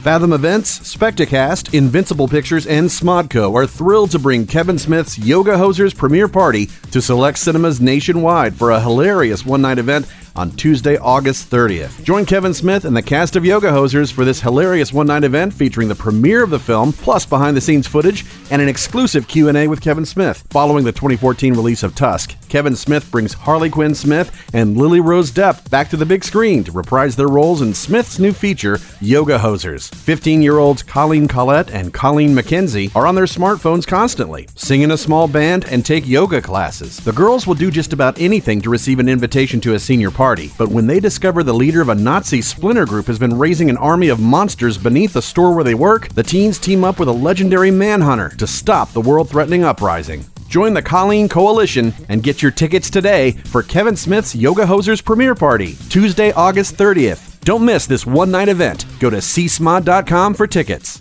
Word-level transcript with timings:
Fathom 0.00 0.32
Events, 0.32 0.78
SpectiCast, 0.96 1.74
Invincible 1.74 2.26
Pictures, 2.26 2.66
and 2.66 2.88
Smodco 2.88 3.54
are 3.54 3.66
thrilled 3.66 4.10
to 4.12 4.18
bring 4.18 4.46
Kevin 4.46 4.78
Smith's 4.78 5.18
Yoga 5.18 5.58
Hosers 5.58 5.94
premiere 5.94 6.26
party 6.26 6.70
to 6.90 7.02
select 7.02 7.36
cinemas 7.36 7.82
nationwide 7.82 8.54
for 8.54 8.70
a 8.70 8.80
hilarious 8.80 9.44
one 9.44 9.60
night 9.60 9.76
event 9.76 10.10
on 10.36 10.50
Tuesday, 10.52 10.96
August 10.98 11.50
30th. 11.50 12.02
Join 12.04 12.24
Kevin 12.24 12.54
Smith 12.54 12.84
and 12.84 12.96
the 12.96 13.02
cast 13.02 13.36
of 13.36 13.44
Yoga 13.44 13.70
Hosers 13.70 14.12
for 14.12 14.24
this 14.24 14.40
hilarious 14.40 14.92
one-night 14.92 15.24
event 15.24 15.52
featuring 15.52 15.88
the 15.88 15.94
premiere 15.94 16.42
of 16.42 16.50
the 16.50 16.58
film, 16.58 16.92
plus 16.92 17.26
behind-the-scenes 17.26 17.86
footage 17.86 18.24
and 18.50 18.60
an 18.60 18.68
exclusive 18.68 19.28
Q&A 19.28 19.68
with 19.68 19.80
Kevin 19.80 20.04
Smith. 20.04 20.44
Following 20.50 20.84
the 20.84 20.92
2014 20.92 21.54
release 21.54 21.82
of 21.82 21.94
Tusk, 21.94 22.36
Kevin 22.48 22.76
Smith 22.76 23.10
brings 23.10 23.32
Harley 23.32 23.70
Quinn 23.70 23.94
Smith 23.94 24.48
and 24.52 24.76
Lily 24.76 25.00
Rose 25.00 25.30
Depp 25.30 25.68
back 25.70 25.88
to 25.90 25.96
the 25.96 26.06
big 26.06 26.24
screen 26.24 26.64
to 26.64 26.72
reprise 26.72 27.16
their 27.16 27.28
roles 27.28 27.62
in 27.62 27.72
Smith's 27.74 28.18
new 28.18 28.32
feature, 28.32 28.78
Yoga 29.00 29.38
Hosers. 29.38 29.90
15-year-olds 29.90 30.82
Colleen 30.82 31.28
Collette 31.28 31.70
and 31.70 31.92
Colleen 31.94 32.34
McKenzie 32.34 32.94
are 32.96 33.06
on 33.06 33.14
their 33.14 33.24
smartphones 33.24 33.86
constantly, 33.86 34.48
sing 34.54 34.82
in 34.82 34.90
a 34.90 34.96
small 34.96 35.28
band 35.28 35.64
and 35.66 35.84
take 35.84 36.06
yoga 36.06 36.40
classes. 36.40 36.98
The 36.98 37.12
girls 37.12 37.46
will 37.46 37.54
do 37.54 37.70
just 37.70 37.92
about 37.92 38.20
anything 38.20 38.60
to 38.62 38.70
receive 38.70 38.98
an 38.98 39.08
invitation 39.08 39.60
to 39.62 39.74
a 39.74 39.78
senior 39.78 40.10
party, 40.20 40.52
but 40.58 40.68
when 40.68 40.86
they 40.86 41.00
discover 41.00 41.42
the 41.42 41.54
leader 41.54 41.80
of 41.80 41.88
a 41.88 41.94
Nazi 41.94 42.42
splinter 42.42 42.84
group 42.84 43.06
has 43.06 43.18
been 43.18 43.38
raising 43.38 43.70
an 43.70 43.78
army 43.78 44.08
of 44.08 44.20
monsters 44.20 44.76
beneath 44.76 45.14
the 45.14 45.22
store 45.22 45.54
where 45.54 45.64
they 45.64 45.72
work, 45.72 46.10
the 46.10 46.22
teens 46.22 46.58
team 46.58 46.84
up 46.84 46.98
with 46.98 47.08
a 47.08 47.22
legendary 47.28 47.70
manhunter 47.70 48.28
to 48.36 48.46
stop 48.46 48.92
the 48.92 49.00
world 49.00 49.30
threatening 49.30 49.64
uprising. 49.64 50.22
Join 50.46 50.74
the 50.74 50.82
Colleen 50.82 51.26
Coalition 51.26 51.94
and 52.10 52.22
get 52.22 52.42
your 52.42 52.50
tickets 52.50 52.90
today 52.90 53.30
for 53.30 53.62
Kevin 53.62 53.96
Smith's 53.96 54.34
Yoga 54.34 54.66
Hosers 54.66 55.02
premiere 55.02 55.34
party, 55.34 55.74
Tuesday, 55.88 56.32
August 56.32 56.76
30th. 56.76 57.40
Don't 57.40 57.64
miss 57.64 57.86
this 57.86 58.04
one 58.04 58.30
night 58.30 58.50
event. 58.50 58.84
Go 58.98 59.08
to 59.08 59.16
csmod.com 59.16 60.34
for 60.34 60.46
tickets. 60.46 61.00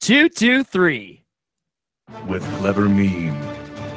223. 0.00 1.22
With 2.26 2.42
clever 2.56 2.88
meme, 2.88 3.38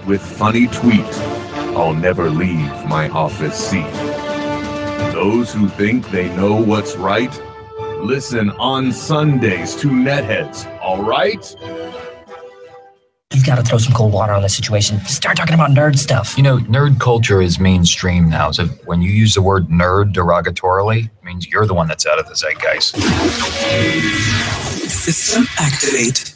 with 0.05 0.21
funny 0.21 0.67
tweet, 0.67 1.44
I'll 1.75 1.93
never 1.93 2.29
leave 2.29 2.71
my 2.87 3.09
office 3.09 3.57
seat. 3.57 3.91
Those 5.13 5.53
who 5.53 5.67
think 5.67 6.09
they 6.09 6.33
know 6.35 6.55
what's 6.61 6.95
right, 6.95 7.31
listen 7.99 8.49
on 8.51 8.93
Sundays 8.93 9.75
to 9.77 9.87
Netheads, 9.89 10.65
all 10.81 11.03
right? 11.03 11.55
You've 13.33 13.45
got 13.45 13.55
to 13.55 13.63
throw 13.63 13.77
some 13.77 13.93
cold 13.93 14.13
water 14.13 14.31
on 14.31 14.41
this 14.41 14.55
situation. 14.55 14.99
Start 15.01 15.35
talking 15.35 15.53
about 15.53 15.71
nerd 15.71 15.97
stuff. 15.97 16.37
You 16.37 16.43
know, 16.43 16.59
nerd 16.59 17.01
culture 17.01 17.41
is 17.41 17.59
mainstream 17.59 18.29
now. 18.29 18.51
So 18.51 18.67
when 18.85 19.01
you 19.01 19.09
use 19.09 19.33
the 19.33 19.41
word 19.41 19.67
nerd 19.67 20.13
derogatorily, 20.13 21.05
it 21.07 21.23
means 21.23 21.45
you're 21.47 21.65
the 21.65 21.73
one 21.73 21.89
that's 21.89 22.05
out 22.05 22.19
of 22.19 22.27
the 22.27 22.35
zeitgeist. 22.35 22.95
System 24.87 25.45
activate. 25.59 26.35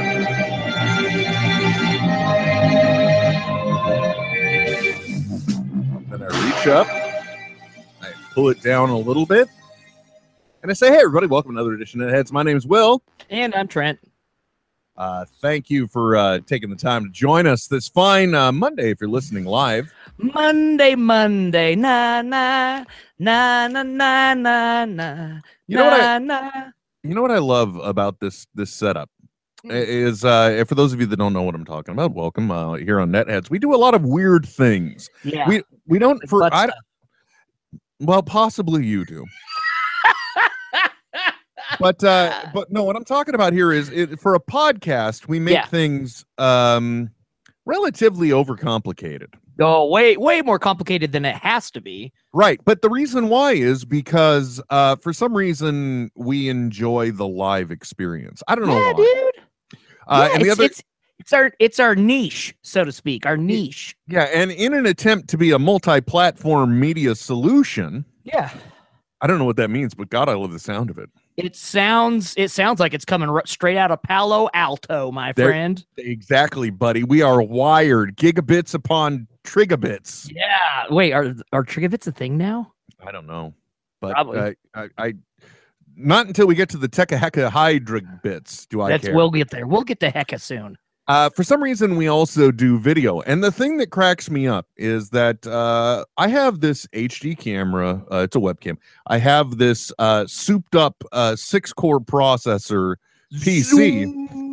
Up, 6.67 6.87
I 8.01 8.11
pull 8.33 8.49
it 8.49 8.61
down 8.61 8.89
a 8.89 8.97
little 8.97 9.25
bit, 9.25 9.47
and 10.61 10.69
I 10.71 10.73
say, 10.73 10.89
"Hey, 10.89 10.97
everybody! 10.99 11.27
Welcome 11.27 11.51
to 11.53 11.57
another 11.59 11.73
edition 11.73 12.01
of 12.01 12.09
Heads. 12.09 12.31
My 12.31 12.43
name 12.43 12.57
is 12.57 12.67
Will. 12.67 13.01
And 13.29 13.53
I'm 13.55 13.67
Trent. 13.67 13.99
Uh, 14.97 15.25
thank 15.41 15.69
you 15.69 15.87
for 15.87 16.15
uh, 16.15 16.39
taking 16.45 16.69
the 16.69 16.75
time 16.75 17.03
to 17.05 17.09
join 17.09 17.47
us 17.47 17.67
this 17.67 17.87
fine 17.87 18.35
uh, 18.35 18.51
Monday. 18.51 18.91
If 18.91 19.01
you're 19.01 19.09
listening 19.09 19.45
live, 19.45 19.91
Monday, 20.17 20.95
Monday, 20.95 21.75
na 21.75 22.21
na 22.21 22.83
na 23.17 23.67
na 23.67 23.83
na 23.83 24.33
na 24.35 24.85
na. 24.85 25.39
You 25.67 25.77
know 25.77 25.85
what 25.85 25.93
I- 26.01 26.19
na, 26.19 26.41
na. 26.41 26.51
you 27.03 27.15
know 27.15 27.21
what 27.21 27.31
I 27.31 27.39
love 27.39 27.75
about 27.77 28.19
this 28.19 28.45
this 28.53 28.71
setup 28.71 29.09
is 29.65 30.25
uh, 30.25 30.63
for 30.67 30.75
those 30.75 30.93
of 30.93 30.99
you 30.99 31.05
that 31.07 31.17
don't 31.17 31.33
know 31.33 31.43
what 31.43 31.55
I'm 31.55 31.65
talking 31.65 31.93
about. 31.93 32.13
Welcome 32.13 32.51
uh, 32.51 32.73
here 32.75 32.99
on 32.99 33.11
Netheads. 33.11 33.49
We 33.49 33.59
do 33.59 33.73
a 33.73 33.77
lot 33.77 33.93
of 33.93 34.03
weird 34.03 34.45
things. 34.45 35.09
Yeah. 35.23 35.47
We 35.47 35.63
we 35.87 35.99
don't 35.99 36.19
Like 36.21 36.29
for 36.29 36.43
I, 36.53 36.69
well 37.99 38.23
possibly 38.23 38.85
you 38.85 39.05
do. 39.05 39.25
but 41.79 42.03
uh 42.03 42.45
but 42.53 42.71
no 42.71 42.83
what 42.83 42.95
i'm 42.95 43.03
talking 43.05 43.33
about 43.33 43.53
here 43.53 43.71
is 43.71 43.89
it, 43.89 44.19
for 44.19 44.35
a 44.35 44.39
podcast 44.39 45.27
we 45.27 45.39
make 45.39 45.53
Yeah. 45.53 45.65
things 45.65 46.25
um 46.37 47.09
relatively 47.65 48.29
overcomplicated 48.29 49.27
Oh, 49.63 49.87
way, 49.89 50.17
way 50.17 50.41
more 50.41 50.57
complicated 50.57 51.11
than 51.11 51.23
it 51.23 51.35
has 51.35 51.69
to 51.71 51.81
be. 51.81 52.11
right 52.33 52.59
but 52.65 52.81
the 52.81 52.89
reason 52.89 53.29
why 53.29 53.51
is 53.53 53.85
because 53.85 54.61
uh 54.69 54.95
for 54.97 55.13
some 55.13 55.35
reason 55.35 56.09
we 56.15 56.49
enjoy 56.49 57.11
the 57.11 57.27
live 57.27 57.69
experience 57.71 58.41
i 58.47 58.55
don't 58.55 58.67
know 58.67 58.77
Yeah, 58.77 58.93
why 58.93 59.31
dude. 59.35 59.40
Uh 60.11 60.27
Yeah, 60.29 60.33
and 60.35 60.43
the 60.43 60.47
it's, 60.49 60.59
other 60.59 60.65
it's 60.65 60.83
it's 61.19 61.33
our 61.33 61.51
it's 61.59 61.79
our 61.79 61.95
niche, 61.95 62.55
so 62.63 62.83
to 62.83 62.91
speak. 62.91 63.25
Our 63.25 63.37
niche. 63.37 63.95
yeah 64.07 64.23
and 64.33 64.51
in 64.51 64.73
an 64.73 64.85
attempt 64.85 65.29
to 65.29 65.37
be 65.37 65.51
a 65.51 65.59
multi-platform 65.59 66.79
media 66.79 67.15
solution 67.15 68.05
Yeah. 68.23 68.49
i 69.21 69.27
don't 69.27 69.37
know 69.39 69.45
what 69.45 69.57
that 69.57 69.69
means 69.69 69.93
but 69.93 70.09
god 70.09 70.29
i 70.29 70.33
love 70.33 70.51
the 70.51 70.59
sound 70.59 70.89
of 70.89 70.97
it 70.97 71.09
It 71.37 71.55
sounds 71.55 72.33
it 72.37 72.49
sounds 72.51 72.79
like 72.79 72.93
it's 72.93 73.05
coming 73.05 73.29
r- 73.29 73.43
straight 73.45 73.77
out 73.77 73.91
of 73.91 74.01
Palo 74.03 74.49
Alto, 74.53 75.11
my 75.11 75.31
friend. 75.33 75.85
exactly 75.97 76.69
buddy 76.71 77.03
we 77.03 77.21
are 77.21 77.41
wired 77.41 78.17
gigabits 78.17 78.73
upon 78.73 79.27
trigabits 79.43 80.31
Yeah. 80.33 80.85
Wait, 80.89 81.13
are 81.13 81.35
are 81.53 81.63
trigabits 81.63 82.07
a 82.07 82.11
thing 82.11 82.37
now? 82.37 82.73
I 83.05 83.11
don't 83.11 83.25
know, 83.27 83.53
but 84.01 84.11
Probably. 84.13 84.39
uh, 84.39 84.51
I, 84.75 84.89
I 84.97 85.13
not 85.95 86.27
until 86.27 86.47
we 86.47 86.55
get 86.55 86.69
to 86.69 86.77
the 86.77 86.89
Tekahekahydra 86.89 88.21
bits 88.21 88.65
do 88.65 88.81
I 88.81 88.89
That's 88.89 89.05
care. 89.05 89.15
we'll 89.15 89.31
get 89.31 89.49
there. 89.49 89.67
We'll 89.67 89.83
get 89.83 89.99
to 90.01 90.11
Hecka 90.11 90.39
soon. 90.39 90.77
uh, 91.07 91.29
for 91.31 91.43
some 91.43 91.61
reason, 91.61 91.97
we 91.97 92.07
also 92.07 92.51
do 92.51 92.79
video, 92.79 93.21
and 93.21 93.43
the 93.43 93.51
thing 93.51 93.77
that 93.77 93.89
cracks 93.89 94.29
me 94.29 94.47
up 94.47 94.67
is 94.77 95.09
that 95.09 95.45
uh, 95.47 96.05
I 96.17 96.27
have 96.27 96.61
this 96.61 96.87
HD 96.87 97.37
camera. 97.37 98.03
Uh, 98.11 98.17
it's 98.17 98.35
a 98.35 98.39
webcam. 98.39 98.77
I 99.07 99.17
have 99.17 99.57
this 99.57 99.91
uh, 99.99 100.25
souped-up 100.27 101.03
uh, 101.11 101.35
six-core 101.35 101.99
processor 101.99 102.95
PC. 103.33 104.49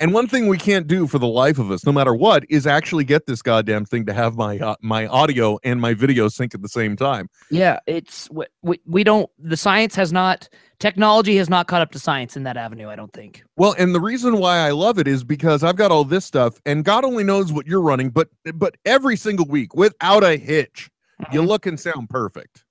And 0.00 0.14
one 0.14 0.28
thing 0.28 0.46
we 0.46 0.58
can't 0.58 0.86
do 0.86 1.08
for 1.08 1.18
the 1.18 1.26
life 1.26 1.58
of 1.58 1.70
us, 1.72 1.84
no 1.84 1.90
matter 1.90 2.14
what, 2.14 2.44
is 2.48 2.66
actually 2.66 3.02
get 3.04 3.26
this 3.26 3.42
goddamn 3.42 3.84
thing 3.84 4.06
to 4.06 4.12
have 4.12 4.36
my 4.36 4.58
uh, 4.58 4.76
my 4.80 5.06
audio 5.08 5.58
and 5.64 5.80
my 5.80 5.92
video 5.94 6.28
sync 6.28 6.54
at 6.54 6.62
the 6.62 6.68
same 6.68 6.94
time. 6.96 7.28
Yeah, 7.50 7.80
it's 7.86 8.28
we, 8.62 8.80
we 8.86 9.02
don't 9.02 9.28
the 9.38 9.56
science 9.56 9.96
has 9.96 10.12
not 10.12 10.48
technology 10.78 11.36
has 11.36 11.50
not 11.50 11.66
caught 11.66 11.82
up 11.82 11.90
to 11.92 11.98
science 11.98 12.36
in 12.36 12.44
that 12.44 12.56
avenue, 12.56 12.88
I 12.88 12.94
don't 12.94 13.12
think. 13.12 13.42
Well, 13.56 13.74
and 13.76 13.92
the 13.92 14.00
reason 14.00 14.38
why 14.38 14.58
I 14.58 14.70
love 14.70 14.98
it 15.00 15.08
is 15.08 15.24
because 15.24 15.64
I've 15.64 15.74
got 15.76 15.90
all 15.90 16.04
this 16.04 16.24
stuff, 16.24 16.60
and 16.64 16.84
God 16.84 17.04
only 17.04 17.24
knows 17.24 17.52
what 17.52 17.66
you're 17.66 17.82
running, 17.82 18.10
but 18.10 18.28
but 18.54 18.76
every 18.84 19.16
single 19.16 19.46
week, 19.46 19.74
without 19.74 20.22
a 20.22 20.36
hitch, 20.36 20.90
you 21.32 21.40
Mm-hmm. 21.40 21.48
look 21.48 21.66
and 21.66 21.80
sound 21.80 22.08
perfect. 22.08 22.64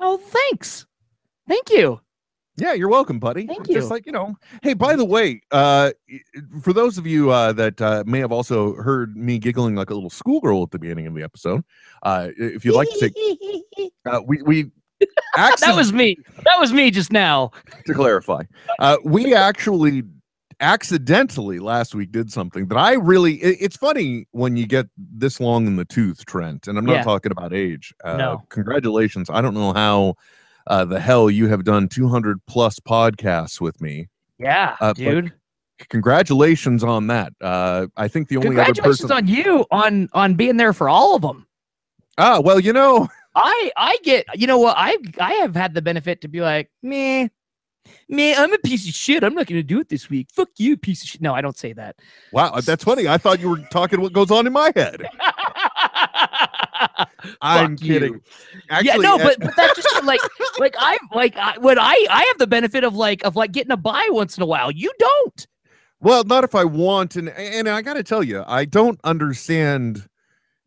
Oh, 0.00 0.18
thanks. 0.18 0.84
Thank 1.48 1.70
you. 1.70 2.00
Yeah, 2.56 2.72
you're 2.72 2.88
welcome, 2.88 3.18
buddy. 3.18 3.46
Thank 3.46 3.68
you. 3.68 3.74
Just 3.74 3.90
like 3.90 4.06
you 4.06 4.12
know. 4.12 4.36
Hey, 4.62 4.74
by 4.74 4.94
the 4.94 5.04
way, 5.04 5.40
uh, 5.50 5.90
for 6.62 6.72
those 6.72 6.98
of 6.98 7.06
you 7.06 7.30
uh, 7.30 7.52
that 7.52 7.80
uh, 7.80 8.04
may 8.06 8.20
have 8.20 8.30
also 8.30 8.74
heard 8.74 9.16
me 9.16 9.38
giggling 9.38 9.74
like 9.74 9.90
a 9.90 9.94
little 9.94 10.10
schoolgirl 10.10 10.62
at 10.62 10.70
the 10.70 10.78
beginning 10.78 11.06
of 11.06 11.14
the 11.14 11.22
episode, 11.22 11.64
uh, 12.04 12.28
if 12.36 12.64
you'd 12.64 12.76
like 12.76 12.88
to 12.90 12.98
take, 13.10 13.92
uh, 14.06 14.20
we 14.24 14.40
we 14.42 14.70
that 15.36 15.74
was 15.74 15.92
me. 15.92 16.16
That 16.44 16.60
was 16.60 16.72
me 16.72 16.90
just 16.92 17.10
now. 17.10 17.50
to 17.86 17.94
clarify, 17.94 18.42
uh, 18.78 18.98
we 19.04 19.34
actually 19.34 20.04
accidentally 20.60 21.58
last 21.58 21.94
week 21.96 22.12
did 22.12 22.30
something 22.30 22.68
that 22.68 22.78
I 22.78 22.92
really. 22.94 23.34
It, 23.42 23.56
it's 23.60 23.76
funny 23.76 24.26
when 24.30 24.56
you 24.56 24.66
get 24.66 24.86
this 24.96 25.40
long 25.40 25.66
in 25.66 25.74
the 25.74 25.84
tooth, 25.84 26.24
Trent, 26.24 26.68
and 26.68 26.78
I'm 26.78 26.86
not 26.86 26.92
Yeah. 26.94 27.02
talking 27.02 27.32
about 27.32 27.52
age. 27.52 27.92
Uh, 28.04 28.16
No. 28.16 28.42
Congratulations. 28.50 29.28
I 29.28 29.40
don't 29.40 29.54
know 29.54 29.72
how 29.72 30.14
uh, 30.66 30.84
the 30.84 31.00
hell 31.00 31.30
you 31.30 31.48
have 31.48 31.64
done 31.64 31.88
200 31.88 32.38
plus 32.46 32.78
podcasts 32.80 33.60
with 33.60 33.80
me. 33.80 34.08
Yeah, 34.38 34.76
Uh, 34.80 34.92
dude. 34.92 35.32
Congratulations 35.90 36.84
on 36.84 37.08
that. 37.08 37.32
Uh, 37.40 37.86
I 37.96 38.08
think 38.08 38.28
the 38.28 38.36
only 38.36 38.48
other 38.50 38.64
Congratulations 38.66 39.00
person. 39.10 39.16
on 39.16 39.26
you 39.26 39.66
on 39.70 40.08
on 40.12 40.34
being 40.34 40.56
there 40.56 40.72
for 40.72 40.88
all 40.88 41.16
of 41.16 41.22
them. 41.22 41.46
Ah, 42.16 42.40
well, 42.40 42.60
you 42.60 42.72
know, 42.72 43.08
I 43.34 43.70
I 43.76 43.98
get 44.04 44.24
you 44.38 44.46
know 44.46 44.58
what 44.58 44.76
I 44.78 44.96
I 45.20 45.32
have 45.34 45.54
had 45.56 45.74
the 45.74 45.82
benefit 45.82 46.20
to 46.20 46.28
be 46.28 46.40
like 46.40 46.70
me. 46.82 47.28
Man, 48.08 48.36
I'm 48.38 48.52
a 48.52 48.58
piece 48.58 48.88
of 48.88 48.94
shit. 48.94 49.22
I'm 49.24 49.34
not 49.34 49.46
going 49.46 49.58
to 49.58 49.62
do 49.62 49.78
it 49.80 49.88
this 49.88 50.08
week. 50.08 50.28
Fuck 50.32 50.48
you, 50.56 50.76
piece 50.76 51.02
of 51.02 51.08
shit. 51.08 51.20
No, 51.20 51.34
I 51.34 51.40
don't 51.42 51.56
say 51.58 51.72
that. 51.74 51.96
Wow, 52.32 52.58
that's 52.60 52.84
funny. 52.84 53.08
I 53.08 53.18
thought 53.18 53.40
you 53.40 53.50
were 53.50 53.58
talking 53.70 54.00
what 54.00 54.12
goes 54.12 54.30
on 54.30 54.46
in 54.46 54.52
my 54.54 54.72
head. 54.74 55.02
I'm 57.42 57.72
you. 57.72 57.76
kidding. 57.78 58.20
yeah, 58.82 58.96
no, 58.96 59.16
uh, 59.16 59.18
but 59.18 59.40
but 59.40 59.56
that's 59.56 59.76
just 59.80 60.04
like 60.04 60.20
like 60.58 60.74
I 60.78 60.98
like 61.12 61.36
I, 61.36 61.58
when 61.58 61.78
I 61.78 62.06
I 62.10 62.22
have 62.24 62.38
the 62.38 62.46
benefit 62.46 62.84
of 62.84 62.94
like 62.94 63.24
of 63.24 63.36
like 63.36 63.52
getting 63.52 63.72
a 63.72 63.76
buy 63.76 64.06
once 64.10 64.36
in 64.36 64.42
a 64.42 64.46
while. 64.46 64.70
You 64.70 64.92
don't. 64.98 65.46
Well, 66.00 66.24
not 66.24 66.44
if 66.44 66.54
I 66.54 66.64
want, 66.64 67.16
and 67.16 67.28
and 67.30 67.68
I 67.68 67.82
got 67.82 67.94
to 67.94 68.02
tell 68.02 68.22
you, 68.22 68.44
I 68.46 68.64
don't 68.64 69.00
understand. 69.04 70.08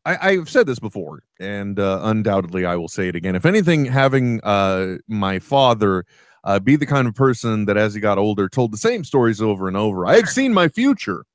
I, 0.06 0.30
I've 0.30 0.50
said 0.50 0.66
this 0.68 0.80
before, 0.80 1.24
and 1.40 1.80
uh, 1.80 2.00
undoubtedly 2.04 2.66
I 2.66 2.76
will 2.76 2.88
say 2.88 3.10
it 3.10 3.16
again. 3.16 3.36
If 3.36 3.46
anything, 3.46 3.86
having 3.86 4.40
uh, 4.44 4.98
my 5.08 5.38
father 5.40 6.06
uh, 6.44 6.60
be 6.60 6.76
the 6.78 6.86
kind 6.86 7.08
of 7.08 7.14
person 7.14 7.66
that, 7.66 7.76
as 7.78 7.94
he 7.94 8.00
got 8.00 8.18
older, 8.18 8.48
told 8.48 8.72
the 8.72 8.78
same 8.78 9.04
stories 9.04 9.42
over 9.42 9.68
and 9.68 9.76
over. 9.76 10.06
I 10.06 10.16
have 10.16 10.30
seen 10.30 10.54
my 10.54 10.70
future, 10.70 11.26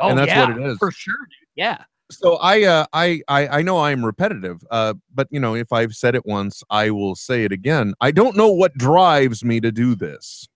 Oh, 0.00 0.08
and 0.08 0.18
that's 0.18 0.28
yeah, 0.28 0.48
what 0.48 0.58
it 0.58 0.70
is. 0.70 0.78
for 0.78 0.90
sure, 0.90 1.14
dude. 1.14 1.48
Yeah. 1.56 1.84
So 2.10 2.36
I, 2.36 2.62
uh, 2.64 2.86
I, 2.92 3.20
I, 3.28 3.48
I 3.58 3.62
know 3.62 3.78
I 3.78 3.90
am 3.90 4.04
repetitive, 4.04 4.62
uh, 4.70 4.94
but 5.14 5.28
you 5.30 5.38
know, 5.40 5.54
if 5.54 5.72
I've 5.72 5.94
said 5.94 6.14
it 6.14 6.24
once, 6.24 6.62
I 6.70 6.90
will 6.90 7.14
say 7.14 7.44
it 7.44 7.52
again. 7.52 7.94
I 8.00 8.10
don't 8.10 8.36
know 8.36 8.48
what 8.48 8.74
drives 8.74 9.44
me 9.44 9.60
to 9.60 9.70
do 9.70 9.94
this. 9.94 10.48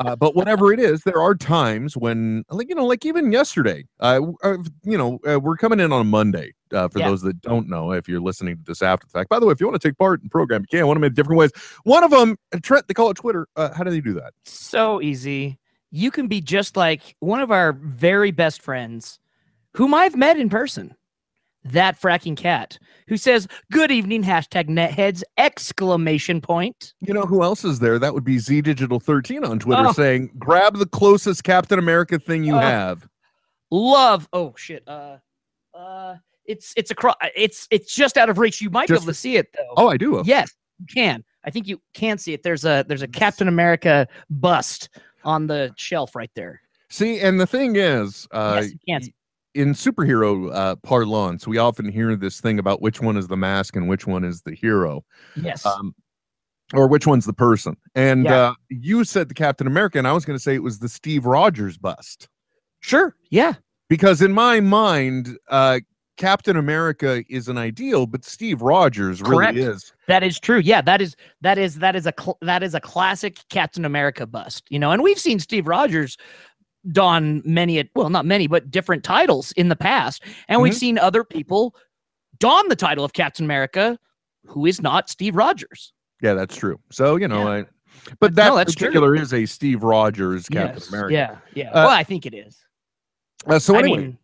uh, 0.00 0.14
but 0.16 0.34
whatever 0.36 0.72
it 0.72 0.78
is, 0.80 1.02
there 1.02 1.20
are 1.20 1.34
times 1.34 1.96
when, 1.96 2.44
like 2.50 2.68
you 2.68 2.74
know, 2.74 2.86
like 2.86 3.04
even 3.04 3.32
yesterday, 3.32 3.84
uh, 4.00 4.20
uh, 4.42 4.58
you 4.84 4.96
know, 4.98 5.18
uh, 5.28 5.40
we're 5.40 5.56
coming 5.56 5.80
in 5.80 5.92
on 5.92 6.00
a 6.00 6.04
Monday. 6.04 6.52
Uh, 6.72 6.88
for 6.88 6.98
Yeah. 6.98 7.08
those 7.08 7.22
that 7.22 7.40
don't 7.40 7.68
know, 7.68 7.92
if 7.92 8.08
you're 8.08 8.20
listening 8.20 8.56
to 8.56 8.62
this 8.64 8.82
after 8.82 9.06
the 9.06 9.10
fact, 9.12 9.28
by 9.30 9.38
the 9.38 9.46
way, 9.46 9.52
if 9.52 9.60
you 9.60 9.66
want 9.68 9.80
to 9.80 9.88
take 9.88 9.96
part 9.96 10.20
in 10.20 10.26
the 10.26 10.30
program, 10.30 10.62
you 10.62 10.78
can. 10.78 10.86
One 10.88 10.96
of 10.96 11.00
them 11.00 11.08
in 11.08 11.14
different 11.14 11.38
ways. 11.38 11.50
One 11.84 12.02
of 12.02 12.10
them, 12.10 12.36
Trent, 12.62 12.88
they 12.88 12.94
call 12.94 13.10
it 13.10 13.14
Twitter. 13.16 13.46
Uh, 13.54 13.72
how 13.72 13.84
do 13.84 13.90
they 13.90 14.00
do 14.00 14.12
that? 14.14 14.32
So 14.44 15.00
easy. 15.00 15.58
You 15.92 16.10
can 16.10 16.26
be 16.26 16.40
just 16.40 16.76
like 16.76 17.14
one 17.20 17.40
of 17.40 17.52
our 17.52 17.72
very 17.72 18.32
best 18.32 18.60
friends, 18.60 19.20
whom 19.74 19.94
I've 19.94 20.16
met 20.16 20.38
in 20.38 20.48
person. 20.48 20.94
That 21.66 21.98
fracking 21.98 22.36
cat 22.36 22.78
who 23.08 23.16
says, 23.16 23.48
Good 23.72 23.90
evening, 23.90 24.22
hashtag 24.22 24.68
netheads, 24.68 25.22
exclamation 25.38 26.42
point. 26.42 26.92
You 27.00 27.14
know 27.14 27.22
who 27.22 27.42
else 27.42 27.64
is 27.64 27.78
there? 27.78 27.98
That 27.98 28.12
would 28.12 28.22
be 28.24 28.38
Z 28.38 28.60
Digital 28.60 29.00
13 29.00 29.44
on 29.44 29.58
Twitter 29.58 29.84
Oh. 29.86 29.92
saying, 29.92 30.30
"Grab 30.38 30.76
the 30.76 30.84
closest 30.84 31.42
Captain 31.42 31.78
America 31.78 32.18
thing 32.18 32.44
you 32.44 32.54
Oh. 32.56 32.58
have." 32.58 33.08
Love. 33.70 34.28
Oh 34.34 34.52
shit. 34.58 34.82
Uh 34.86 35.16
uh 35.74 36.16
it's 36.44 36.74
it's 36.76 36.90
across 36.90 37.14
it's 37.34 37.66
it's 37.70 37.94
just 37.94 38.18
out 38.18 38.28
of 38.28 38.36
reach. 38.38 38.60
You 38.60 38.68
might 38.68 38.88
be 38.88 38.94
able 38.94 39.06
to 39.06 39.14
see 39.14 39.36
it 39.36 39.48
though. 39.56 39.72
Oh, 39.78 39.88
I 39.88 39.96
do. 39.96 40.22
yes, 40.26 40.50
you 40.78 40.86
can. 40.94 41.24
I 41.46 41.50
think 41.50 41.66
you 41.66 41.80
can 41.94 42.18
see 42.18 42.34
it. 42.34 42.42
There's 42.42 42.66
a 42.66 42.84
there's 42.86 43.00
a 43.02 43.08
Captain 43.08 43.48
America 43.48 44.06
bust 44.28 44.90
on 45.24 45.46
the 45.46 45.72
shelf 45.78 46.14
right 46.14 46.30
there. 46.34 46.60
See, 46.90 47.20
and 47.20 47.40
the 47.40 47.46
thing 47.46 47.76
is, 47.76 48.28
uh, 48.32 48.58
yes, 48.60 48.70
you 48.72 48.78
can. 48.86 49.02
see- 49.02 49.14
in 49.54 49.72
superhero 49.72 50.52
uh, 50.54 50.76
parlance, 50.76 51.46
we 51.46 51.58
often 51.58 51.88
hear 51.90 52.16
this 52.16 52.40
thing 52.40 52.58
about 52.58 52.82
which 52.82 53.00
one 53.00 53.16
is 53.16 53.28
the 53.28 53.36
mask 53.36 53.76
and 53.76 53.88
which 53.88 54.06
one 54.06 54.24
is 54.24 54.42
the 54.42 54.54
hero, 54.54 55.04
Yes. 55.36 55.64
um, 55.64 55.94
or 56.72 56.88
which 56.88 57.06
one's 57.06 57.24
the 57.26 57.32
person. 57.32 57.76
And 57.94 58.24
Yeah. 58.24 58.36
uh, 58.36 58.54
you 58.68 59.04
said 59.04 59.28
the 59.28 59.34
Captain 59.34 59.66
America, 59.66 59.98
and 59.98 60.08
I 60.08 60.12
was 60.12 60.24
going 60.24 60.36
to 60.36 60.42
say 60.42 60.54
it 60.54 60.62
was 60.62 60.78
the 60.80 60.88
Steve 60.88 61.24
Rogers 61.26 61.78
bust 61.78 62.28
sure. 62.80 63.14
Yeah. 63.30 63.54
because 63.88 64.20
in 64.22 64.32
my 64.32 64.60
mind, 64.60 65.38
uh, 65.48 65.80
Captain 66.16 66.56
America 66.56 67.24
is 67.28 67.48
an 67.48 67.58
ideal, 67.58 68.06
but 68.06 68.24
Steve 68.24 68.62
Rogers 68.62 69.20
Correct. 69.20 69.56
really 69.56 69.68
is. 69.68 69.92
That 70.06 70.22
is 70.22 70.38
true. 70.38 70.58
Yeah, 70.60 70.80
that 70.82 71.02
is 71.02 71.16
that 71.40 71.58
is 71.58 71.80
that 71.80 71.96
is 71.96 72.06
a 72.06 72.12
cl- 72.16 72.38
that 72.40 72.62
is 72.62 72.72
a 72.72 72.80
classic 72.80 73.38
Captain 73.50 73.84
America 73.84 74.24
bust. 74.24 74.64
You 74.70 74.78
know, 74.78 74.92
and 74.92 75.02
we've 75.02 75.18
seen 75.18 75.40
Steve 75.40 75.66
Rogers 75.66 76.16
don 76.92 77.42
many 77.44 77.88
well 77.94 78.10
not 78.10 78.26
many 78.26 78.46
but 78.46 78.70
different 78.70 79.02
titles 79.04 79.52
in 79.52 79.68
the 79.68 79.76
past 79.76 80.22
and 80.48 80.60
we've 80.60 80.72
Mhm. 80.74 80.78
seen 80.78 80.98
other 80.98 81.24
people 81.24 81.74
don 82.38 82.68
the 82.68 82.76
title 82.76 83.04
of 83.04 83.12
captain 83.14 83.44
america 83.44 83.98
who 84.46 84.66
is 84.66 84.82
not 84.82 85.08
steve 85.08 85.34
rogers 85.36 85.92
Yeah, 86.22 86.34
that's 86.34 86.54
true. 86.56 86.78
So 86.90 87.16
you 87.16 87.26
know, 87.28 87.44
Yeah. 87.44 87.62
I, 87.62 87.64
but 88.20 88.34
that 88.34 88.48
No, 88.50 88.56
that's 88.56 88.74
true. 88.74 88.88
particular 88.88 89.14
is 89.14 89.32
a 89.32 89.46
Steve 89.46 89.82
Rogers 89.82 90.48
Captain 90.48 90.76
Yes. 90.76 90.88
America. 90.88 91.14
yeah 91.14 91.38
yeah 91.54 91.70
Uh, 91.70 91.86
well 91.86 91.90
i 91.90 92.04
think 92.04 92.26
it 92.26 92.34
is 92.34 92.62
Uh, 93.46 93.58
so 93.58 93.74
I 93.76 93.78
anyway, 93.80 93.98
mean, 93.98 94.18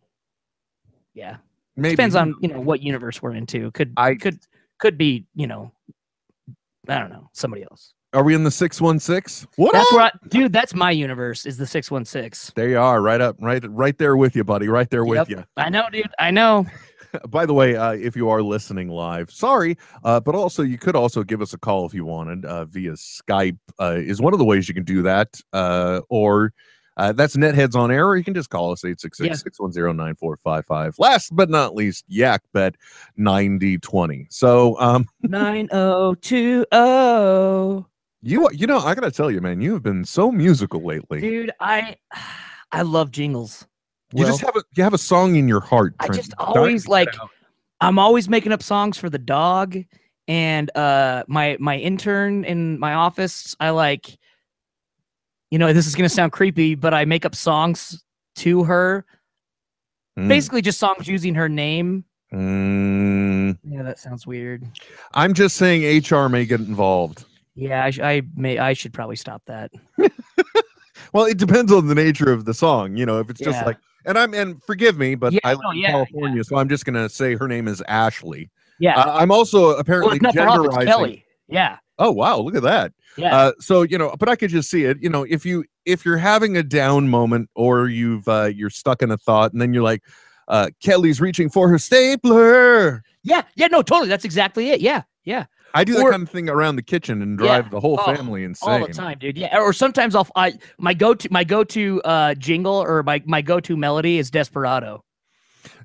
yeah 1.13 1.37
maybe 1.75 1.95
depends 1.95 2.15
on 2.15 2.35
you 2.41 2.47
know 2.49 2.59
what 2.59 2.81
universe 2.81 3.21
we're 3.21 3.33
into 3.33 3.71
could 3.71 3.93
I- 3.97 4.15
could 4.15 4.39
could 4.77 4.97
be 4.97 5.25
you 5.35 5.47
know 5.47 5.71
i 6.87 6.99
don't 6.99 7.09
know 7.09 7.29
somebody 7.33 7.63
else 7.63 7.93
Are 8.13 8.23
we 8.23 8.35
in 8.35 8.43
the 8.43 8.51
six 8.51 8.81
one 8.81 8.99
six? 8.99 9.47
What? 9.55 9.71
that's 9.73 9.89
up? 9.91 9.95
where 9.95 10.05
I, 10.05 10.11
dude 10.27 10.51
that's 10.51 10.73
my 10.73 10.91
universe 10.91 11.45
is 11.45 11.57
the 11.57 11.65
616 11.65 12.53
There 12.55 12.67
you 12.69 12.77
are, 12.79 13.01
right 13.01 13.21
up, 13.21 13.37
right, 13.39 13.63
right 13.69 13.97
there 13.97 14.17
with 14.17 14.35
you, 14.35 14.43
buddy, 14.43 14.67
right 14.67 14.89
there 14.89 15.05
with 15.05 15.29
Yep. 15.29 15.47
i 15.57 15.69
know 15.69 15.87
dude 15.91 16.09
i 16.19 16.29
know. 16.31 16.65
By 17.29 17.45
the 17.45 17.53
way, 17.53 17.75
uh, 17.75 17.91
if 17.91 18.15
you 18.15 18.29
are 18.29 18.41
listening 18.41 18.87
live, 18.87 19.29
sorry, 19.31 19.77
uh, 20.05 20.21
but 20.21 20.33
also 20.33 20.63
you 20.63 20.77
could 20.77 20.95
also 20.95 21.23
give 21.23 21.41
us 21.41 21.53
a 21.53 21.57
call 21.57 21.85
if 21.85 21.93
you 21.93 22.05
wanted 22.05 22.45
uh, 22.45 22.63
via 22.65 22.93
Skype. 22.93 23.57
Uh, 23.79 23.95
is 23.97 24.21
one 24.21 24.31
of 24.31 24.39
the 24.39 24.45
ways 24.45 24.69
you 24.69 24.73
can 24.73 24.83
do 24.85 25.01
that, 25.03 25.39
uh, 25.53 26.01
or. 26.09 26.53
Uh, 26.97 27.13
that's 27.13 27.37
Netheads 27.37 27.73
on 27.73 27.89
Air, 27.89 28.05
or 28.09 28.17
you 28.17 28.23
can 28.23 28.33
just 28.33 28.49
call 28.49 28.71
us 28.71 28.83
866 28.83 29.41
610 29.43 29.95
9455. 29.95 30.95
Last 30.99 31.33
but 31.33 31.49
not 31.49 31.73
least, 31.73 32.03
Yak 32.09 32.43
Bet 32.53 32.75
9020. 33.15 34.27
So, 34.29 34.77
um, 34.77 35.07
9020 35.23 36.65
You 38.21 38.49
you 38.51 38.67
know, 38.67 38.79
I 38.79 38.93
gotta 38.95 39.11
tell 39.11 39.31
you, 39.31 39.41
man, 39.41 39.61
you 39.61 39.73
have 39.73 39.83
been 39.83 40.05
so 40.05 40.31
musical 40.31 40.83
lately. 40.83 41.21
dude 41.21 41.51
i 41.59 41.95
i 42.71 42.81
love 42.83 43.11
jingles 43.11 43.65
you 44.13 44.25
just 44.25 44.41
have 44.41 44.55
a 44.55 44.63
you 44.75 44.83
have 44.83 44.93
a 44.93 44.97
song 44.97 45.35
in 45.35 45.47
your 45.47 45.61
heart. 45.61 45.95
I 45.99 46.09
just 46.09 46.33
always 46.37 46.87
like. 46.87 47.13
I'm 47.79 47.97
always 47.97 48.29
making 48.29 48.51
up 48.51 48.61
songs 48.61 48.97
for 48.97 49.09
the 49.09 49.17
dog 49.17 49.75
and 50.27 50.75
uh 50.77 51.23
my 51.27 51.57
my 51.59 51.77
intern 51.77 52.43
in 52.43 52.77
my 52.79 52.93
office. 52.93 53.55
I 53.59 53.71
like 53.71 54.17
you 55.49 55.57
know, 55.57 55.73
this 55.73 55.87
is 55.87 55.95
to 55.95 56.09
sound 56.09 56.31
creepy, 56.31 56.75
but 56.75 56.93
I 56.93 57.05
make 57.05 57.25
up 57.25 57.35
songs 57.35 58.03
to 58.37 58.63
her. 58.63 59.05
Mm, 60.17 60.29
Basically 60.29 60.61
just 60.61 60.79
songs 60.79 61.07
using 61.07 61.35
her 61.35 61.49
name. 61.49 62.05
mm. 62.31 63.57
Yeah, 63.63 63.83
that 63.83 63.99
sounds 63.99 64.25
weird. 64.25 64.65
I'm 65.13 65.33
just 65.33 65.57
saying 65.57 66.03
HR 66.05 66.29
may 66.29 66.45
get 66.45 66.61
involved. 66.61 67.25
Yeah, 67.55 67.83
I, 67.85 67.89
sh- 67.89 67.99
I 67.99 68.21
may 68.35 68.57
I 68.57 68.73
should 68.73 68.93
probably 68.93 69.15
stop 69.17 69.43
that. 69.45 69.71
Well, 71.13 71.25
it 71.25 71.37
depends 71.37 71.71
on 71.73 71.87
the 71.87 71.95
nature 71.95 72.31
of 72.31 72.45
the 72.45 72.53
song. 72.53 72.95
You 72.95 73.05
know, 73.05 73.19
if 73.19 73.29
it's 73.29 73.39
just 73.39 73.57
Yeah. 73.59 73.65
like, 73.65 73.77
and 74.05 74.17
I'm 74.17 74.33
and 74.33 74.61
forgive 74.63 74.97
me, 74.97 75.15
but 75.15 75.33
Yeah, 75.33 75.39
I 75.43 75.53
live 75.53 75.61
no, 75.63 75.71
in 75.71 75.77
yeah, 75.77 75.91
California, 75.91 76.43
so 76.43 76.55
I'm 76.57 76.69
just 76.69 76.85
gonna 76.85 77.09
say 77.09 77.35
her 77.35 77.47
name 77.47 77.67
is 77.67 77.81
Ashley. 77.87 78.49
Yeah. 78.79 78.97
Uh, 78.97 79.17
I'm 79.17 79.31
also 79.31 79.69
well, 79.69 79.79
apparently 79.79 80.17
it's 80.17 80.23
not 80.23 80.35
for 80.35 80.41
off, 80.47 80.65
it's 80.67 80.75
genderizing. 80.75 80.85
Kelly. 80.85 81.25
Yeah. 81.49 81.77
Oh 81.99 82.11
wow, 82.11 82.37
look 82.39 82.55
at 82.55 82.63
that. 82.63 82.93
Yeah. 83.17 83.35
Uh, 83.35 83.51
so 83.59 83.81
you 83.81 83.97
know, 83.97 84.15
but 84.17 84.29
I 84.29 84.35
could 84.37 84.51
just 84.51 84.69
see 84.69 84.85
it. 84.85 85.01
You 85.01 85.09
know, 85.09 85.23
if 85.23 85.45
you 85.45 85.65
if 85.85 86.05
you're 86.05 86.17
having 86.17 86.55
a 86.55 86.63
down 86.63 87.09
moment 87.09 87.49
or 87.55 87.89
you've 87.89 88.27
uh, 88.27 88.45
you're 88.45 88.69
stuck 88.69 89.01
in 89.01 89.11
a 89.11 89.17
thought, 89.17 89.51
and 89.51 89.61
then 89.61 89.73
you're 89.73 89.83
like, 89.83 90.03
uh, 90.47 90.69
Kelly's 90.81 91.19
reaching 91.19 91.49
for 91.49 91.67
her 91.67 91.77
stapler. 91.79 93.03
yeah. 93.23 93.41
Yeah, 93.55 93.67
no, 93.67 93.81
totally. 93.81 94.07
That's 94.07 94.25
exactly 94.25 94.69
it. 94.69 94.79
Yeah. 94.81 95.01
Yeah. 95.25 95.45
I 95.73 95.83
do 95.83 95.93
that 95.93 96.01
Or- 96.03 96.11
kind 96.11 96.23
of 96.23 96.29
thing 96.29 96.49
around 96.49 96.75
the 96.75 96.81
kitchen 96.83 97.21
and 97.21 97.39
Yeah. 97.39 97.45
drive 97.61 97.71
the 97.71 97.79
whole 97.79 97.99
Oh, 97.99 98.13
family 98.15 98.43
insane. 98.43 98.81
all 98.81 98.87
the 98.87 98.93
time, 98.93 99.17
dude. 99.19 99.37
Yeah, 99.37 99.57
or 99.59 99.73
sometimes 99.73 100.15
I'll 100.15 100.27
I 100.35 100.53
my 100.77 100.93
go 100.93 101.13
to 101.13 101.27
my 101.31 101.43
go 101.43 101.63
to 101.63 102.01
uh 102.03 102.33
jingle 102.35 102.75
or 102.75 103.03
my 103.03 103.21
my 103.25 103.41
go 103.41 103.59
to 103.59 103.77
melody 103.77 104.17
is 104.17 104.29
Desperado. 104.31 105.03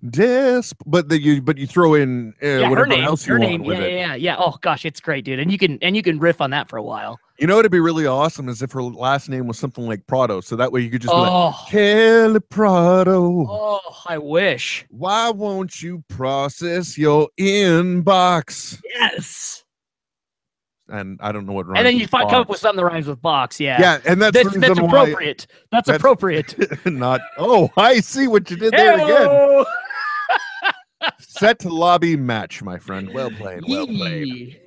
Desp, 0.05 0.75
but 0.87 1.09
the, 1.09 1.21
you 1.21 1.43
but 1.43 1.59
you 1.59 1.66
throw 1.66 1.95
in 1.95 2.33
uh, 2.43 2.47
yeah, 2.47 2.59
her 2.64 2.71
whatever 2.71 2.87
name, 2.88 3.05
else 3.05 3.26
you 3.26 3.35
her 3.35 3.38
want 3.38 3.50
name. 3.50 3.62
with 3.64 3.78
Yeah, 3.78 3.85
it. 3.85 3.93
yeah, 3.93 3.99
yeah, 4.09 4.14
yeah. 4.14 4.37
Oh 4.38 4.57
gosh, 4.62 4.85
it's 4.85 5.00
great, 5.00 5.25
dude. 5.25 5.38
And 5.38 5.50
you 5.50 5.59
can 5.59 5.78
and 5.83 5.95
you 5.97 6.02
can 6.02 6.19
riff 6.19 6.40
on 6.40 6.50
that 6.50 6.69
for 6.69 6.76
a 6.76 6.83
while. 6.83 7.19
You 7.38 7.47
know, 7.47 7.59
it'd 7.59 7.71
be 7.73 7.81
really 7.81 8.07
awesome 8.07 8.49
is 8.49 8.62
if 8.62 8.73
her 8.73 8.83
last 8.83 9.28
name 9.28 9.47
was 9.47 9.59
something 9.59 9.87
like 9.87 10.07
Prado, 10.07 10.40
so 10.40 10.57
that 10.57 10.73
way 10.73 10.81
you 10.81 10.88
could 10.90 11.02
just 11.02 11.12
be 11.12 11.19
like, 11.19 11.31
Oh, 11.31 11.55
Kelly 11.69 12.40
Prado. 12.40 13.47
oh, 13.49 13.81
I 14.07 14.16
wish. 14.16 14.87
Why 14.88 15.28
won't 15.31 15.83
you 15.83 16.02
process 16.09 16.97
your 16.97 17.28
inbox? 17.38 18.81
Yes. 18.95 19.64
And 20.88 21.19
I 21.21 21.33
don't 21.33 21.47
know 21.47 21.52
what. 21.52 21.66
And 21.66 21.76
then 21.76 21.85
rhymes 21.85 22.00
you 22.00 22.07
find, 22.07 22.31
come 22.31 22.43
up 22.43 22.49
with 22.49 22.61
something 22.61 22.76
that 22.76 22.85
rhymes 22.85 23.09
with 23.09 23.21
box. 23.21 23.59
Yeah. 23.59 23.81
Yeah, 23.81 23.99
and 24.05 24.23
that's, 24.23 24.35
That's, 24.40 24.57
that's 24.57 24.78
appropriate. 24.78 25.47
That's, 25.73 25.87
that's- 25.87 26.00
appropriate. 26.00 26.55
not. 26.87 27.21
Oh, 27.38 27.71
I 27.76 28.00
see 28.00 28.28
what 28.28 28.49
you 28.50 28.57
did 28.57 28.73
there 28.73 28.95
again. 28.95 29.64
Set 31.19 31.64
lobby 31.64 32.16
match, 32.16 32.62
my 32.62 32.78
friend. 32.78 33.12
Well 33.12 33.31
played. 33.31 33.64
Well 33.69 33.87
played. 33.87 34.61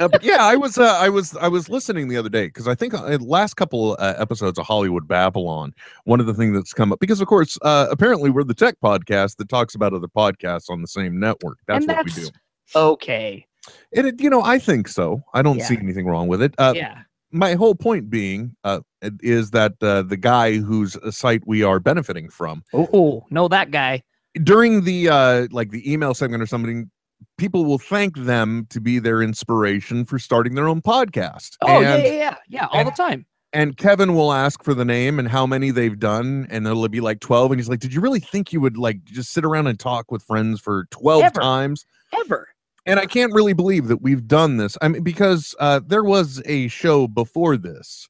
Uh, 0.00 0.08
yeah, 0.22 0.44
I 0.44 0.56
was, 0.56 0.78
uh, 0.78 0.96
I 0.98 1.08
was, 1.08 1.36
I 1.36 1.48
was 1.48 1.68
listening 1.68 2.08
the 2.08 2.16
other 2.16 2.30
day 2.30 2.46
because 2.46 2.66
I 2.66 2.74
think 2.74 2.94
uh, 2.94 3.18
last 3.20 3.54
couple 3.54 3.96
uh, 3.98 4.14
episodes 4.16 4.58
of 4.58 4.66
Hollywood 4.66 5.06
Babble-On, 5.06 5.74
one 6.04 6.20
of 6.20 6.26
the 6.26 6.34
things 6.34 6.56
that's 6.56 6.72
come 6.72 6.90
up 6.92 7.00
because, 7.00 7.20
of 7.20 7.28
course, 7.28 7.58
uh, 7.62 7.86
apparently 7.90 8.30
we're 8.30 8.44
the 8.44 8.54
tech 8.54 8.76
podcast 8.82 9.36
that 9.36 9.48
talks 9.48 9.74
about 9.74 9.92
other 9.92 10.08
podcasts 10.08 10.70
on 10.70 10.80
the 10.80 10.88
same 10.88 11.20
network. 11.20 11.58
That's 11.66 11.84
And 11.84 11.94
what 11.96 12.06
we 12.06 12.12
do. 12.12 12.28
Okay. 12.74 13.46
It, 13.92 14.06
it- 14.06 14.20
you 14.20 14.30
know, 14.30 14.42
I 14.42 14.58
think 14.58 14.88
so. 14.88 15.22
I 15.34 15.42
don't 15.42 15.60
see 15.62 15.76
anything 15.76 16.06
wrong 16.06 16.28
with 16.28 16.42
it. 16.42 16.54
Uh, 16.58 16.72
yeah. 16.76 17.02
My 17.30 17.54
whole 17.54 17.74
point 17.74 18.08
being 18.08 18.56
uh, 18.64 18.80
is 19.20 19.50
that 19.50 19.74
uh, 19.82 20.00
the 20.02 20.16
guy 20.16 20.56
whose 20.56 20.96
site 21.14 21.42
we 21.46 21.62
are 21.62 21.78
benefiting 21.78 22.30
from 22.30 22.64
Oh, 22.72 23.24
no, 23.30 23.48
that 23.48 23.70
guy. 23.70 24.02
during 24.42 24.84
the 24.84 25.08
uh, 25.10 25.46
like 25.50 25.70
the 25.70 25.90
email 25.92 26.14
segment 26.14 26.42
or 26.42 26.46
something, 26.46 26.90
people 27.36 27.66
will 27.66 27.78
thank 27.78 28.16
them 28.16 28.66
to 28.70 28.80
be 28.80 28.98
their 28.98 29.20
inspiration 29.20 30.06
for 30.06 30.18
starting 30.18 30.54
their 30.54 30.68
own 30.68 30.80
podcast. 30.80 31.56
Oh, 31.62 31.80
yeah, 31.80 31.94
and, 31.96 32.04
yeah, 32.06 32.12
yeah, 32.12 32.34
yeah, 32.48 32.66
all 32.70 32.84
the 32.84 32.90
time. 32.92 33.26
and 33.52 33.76
Kevin 33.76 34.14
will 34.14 34.32
ask 34.32 34.62
for 34.64 34.72
the 34.72 34.84
name 34.86 35.18
and 35.18 35.28
how 35.28 35.46
many 35.46 35.70
they've 35.70 35.98
done, 35.98 36.46
and 36.48 36.66
it'll 36.66 36.88
be 36.88 37.00
like 37.02 37.20
twelve. 37.20 37.50
And 37.50 37.60
he's 37.60 37.68
like, 37.68 37.80
"Did 37.80 37.92
you 37.92 38.00
really 38.00 38.20
think 38.20 38.54
you 38.54 38.60
would 38.62 38.78
like 38.78 39.04
just 39.04 39.32
sit 39.32 39.44
around 39.44 39.66
and 39.66 39.78
talk 39.78 40.10
with 40.10 40.22
friends 40.22 40.60
for 40.60 40.86
twelve 40.90 41.24
Ever. 41.24 41.40
times?" 41.40 41.84
Ever. 42.24 42.48
And 42.88 42.98
I 42.98 43.06
can't 43.06 43.32
really 43.32 43.52
believe 43.52 43.86
that 43.88 44.02
we've 44.02 44.26
done 44.26 44.56
this. 44.56 44.76
I 44.82 44.88
mean, 44.88 45.02
because 45.02 45.54
uh, 45.60 45.80
there 45.86 46.02
was 46.04 46.42
a 46.46 46.68
show 46.68 47.06
before 47.06 47.56
this. 47.56 48.08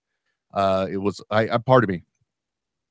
Uh, 0.55 0.87
it 0.91 0.97
was 0.99 1.21
I, 1.31 1.49
I 1.51 1.59
pardon 1.59 1.91
me. 1.91 2.03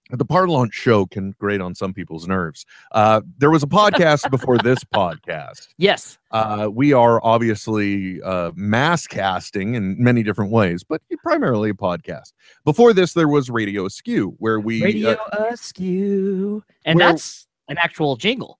The 0.09 0.23
Parlance 0.23 0.73
show 0.73 1.05
can 1.05 1.31
grate 1.37 1.59
on 1.59 1.75
some 1.75 1.93
people's 1.93 2.27
nerves. 2.29 2.65
Uh, 2.93 3.19
there 3.39 3.49
was 3.51 3.61
a 3.61 3.67
podcast 3.67 4.29
before 4.31 4.57
this 4.57 4.79
podcast. 4.85 5.67
Yes. 5.77 6.17
Uh, 6.31 6.69
we 6.71 6.93
are 6.93 7.19
obviously 7.25 8.21
uh, 8.21 8.51
mass 8.55 9.05
casting 9.05 9.75
in 9.75 10.01
many 10.01 10.23
different 10.23 10.51
ways, 10.51 10.81
but 10.85 11.01
primarily 11.23 11.71
a 11.71 11.73
podcast. 11.73 12.31
Before 12.63 12.93
this, 12.93 13.11
there 13.13 13.27
was 13.27 13.49
Radio 13.49 13.85
Askew, 13.85 14.33
where 14.39 14.61
we 14.61 14.81
Radio 14.81 15.17
uh, 15.33 15.47
Askew. 15.51 16.63
And 16.85 16.99
where- 16.99 17.09
that's 17.09 17.45
an 17.67 17.77
actual 17.77 18.15
jingle. 18.15 18.59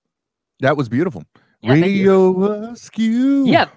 that 0.59 0.75
was 0.75 0.89
beautiful. 0.89 1.23
Yeah. 1.61 1.73
Radio 1.73 2.69
Askew. 2.71 3.45
Yeah. 3.47 3.67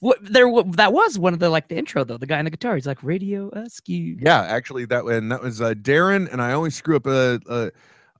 What 0.00 0.18
there 0.20 0.46
that 0.72 0.92
was 0.92 1.18
one 1.18 1.32
of 1.32 1.38
the 1.38 1.48
like 1.48 1.68
the 1.68 1.76
intro 1.76 2.04
though. 2.04 2.18
The 2.18 2.26
guy 2.26 2.38
on 2.38 2.44
the 2.44 2.50
guitar, 2.50 2.74
he's 2.74 2.86
like 2.86 3.02
Radio 3.02 3.50
Askew. 3.50 4.18
Yeah, 4.20 4.42
actually, 4.42 4.84
that 4.86 5.04
and 5.04 5.32
that 5.32 5.42
was 5.42 5.60
uh, 5.60 5.72
Darren, 5.74 6.30
and 6.30 6.42
I 6.42 6.52
always 6.52 6.76
screw 6.76 6.96
up. 6.96 7.06
Uh, 7.06 7.38
uh, 7.48 7.70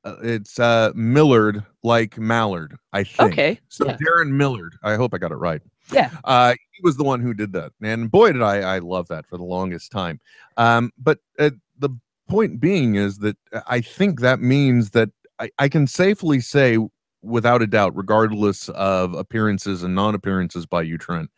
uh, 0.04 0.16
it's 0.22 0.58
uh, 0.58 0.92
Millard, 0.94 1.64
like 1.82 2.16
Mallard, 2.16 2.76
I 2.92 3.04
think. 3.04 3.32
Okay. 3.32 3.60
So 3.68 3.86
yeah. 3.86 3.96
Darren 3.96 4.30
Millard. 4.30 4.76
I 4.82 4.94
hope 4.94 5.12
I 5.12 5.18
got 5.18 5.32
it 5.32 5.36
right. 5.36 5.60
Yeah. 5.92 6.10
Uh, 6.24 6.54
he 6.72 6.80
was 6.82 6.96
the 6.96 7.04
one 7.04 7.20
who 7.20 7.34
did 7.34 7.52
that, 7.52 7.72
and 7.82 8.10
boy, 8.10 8.32
did 8.32 8.42
I 8.42 8.76
I 8.76 8.78
love 8.78 9.08
that 9.08 9.26
for 9.26 9.36
the 9.36 9.44
longest 9.44 9.92
time. 9.92 10.18
Um, 10.56 10.92
but 10.96 11.18
uh, 11.38 11.50
the 11.78 11.90
point 12.28 12.58
being 12.60 12.94
is 12.94 13.18
that 13.18 13.36
uh, 13.52 13.60
I 13.66 13.80
think 13.80 14.20
that 14.20 14.40
means 14.40 14.90
that 14.90 15.10
I, 15.38 15.50
I 15.58 15.68
can 15.68 15.86
safely 15.86 16.40
say, 16.40 16.78
without 17.26 17.62
a 17.62 17.66
doubt, 17.66 17.96
regardless 17.96 18.68
of 18.70 19.14
appearances 19.14 19.82
and 19.82 19.94
non-appearances 19.94 20.66
by 20.66 20.82
you, 20.82 20.96
Trent. 20.98 21.30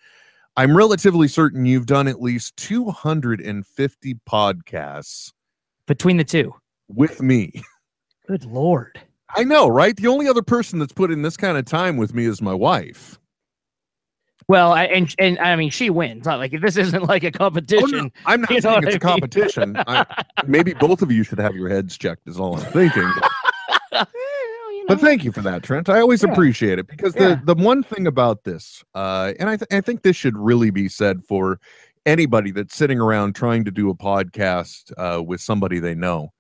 I'm 0.57 0.77
relatively 0.77 1.29
certain 1.29 1.65
you've 1.67 1.87
done 1.87 2.09
at 2.09 2.21
least 2.21 2.57
250 2.57 4.15
podcasts 4.29 5.33
Between 5.87 6.17
the 6.17 6.25
two. 6.25 6.55
with 6.89 7.23
me. 7.23 7.63
Good 8.27 8.45
lord. 8.45 9.01
I 9.37 9.45
know, 9.45 9.69
right? 9.69 9.95
The 9.97 10.07
only 10.09 10.27
other 10.27 10.43
person 10.43 10.79
that's 10.79 10.93
put 10.93 11.11
in 11.11 11.23
this 11.23 11.37
kind 11.37 11.57
of 11.59 11.65
time 11.65 11.97
with 11.97 12.15
me 12.15 12.25
is 12.25 12.43
my 12.43 12.55
wife. 12.55 13.19
Well, 14.49 14.73
I, 14.73 14.85
and 14.85 15.15
and 15.19 15.39
I 15.41 15.55
mean 15.57 15.69
she 15.69 15.91
wins. 15.91 16.25
Not 16.25 16.39
like 16.39 16.59
this 16.63 16.79
isn't 16.79 17.03
like 17.03 17.23
a 17.23 17.27
Oh, 17.27 17.31
no, 17.33 17.39
competition. 17.39 18.11
I'm 18.25 18.41
not 18.41 18.49
saying 18.49 18.57
it's 18.57 18.65
a 18.65 18.71
I 18.71 18.81
mean? 18.81 18.99
competition. 19.01 19.77
I, 19.87 20.07
maybe 20.47 20.73
both 20.73 21.03
of 21.03 21.13
you 21.13 21.23
should 21.23 21.39
have 21.39 21.55
your 21.55 21.69
heads 21.69 21.99
checked, 21.99 22.27
is 22.27 22.41
all 22.41 22.57
I'm 22.57 22.65
thinking. 22.73 23.11
But, 24.89 24.95
You 24.95 24.97
but 24.97 25.03
know? 25.03 25.09
thank 25.09 25.25
you 25.25 25.33
for 25.33 25.43
that, 25.43 25.63
Trent. 25.63 25.89
I 25.89 26.01
always 26.01 26.23
Yeah. 26.23 26.33
appreciate 26.33 26.79
it 26.79 26.87
because 26.89 27.15
Yeah. 27.15 27.37
the, 27.45 27.55
the 27.55 27.63
one 27.63 27.83
thing 27.83 28.07
about 28.07 28.45
this, 28.45 28.83
uh, 28.95 29.33
and 29.39 29.49
I, 29.49 29.57
th- 29.57 29.69
I 29.71 29.81
think 29.83 30.03
this 30.03 30.17
should 30.17 30.37
really 30.37 30.71
be 30.71 30.89
said 30.89 31.23
for 31.25 31.61
anybody 32.07 32.51
that's 32.51 32.75
sitting 32.75 32.99
around 32.99 33.35
trying 33.35 33.65
to 33.67 33.71
do 33.71 33.91
a 33.91 33.95
podcast 33.95 34.93
uh, 34.97 35.23
with 35.23 35.41
somebody 35.41 35.79
they 35.79 35.95
know. 35.95 36.33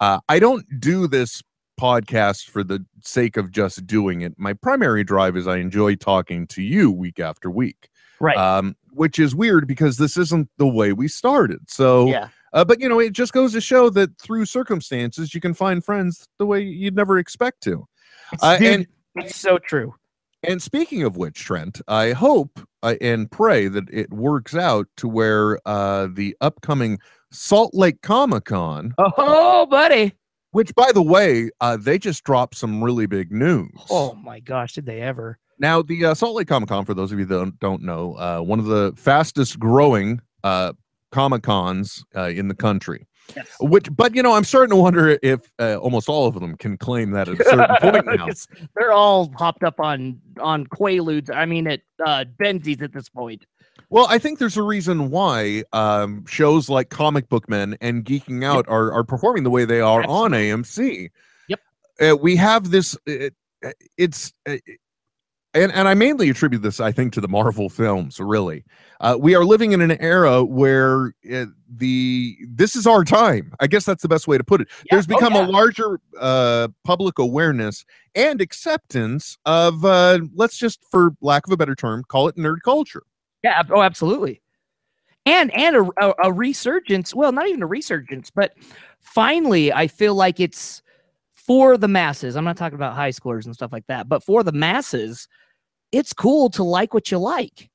Uh, 0.00 0.18
I 0.30 0.38
don't 0.38 0.64
do 0.80 1.06
this 1.06 1.42
podcast 1.78 2.48
for 2.48 2.64
the 2.64 2.84
sake 3.02 3.36
of 3.36 3.50
just 3.50 3.86
doing 3.86 4.22
it. 4.22 4.34
My 4.38 4.52
primary 4.54 5.04
drive 5.04 5.36
is 5.36 5.46
I 5.46 5.58
enjoy 5.58 5.94
talking 5.96 6.46
to 6.48 6.62
you 6.62 6.90
week 6.90 7.20
after 7.20 7.50
week. 7.50 7.88
right. 8.18 8.36
um, 8.36 8.76
which 8.92 9.18
is 9.18 9.34
weird 9.34 9.66
because 9.66 9.96
this 9.98 10.16
isn't 10.16 10.48
the 10.58 10.66
way 10.66 10.92
we 10.92 11.06
started. 11.08 11.60
So, 11.70 12.08
yeah. 12.08 12.28
uh, 12.52 12.64
but 12.64 12.80
you 12.80 12.88
know, 12.88 12.98
it 12.98 13.12
just 13.12 13.32
goes 13.32 13.52
to 13.52 13.60
show 13.60 13.88
that 13.90 14.18
through 14.20 14.44
circumstances, 14.46 15.32
you 15.34 15.40
can 15.40 15.54
find 15.54 15.82
friends 15.84 16.26
the 16.38 16.44
way 16.44 16.60
you'd 16.60 16.96
never 16.96 17.16
expect 17.18 17.62
to. 17.62 17.86
Uh, 18.42 18.56
Dude, 18.58 18.66
and 18.74 18.86
it's 19.16 19.36
so 19.36 19.58
true. 19.58 19.94
and 20.42 20.62
speaking 20.62 21.02
of 21.02 21.16
which, 21.16 21.42
Trent, 21.44 21.80
I 21.88 22.12
hope 22.12 22.60
uh, 22.82 22.94
and 23.00 23.30
pray 23.30 23.68
that 23.68 23.84
it 23.92 24.10
works 24.12 24.54
out 24.54 24.86
to 24.98 25.08
where 25.08 25.58
uh, 25.66 26.08
the 26.12 26.36
upcoming 26.40 26.98
Salt 27.32 27.74
Lake 27.74 28.02
Comic 28.02 28.44
Con, 28.46 28.94
Oh, 28.98 29.66
buddy. 29.66 30.12
which 30.52 30.74
by 30.74 30.90
the 30.92 31.02
way, 31.02 31.50
uh, 31.60 31.76
they 31.76 31.98
just 31.98 32.24
dropped 32.24 32.56
some 32.56 32.82
really 32.82 33.06
big 33.06 33.30
news. 33.32 33.70
Oh 33.90 34.14
my 34.14 34.40
gosh, 34.40 34.72
did 34.74 34.86
they 34.86 35.00
ever? 35.00 35.38
Now, 35.58 35.82
the 35.82 36.06
uh, 36.06 36.14
Salt 36.14 36.34
Lake 36.36 36.48
Comic 36.48 36.70
Con, 36.70 36.84
for 36.86 36.94
those 36.94 37.12
of 37.12 37.18
you 37.18 37.26
that 37.26 37.34
don't, 37.36 37.60
don't 37.60 37.82
know, 37.82 38.14
uh, 38.14 38.40
one 38.40 38.58
of 38.58 38.64
the 38.64 38.94
fastest 38.96 39.58
growing 39.58 40.20
uh, 40.42 40.72
Comic 41.12 41.42
Cons 41.42 42.02
uh, 42.16 42.28
in 42.28 42.48
the 42.48 42.54
country. 42.54 43.06
Yes. 43.36 43.46
Which, 43.60 43.88
but 43.94 44.14
you 44.14 44.22
know, 44.22 44.32
I'm 44.34 44.44
starting 44.44 44.70
to 44.70 44.76
wonder 44.76 45.18
if 45.22 45.50
uh, 45.58 45.76
almost 45.76 46.08
all 46.08 46.26
of 46.26 46.34
them 46.34 46.56
can 46.56 46.76
claim 46.76 47.12
that 47.12 47.28
at 47.28 47.40
a 47.40 47.44
certain 47.44 47.76
point 47.80 48.06
now. 48.06 48.28
They're 48.74 48.92
all 48.92 49.32
hopped 49.36 49.62
up 49.62 49.78
on 49.80 50.20
on 50.40 50.66
Quaaludes. 50.66 51.34
I 51.34 51.46
mean, 51.46 51.66
at 51.66 51.80
uh, 52.04 52.24
Benzies 52.40 52.82
at 52.82 52.92
this 52.92 53.08
point. 53.08 53.46
Well, 53.88 54.06
I 54.08 54.18
think 54.18 54.38
there's 54.38 54.56
a 54.56 54.62
reason 54.62 55.10
why 55.10 55.64
um, 55.72 56.24
shows 56.26 56.68
like 56.68 56.90
Comic 56.90 57.28
Book 57.28 57.48
Men 57.48 57.76
and 57.80 58.04
Geeking 58.04 58.44
Out 58.44 58.66
are, 58.68 58.92
are 58.92 59.02
performing 59.02 59.42
the 59.42 59.50
way 59.50 59.64
they 59.64 59.80
are 59.80 60.04
on 60.04 60.30
AMC. 60.30 61.10
Yep. 61.48 61.60
Uh, 62.00 62.16
we 62.16 62.36
have 62.36 62.70
this. 62.70 62.96
It, 63.06 63.34
it's. 63.96 64.32
And, 65.52 65.72
and 65.72 65.88
I 65.88 65.94
mainly 65.94 66.30
attribute 66.30 66.62
this, 66.62 66.78
I 66.78 66.92
think, 66.92 67.12
to 67.14 67.20
the 67.20 67.26
Marvel 67.26 67.68
films. 67.68 68.20
Really, 68.20 68.64
uh, 69.00 69.16
we 69.18 69.34
are 69.34 69.44
living 69.44 69.72
in 69.72 69.80
an 69.80 70.00
era 70.00 70.44
where 70.44 71.12
uh, 71.32 71.46
the 71.68 72.36
this 72.48 72.76
is 72.76 72.86
our 72.86 73.02
time. 73.02 73.52
I 73.58 73.66
guess 73.66 73.84
that's 73.84 74.02
the 74.02 74.08
best 74.08 74.28
way 74.28 74.38
to 74.38 74.44
put 74.44 74.60
it. 74.60 74.68
Yeah, 74.84 74.94
There's 74.94 75.06
oh, 75.06 75.16
become 75.16 75.34
yeah. 75.34 75.46
a 75.46 75.50
larger 75.50 76.00
uh, 76.20 76.68
public 76.84 77.18
awareness 77.18 77.84
and 78.14 78.40
acceptance 78.40 79.38
of, 79.44 79.84
uh, 79.84 80.20
let's 80.34 80.56
just, 80.56 80.84
for 80.88 81.16
lack 81.20 81.48
of 81.48 81.52
a 81.52 81.56
better 81.56 81.74
term, 81.74 82.04
call 82.04 82.28
it 82.28 82.36
nerd 82.36 82.58
culture. 82.64 83.02
Yeah. 83.42 83.62
Oh, 83.70 83.82
absolutely. 83.82 84.42
And 85.26 85.52
and 85.52 85.76
a, 85.76 85.90
a, 86.00 86.14
a 86.24 86.32
resurgence. 86.32 87.12
Well, 87.12 87.32
not 87.32 87.48
even 87.48 87.62
a 87.62 87.66
resurgence, 87.66 88.30
but 88.30 88.54
finally, 89.00 89.72
I 89.72 89.88
feel 89.88 90.14
like 90.14 90.38
it's 90.38 90.80
for 91.50 91.76
the 91.76 91.88
masses. 91.88 92.36
I'm 92.36 92.44
not 92.44 92.56
talking 92.56 92.76
about 92.76 92.94
high 92.94 93.10
schoolers 93.10 93.44
and 93.44 93.52
stuff 93.52 93.72
like 93.72 93.84
that, 93.88 94.08
but 94.08 94.22
for 94.22 94.44
the 94.44 94.52
masses, 94.52 95.26
it's 95.90 96.12
cool 96.12 96.48
to 96.50 96.62
like 96.62 96.94
what 96.94 97.10
you 97.10 97.18
like. 97.18 97.68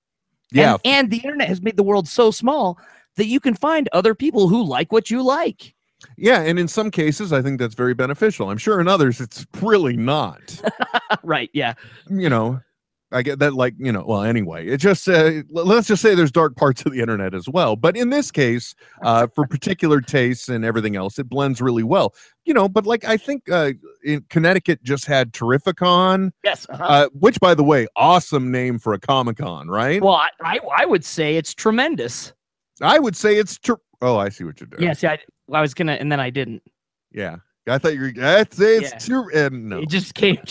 Yeah, 0.54 0.76
And, 0.76 0.82
and 0.86 1.12
the 1.12 1.18
internet 1.18 1.50
has 1.50 1.62
made 1.62 1.76
the 1.76 1.84
world 1.84 2.08
so 2.08 2.32
small 2.32 2.80
that 3.18 3.26
you 3.26 3.42
can 3.42 3.54
find 3.54 3.90
other 3.92 4.16
people 4.16 4.48
who 4.48 4.64
like 4.64 4.94
what 4.94 5.12
you 5.12 5.22
like. 5.22 5.76
Yeah, 6.16 6.40
and 6.40 6.58
in 6.58 6.70
some 6.70 6.90
cases, 6.90 7.34
I 7.34 7.42
think 7.42 7.60
that's 7.60 7.76
very 7.76 7.94
beneficial. 7.94 8.50
I'm 8.50 8.58
sure 8.58 8.80
in 8.80 8.88
others, 8.88 9.20
it's 9.20 9.46
really 9.60 9.98
not. 9.98 10.58
right. 11.24 11.50
Yeah. 11.52 11.74
you 12.10 12.30
know, 12.30 12.62
I 13.16 13.22
get 13.22 13.40
that, 13.40 13.54
like, 13.54 13.74
you 13.78 13.92
know, 13.92 14.04
well, 14.06 14.24
anyway, 14.24 14.68
it 14.68 14.78
just, 14.78 15.08
uh, 15.08 15.42
let's 15.52 15.88
just 15.88 16.02
say 16.02 16.16
there's 16.16 16.32
dark 16.32 16.56
parts 16.58 16.86
of 16.86 16.92
the 16.92 17.00
internet 17.00 17.34
as 17.34 17.48
well. 17.48 17.76
But 17.76 17.96
in 17.96 18.10
this 18.10 18.30
case, 18.30 18.76
uh, 19.04 19.28
for 19.34 19.48
particular 19.48 20.02
tastes 20.02 20.50
and 20.50 20.66
everything 20.66 20.96
else, 20.96 21.18
it 21.18 21.30
blends 21.30 21.62
really 21.62 21.84
well, 21.84 22.14
you 22.44 22.54
know. 22.54 22.68
But 22.68 22.86
like, 22.86 23.06
I 23.06 23.16
think 23.18 23.50
uh, 23.50 23.72
in 24.04 24.26
Connecticut 24.30 24.84
just 24.84 25.06
had 25.06 25.32
Terrificon, 25.32 26.32
Yes. 26.44 26.68
uh-huh. 26.70 26.84
uh, 26.84 27.08
which, 27.14 27.40
by 27.40 27.54
the 27.56 27.64
way, 27.64 27.88
awesome 27.96 28.52
name 28.52 28.78
for 28.80 28.94
a 28.94 29.00
Comic 29.00 29.38
Con, 29.38 29.70
right? 29.70 30.02
well, 30.04 30.16
I, 30.16 30.30
I 30.44 30.60
I 30.80 30.86
would 30.86 31.06
say 31.06 31.38
it's 31.38 31.54
tremendous. 31.54 32.34
I 32.82 33.00
would 33.00 33.16
say 33.16 33.38
it's, 33.38 33.58
ter- 33.58 33.80
oh, 34.02 34.18
I 34.18 34.28
see 34.28 34.44
what 34.44 34.60
you're 34.60 34.68
doing. 34.68 34.84
Yes. 34.84 35.02
Yeah. 35.02 35.12
I, 35.14 35.20
I 35.58 35.62
was 35.62 35.74
gonna, 35.74 35.94
and 35.94 36.12
then 36.12 36.20
I 36.20 36.30
didn't. 36.30 36.62
Yeah. 37.14 37.38
I 37.68 37.78
thought 37.78 37.94
you 37.96 38.02
were, 38.02 38.14
I'd 38.24 38.54
say 38.54 38.76
it's 38.78 39.08
Yeah. 39.08 39.24
and 39.34 39.70
no. 39.70 39.80
It 39.80 39.90
just 39.90 40.14
came. 40.14 40.38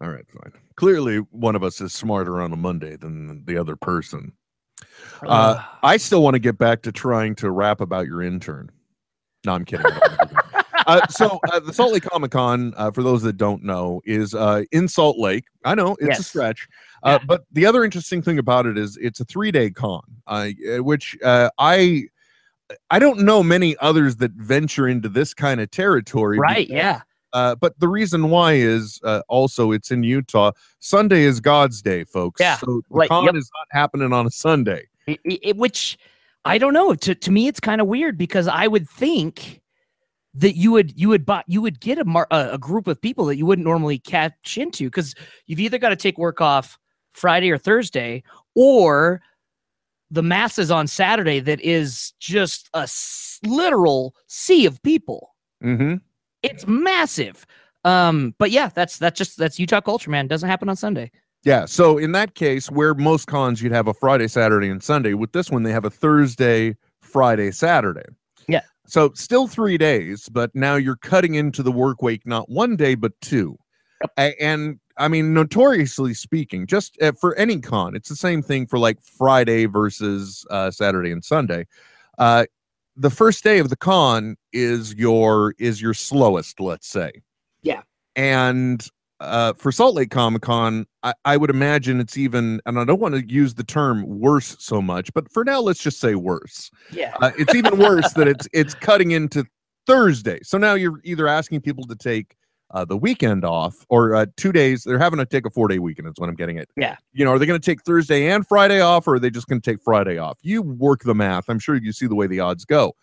All 0.00 0.08
right, 0.08 0.24
fine. 0.28 0.52
Clearly, 0.76 1.18
one 1.30 1.54
of 1.56 1.62
us 1.62 1.80
is 1.80 1.92
smarter 1.92 2.40
on 2.40 2.52
a 2.52 2.56
Monday 2.56 2.96
than 2.96 3.44
the 3.44 3.56
other 3.56 3.76
person. 3.76 4.32
Uh, 5.26 5.62
I 5.82 5.96
still 5.96 6.22
want 6.22 6.34
to 6.34 6.38
get 6.40 6.58
back 6.58 6.82
to 6.82 6.92
trying 6.92 7.34
to 7.36 7.50
rap 7.50 7.80
about 7.80 8.06
your 8.06 8.22
intern. 8.22 8.70
No, 9.46 9.52
I'm 9.52 9.64
kidding. 9.64 9.86
I 9.86 9.90
don't 9.90 10.00
wanna 10.18 10.26
do 10.28 10.34
that. 10.52 10.66
uh, 10.86 11.06
so, 11.08 11.38
uh, 11.52 11.60
the 11.60 11.72
Salt 11.72 11.92
Lake 11.92 12.02
Comic 12.04 12.30
Con, 12.30 12.72
uh, 12.76 12.90
for 12.90 13.02
those 13.02 13.22
that 13.22 13.36
don't 13.36 13.62
know, 13.62 14.00
is 14.04 14.34
uh, 14.34 14.62
in 14.72 14.88
Salt 14.88 15.18
Lake. 15.18 15.44
I 15.64 15.74
know 15.74 15.96
it's 16.00 16.18
a 16.18 16.22
stretch, 16.22 16.66
uh, 17.02 17.18
Yeah. 17.20 17.24
but 17.26 17.44
the 17.52 17.66
other 17.66 17.84
interesting 17.84 18.22
thing 18.22 18.38
about 18.38 18.66
it 18.66 18.76
is 18.78 18.96
it's 19.00 19.20
a 19.20 19.24
three 19.24 19.50
day 19.50 19.70
con, 19.70 20.02
which 20.80 21.16
uh, 21.22 21.50
I 21.58 22.04
I 22.90 22.98
don't 22.98 23.20
know 23.20 23.42
many 23.42 23.76
others 23.78 24.16
that 24.16 24.32
venture 24.32 24.88
into 24.88 25.08
this 25.08 25.34
kind 25.34 25.60
of 25.60 25.70
territory. 25.70 26.38
right. 26.38 26.68
Yeah. 26.68 27.02
Uh, 27.34 27.54
but 27.56 27.78
the 27.80 27.88
reason 27.88 28.30
why 28.30 28.54
is 28.54 28.98
uh, 29.04 29.20
also 29.28 29.72
it's 29.72 29.90
in 29.90 30.02
Utah. 30.02 30.52
Sunday 30.78 31.24
is 31.24 31.40
God's 31.40 31.82
day, 31.82 32.04
folks. 32.04 32.40
Yeah, 32.40 32.56
So 32.56 32.66
the 32.66 32.82
right, 32.90 33.08
con 33.08 33.24
yep. 33.24 33.34
is 33.34 33.50
not 33.58 33.78
happening 33.78 34.12
on 34.12 34.26
a 34.26 34.30
Sunday. 34.30 34.84
I- 35.08 35.18
I- 35.28 35.38
it- 35.42 35.56
which 35.56 35.98
I 36.46 36.56
don't 36.58 36.72
know. 36.74 36.94
To 36.94 37.14
to 37.14 37.30
me, 37.30 37.46
it's 37.48 37.60
kind 37.60 37.80
of 37.80 37.86
weird 37.86 38.16
because 38.16 38.46
I 38.48 38.66
would 38.68 38.88
think 38.88 39.60
that 40.34 40.56
you 40.56 40.72
would 40.72 40.98
you 40.98 41.08
would 41.08 41.24
buy 41.26 41.42
you 41.46 41.60
would 41.62 41.80
get 41.80 41.98
a 41.98 42.04
mar- 42.04 42.26
a, 42.30 42.50
a 42.52 42.58
group 42.58 42.86
of 42.88 43.00
people 43.00 43.24
that 43.26 43.36
you 43.36 43.46
wouldn't 43.46 43.64
normally 43.66 43.98
catch 43.98 44.56
into 44.58 44.84
because 44.86 45.14
you've 45.46 45.60
either 45.60 45.78
got 45.78 45.90
to 45.90 45.96
take 45.96 46.18
work 46.18 46.40
off 46.40 46.78
Friday 47.12 47.50
or 47.50 47.58
Thursday 47.58 48.22
or 48.54 49.22
the 50.10 50.22
masses 50.22 50.70
on 50.70 50.86
Saturday 50.86 51.40
that 51.40 51.60
is 51.62 52.12
just 52.20 52.68
a 52.74 52.80
s- 52.80 53.40
literal 53.44 54.14
sea 54.26 54.66
of 54.66 54.80
people. 54.82 55.34
Mm-hmm. 55.62 55.94
It's 56.44 56.66
massive. 56.66 57.46
Um, 57.84 58.34
but 58.38 58.50
yeah, 58.50 58.70
that's 58.74 58.98
that's 58.98 59.18
just 59.18 59.36
that's 59.36 59.58
Utah 59.58 59.80
culture, 59.80 60.10
man. 60.10 60.26
Doesn't 60.26 60.48
happen 60.48 60.68
on 60.68 60.76
Sunday. 60.76 61.10
Yeah. 61.44 61.66
So 61.66 61.98
in 61.98 62.12
that 62.12 62.34
case, 62.34 62.70
where 62.70 62.94
most 62.94 63.26
cons 63.26 63.60
you'd 63.60 63.72
have 63.72 63.88
a 63.88 63.94
Friday, 63.94 64.28
Saturday, 64.28 64.68
and 64.68 64.82
Sunday, 64.82 65.14
with 65.14 65.32
this 65.32 65.50
one 65.50 65.62
they 65.62 65.72
have 65.72 65.84
a 65.84 65.90
Thursday, 65.90 66.76
Friday, 67.02 67.50
Saturday. 67.50 68.06
Yeah. 68.48 68.62
So 68.86 69.12
still 69.14 69.46
three 69.46 69.76
days, 69.76 70.28
but 70.28 70.54
now 70.54 70.76
you're 70.76 70.96
cutting 70.96 71.34
into 71.34 71.62
the 71.62 71.72
work 71.72 72.02
week 72.02 72.26
not 72.26 72.48
one 72.48 72.76
day 72.76 72.94
but 72.94 73.12
two. 73.20 73.58
A- 74.18 74.40
And 74.42 74.80
I 74.96 75.08
mean, 75.08 75.34
notoriously 75.34 76.14
speaking, 76.14 76.66
just 76.66 76.96
uh, 77.02 77.12
for 77.12 77.34
any 77.36 77.60
con, 77.60 77.96
it's 77.96 78.08
the 78.08 78.16
same 78.16 78.42
thing 78.42 78.66
for 78.66 78.78
like 78.78 79.02
Friday 79.02 79.66
versus 79.66 80.46
uh, 80.50 80.70
Saturday 80.70 81.10
and 81.10 81.24
Sunday. 81.24 81.66
Uh, 82.16 82.44
the 82.96 83.10
first 83.10 83.44
day 83.44 83.58
of 83.58 83.70
the 83.70 83.76
con 83.76 84.36
is 84.52 84.94
your 84.94 85.54
is 85.58 85.80
your 85.80 85.94
slowest, 85.94 86.60
let's 86.60 86.86
say. 86.86 87.12
Yeah. 87.62 87.82
And 88.16 88.86
uh, 89.20 89.54
for 89.54 89.72
Salt 89.72 89.94
Lake 89.94 90.10
Comic 90.10 90.42
Con, 90.42 90.86
I, 91.02 91.14
I 91.24 91.36
would 91.36 91.50
imagine 91.50 92.00
it's 92.00 92.18
even, 92.18 92.60
and 92.66 92.78
I 92.78 92.84
don't 92.84 93.00
want 93.00 93.14
to 93.14 93.26
use 93.26 93.54
the 93.54 93.64
term 93.64 94.04
worse 94.06 94.56
so 94.58 94.82
much, 94.82 95.12
but 95.14 95.30
for 95.30 95.44
now, 95.44 95.60
let's 95.60 95.82
just 95.82 96.00
say 96.00 96.14
worse. 96.14 96.70
Yeah. 96.92 97.14
Uh, 97.20 97.30
it's 97.38 97.54
even 97.54 97.78
worse 97.78 98.12
that 98.14 98.28
it's 98.28 98.46
it's 98.52 98.74
cutting 98.74 99.12
into 99.12 99.44
Thursday. 99.86 100.40
So 100.42 100.58
now 100.58 100.74
you're 100.74 101.00
either 101.04 101.26
asking 101.26 101.60
people 101.62 101.84
to 101.84 101.96
take 101.96 102.36
uh, 102.74 102.84
the 102.84 102.96
weekend 102.96 103.44
off 103.44 103.86
or 103.88 104.14
uh, 104.14 104.26
two 104.36 104.52
days. 104.52 104.82
They're 104.82 104.98
having 104.98 105.20
to 105.20 105.24
take 105.24 105.46
a 105.46 105.50
four 105.50 105.68
day 105.68 105.78
weekend. 105.78 106.08
Is 106.08 106.14
what 106.16 106.28
I'm 106.28 106.34
getting 106.34 106.58
at. 106.58 106.68
Yeah. 106.76 106.96
You 107.12 107.24
know, 107.24 107.32
are 107.32 107.38
they 107.38 107.46
going 107.46 107.60
to 107.60 107.64
take 107.64 107.82
Thursday 107.82 108.28
and 108.28 108.46
Friday 108.46 108.80
off, 108.80 109.06
or 109.06 109.14
are 109.14 109.18
they 109.18 109.30
just 109.30 109.46
going 109.46 109.60
to 109.60 109.70
take 109.70 109.80
Friday 109.82 110.18
off? 110.18 110.38
You 110.42 110.60
work 110.60 111.04
the 111.04 111.14
math. 111.14 111.48
I'm 111.48 111.60
sure 111.60 111.76
you 111.76 111.92
see 111.92 112.06
the 112.06 112.16
way 112.16 112.26
the 112.26 112.40
odds 112.40 112.64
go. 112.64 112.94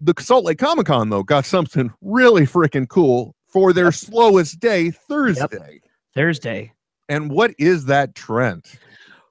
The 0.00 0.14
Salt 0.18 0.46
Lake 0.46 0.58
Comic 0.58 0.86
Con 0.86 1.10
though 1.10 1.22
got 1.22 1.44
something 1.44 1.92
really 2.00 2.46
freaking 2.46 2.88
cool 2.88 3.36
for 3.46 3.72
their 3.72 3.92
slowest 3.92 4.58
day, 4.58 4.90
Thursday. 4.90 5.80
Thursday. 6.14 6.72
And 7.08 7.30
what 7.30 7.52
is 7.58 7.84
that 7.86 8.14
trend? 8.14 8.64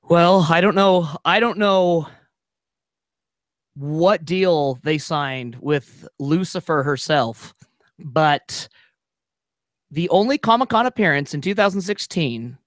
Well, 0.04 0.46
I 0.50 0.62
don't 0.62 0.76
know. 0.76 1.08
I 1.26 1.40
don't 1.40 1.58
know 1.58 2.08
what 3.76 4.26
deal 4.26 4.78
they 4.84 4.98
signed 4.98 5.56
with 5.62 6.08
Lucifer 6.20 6.84
herself, 6.84 7.54
but 7.98 8.68
the 9.92 10.10
only 10.10 10.38
Comic 10.38 10.70
Con 10.70 10.86
appearance 10.86 11.34
in 11.34 11.42
2016 11.42 12.58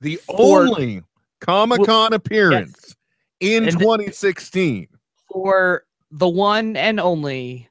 The 0.00 0.16
For- 0.16 0.62
only 0.66 1.02
Comic 1.40 1.84
Con 1.84 2.12
appearance 2.12 2.94
in 3.40 3.64
And 3.68 3.78
2016. 3.78 4.88
for 5.30 5.84
the 6.10 6.28
one 6.28 6.76
and 6.76 7.00
only. 7.00 7.68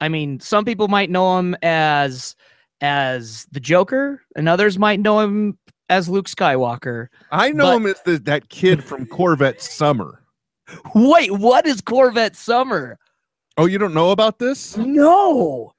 I 0.00 0.08
mean, 0.08 0.40
some 0.40 0.64
people 0.64 0.88
might 0.88 1.10
know 1.10 1.38
him 1.38 1.54
as 1.62 2.34
as 2.80 3.46
the 3.52 3.60
Joker, 3.60 4.20
and 4.34 4.48
others 4.48 4.76
might 4.78 4.98
know 4.98 5.20
him 5.20 5.56
as 5.88 6.08
Luke 6.08 6.26
Skywalker. 6.26 7.06
I 7.30 7.50
know 7.52 7.64
But- 7.66 7.76
him 7.76 7.86
as 7.86 8.02
the, 8.02 8.18
that 8.24 8.48
kid 8.48 8.82
from 8.82 9.06
Corvette 9.06 9.62
Summer. 9.62 10.22
Wait, 10.94 11.30
what 11.30 11.66
is 11.66 11.80
Corvette 11.80 12.34
Summer? 12.34 12.98
Oh, 13.56 13.66
you 13.66 13.78
don't 13.78 13.94
know 13.94 14.10
about 14.10 14.38
this? 14.38 14.76
No. 14.76 15.72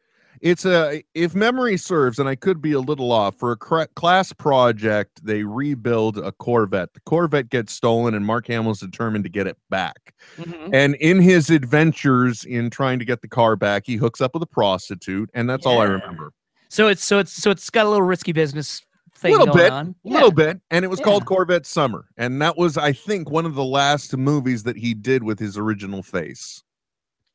It's 0.43 0.65
a, 0.65 1.01
if 1.13 1.34
memory 1.34 1.77
serves, 1.77 2.19
and 2.19 2.27
I 2.27 2.36
could 2.36 2.62
be 2.62 2.73
a 2.73 2.82
little 2.82 3.13
off, 3.13 3.39
for 3.39 3.53
a 3.53 3.56
cra- 3.56 3.88
class 3.95 4.34
project, 4.34 5.25
they 5.25 5.45
rebuild 5.45 6.17
a 6.17 6.34
Corvette. 6.34 6.93
The 6.93 6.99
Corvette 6.99 7.47
gets 7.47 7.71
stolen, 7.71 8.13
and 8.13 8.25
Mark 8.25 8.47
Hamill's 8.47 8.82
determined 8.82 9.23
to 9.23 9.29
get 9.29 9.47
it 9.47 9.58
back. 9.69 10.13
Mhm. 10.38 10.71
And 10.73 10.95
in 10.95 11.21
his 11.21 11.49
adventures 11.49 12.43
in 12.43 12.69
trying 12.69 12.99
to 12.99 13.06
get 13.06 13.21
the 13.21 13.29
car 13.29 13.56
back, 13.56 13.84
he 13.86 13.95
hooks 13.95 14.19
up 14.19 14.34
with 14.34 14.43
a 14.43 14.47
prostitute, 14.47 15.29
and 15.34 15.49
that's 15.49 15.65
all 15.65 15.79
I 15.79 15.86
remember. 15.86 16.34
So 16.67 16.89
it's 16.89 17.06
so 17.06 17.19
it's 17.19 17.32
so 17.32 17.49
it's 17.49 17.69
got 17.69 17.86
a 17.86 17.89
little 17.89 18.06
risky 18.06 18.34
business 18.34 18.82
thing 19.15 19.32
little 19.32 19.45
going 19.45 19.58
bit, 19.58 19.71
on. 19.71 19.95
A 20.03 20.10
little 20.10 20.32
bit, 20.34 20.60
and 20.71 20.84
it 20.84 20.89
was 20.89 20.99
called 20.99 21.23
Corvette 21.23 21.65
Summer, 21.65 22.10
and 22.17 22.41
that 22.41 22.58
was, 22.58 22.77
I 22.77 22.91
think, 22.91 23.29
one 23.29 23.45
of 23.45 23.56
the 23.56 23.63
last 23.63 24.17
movies 24.17 24.63
that 24.63 24.75
he 24.75 24.93
did 24.93 25.23
with 25.23 25.39
his 25.39 25.58
original 25.58 26.03
face. 26.03 26.62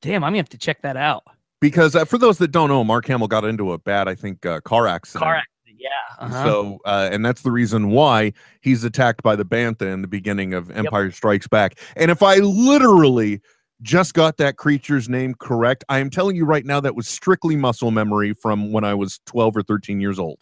Damn, 0.03 0.25
I'm 0.25 0.33
gonna 0.33 0.41
have 0.41 0.51
to 0.51 0.59
check 0.59 0.83
that 0.83 0.99
out. 0.99 1.25
Because 1.61 1.97
uh, 1.97 2.05
for 2.05 2.19
those 2.19 2.39
that 2.39 2.53
don't 2.53 2.69
know, 2.69 2.85
Mark 2.85 3.07
Hamill 3.07 3.29
got 3.29 3.45
into 3.45 3.73
a 3.73 3.79
bad, 3.79 4.09
I 4.09 4.15
think, 4.15 4.47
uh, 4.47 4.61
car 4.61 4.87
accident. 4.87 5.23
Car 5.25 5.37
accident, 5.37 5.81
yeah. 5.81 6.25
Uh-huh. 6.25 6.45
So, 6.45 6.79
uh, 6.85 7.09
and 7.11 7.25
that's 7.25 7.43
the 7.43 7.51
reason 7.51 7.91
why 7.91 8.33
he's 8.61 8.85
attacked 8.85 9.23
by 9.23 9.35
the 9.37 9.45
Bantha 9.45 9.93
in 9.93 10.03
the 10.03 10.09
beginning 10.09 10.55
of 10.55 10.71
Empire 10.71 11.11
Strikes 11.11 11.49
Back. 11.49 11.79
And 11.97 12.11
if 12.11 12.23
I 12.23 12.37
literally 12.37 13.41
just 13.83 14.15
got 14.15 14.37
that 14.39 14.57
creature's 14.57 15.09
name 15.09 15.35
correct, 15.35 15.85
I 15.89 15.99
am 15.99 16.11
telling 16.11 16.37
you 16.37 16.45
right 16.45 16.65
now 16.65 16.81
that 16.81 16.95
was 16.97 17.09
strictly 17.09 17.57
muscle 17.57 17.91
memory 17.91 18.35
from 18.35 18.73
when 18.73 18.85
I 18.85 18.95
was 18.95 19.21
12 19.27 19.57
or 19.57 19.63
13 19.63 20.01
years 20.01 20.19
old. 20.19 20.39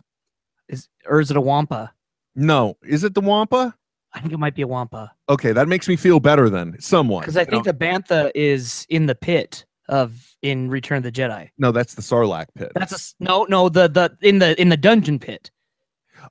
is 0.69 0.89
or 1.07 1.21
is 1.21 1.31
it 1.31 1.37
a 1.37 1.41
Wampa? 1.41 1.93
No, 2.35 2.77
is 2.83 3.05
it 3.05 3.15
the 3.15 3.21
Wampa? 3.21 3.75
I 4.13 4.21
think 4.21 4.33
it 4.33 4.39
might 4.39 4.55
be 4.55 4.63
a 4.63 4.67
Wampa 4.67 5.13
Okay, 5.29 5.53
that 5.53 5.69
makes 5.69 5.89
me 5.89 5.97
feel 5.97 6.21
better 6.21 6.49
then, 6.49 6.77
somewhat. 6.81 7.21
because 7.21 7.37
I 7.37 7.45
think 7.45 7.67
know? 7.67 7.73
the 7.73 7.79
Bantha 7.79 8.31
is 8.35 8.87
in 8.89 9.07
the 9.07 9.15
pit 9.15 9.67
of 9.89 10.35
in 10.43 10.69
Return 10.71 10.99
of 10.99 11.03
the 11.05 11.13
Jedi. 11.13 11.51
no, 11.59 11.73
that's 11.73 11.95
the 11.95 12.03
Sarlacc 12.03 12.47
pit. 12.55 12.73
That's 12.75 12.93
a 12.93 13.25
no, 13.25 13.45
no, 13.45 13.69
the 13.69 13.89
the 13.89 14.17
in 14.27 14.39
the 14.39 14.61
in 14.61 14.69
the 14.69 14.77
dungeon 14.77 15.19
pit. 15.19 15.51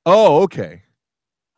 oh, 0.05 0.41
okay. 0.43 0.81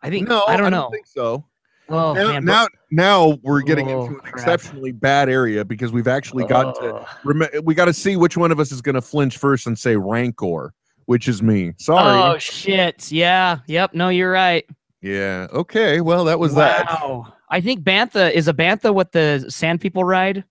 I 0.02 0.10
think 0.10 0.28
No, 0.28 0.44
I 0.48 0.58
don't 0.58 0.72
know. 0.72 0.90
think 0.92 1.08
so. 1.08 1.46
oh 1.90 2.14
now, 2.14 2.28
man, 2.34 2.46
now, 2.46 2.68
now 2.92 3.38
we're 3.44 3.62
getting 3.62 3.90
Oh, 3.90 4.02
into 4.06 4.14
an 4.16 4.20
crap. 4.22 4.34
exceptionally 4.36 4.92
bad 4.92 5.28
area 5.30 5.66
because 5.66 5.92
we've 5.92 6.08
actually 6.08 6.46
got 6.46 6.76
to 6.76 6.82
oh. 6.82 6.98
Ugh. 6.98 7.08
rem- 7.24 7.64
we 7.64 7.74
got 7.74 7.86
to 7.86 7.94
see 7.94 8.16
which 8.16 8.38
one 8.38 8.52
of 8.52 8.60
us 8.60 8.72
is 8.72 8.82
going 8.82 8.96
to 8.96 9.02
flinch 9.02 9.38
first 9.38 9.66
and 9.68 9.78
say 9.78 9.96
Rancor, 9.96 10.74
which 11.06 11.28
is 11.28 11.42
me. 11.42 11.74
Sorry. 11.80 12.34
Oh 12.34 12.38
shit! 12.38 13.12
Yeah, 13.12 13.60
yep. 13.68 13.94
No, 13.94 14.10
you're 14.10 14.32
right. 14.32 14.66
yeah. 15.02 15.48
Okay. 15.52 16.02
Well, 16.02 16.26
that 16.26 16.38
was 16.38 16.54
that. 16.56 16.86
Wow. 16.86 17.34
I 17.50 17.62
think 17.62 17.82
Bantha 17.82 18.32
is 18.32 18.48
a 18.50 18.54
Bantha 18.54 18.94
what 18.94 19.14
the 19.14 19.46
Sand 19.50 19.80
People 19.82 20.04
ride. 20.04 20.44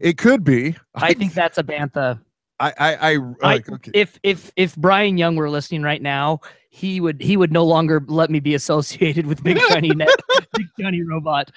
It 0.00 0.18
could 0.18 0.44
be. 0.44 0.76
I 0.94 1.14
think 1.14 1.34
that's 1.34 1.58
a 1.58 1.62
Bantha. 1.62 2.20
I. 2.60 2.72
I. 2.78 2.94
I, 2.94 3.18
I- 3.42 3.54
uh, 3.56 3.60
okay. 3.74 3.90
If 3.94 4.18
if 4.22 4.50
if 4.56 4.76
Bryan 4.76 5.16
Young 5.18 5.36
were 5.36 5.50
listening 5.50 5.82
right 5.82 6.02
now, 6.02 6.40
he 6.70 7.00
would 7.00 7.20
he 7.22 7.36
would 7.36 7.52
no 7.52 7.64
longer 7.64 8.02
let 8.06 8.30
me 8.30 8.40
be 8.40 8.54
associated 8.54 9.26
with 9.26 9.42
Big 9.42 9.58
Shiny 9.60 9.90
Net, 9.90 10.08
Big 10.54 10.66
Shiny 10.80 11.02
Robot. 11.02 11.50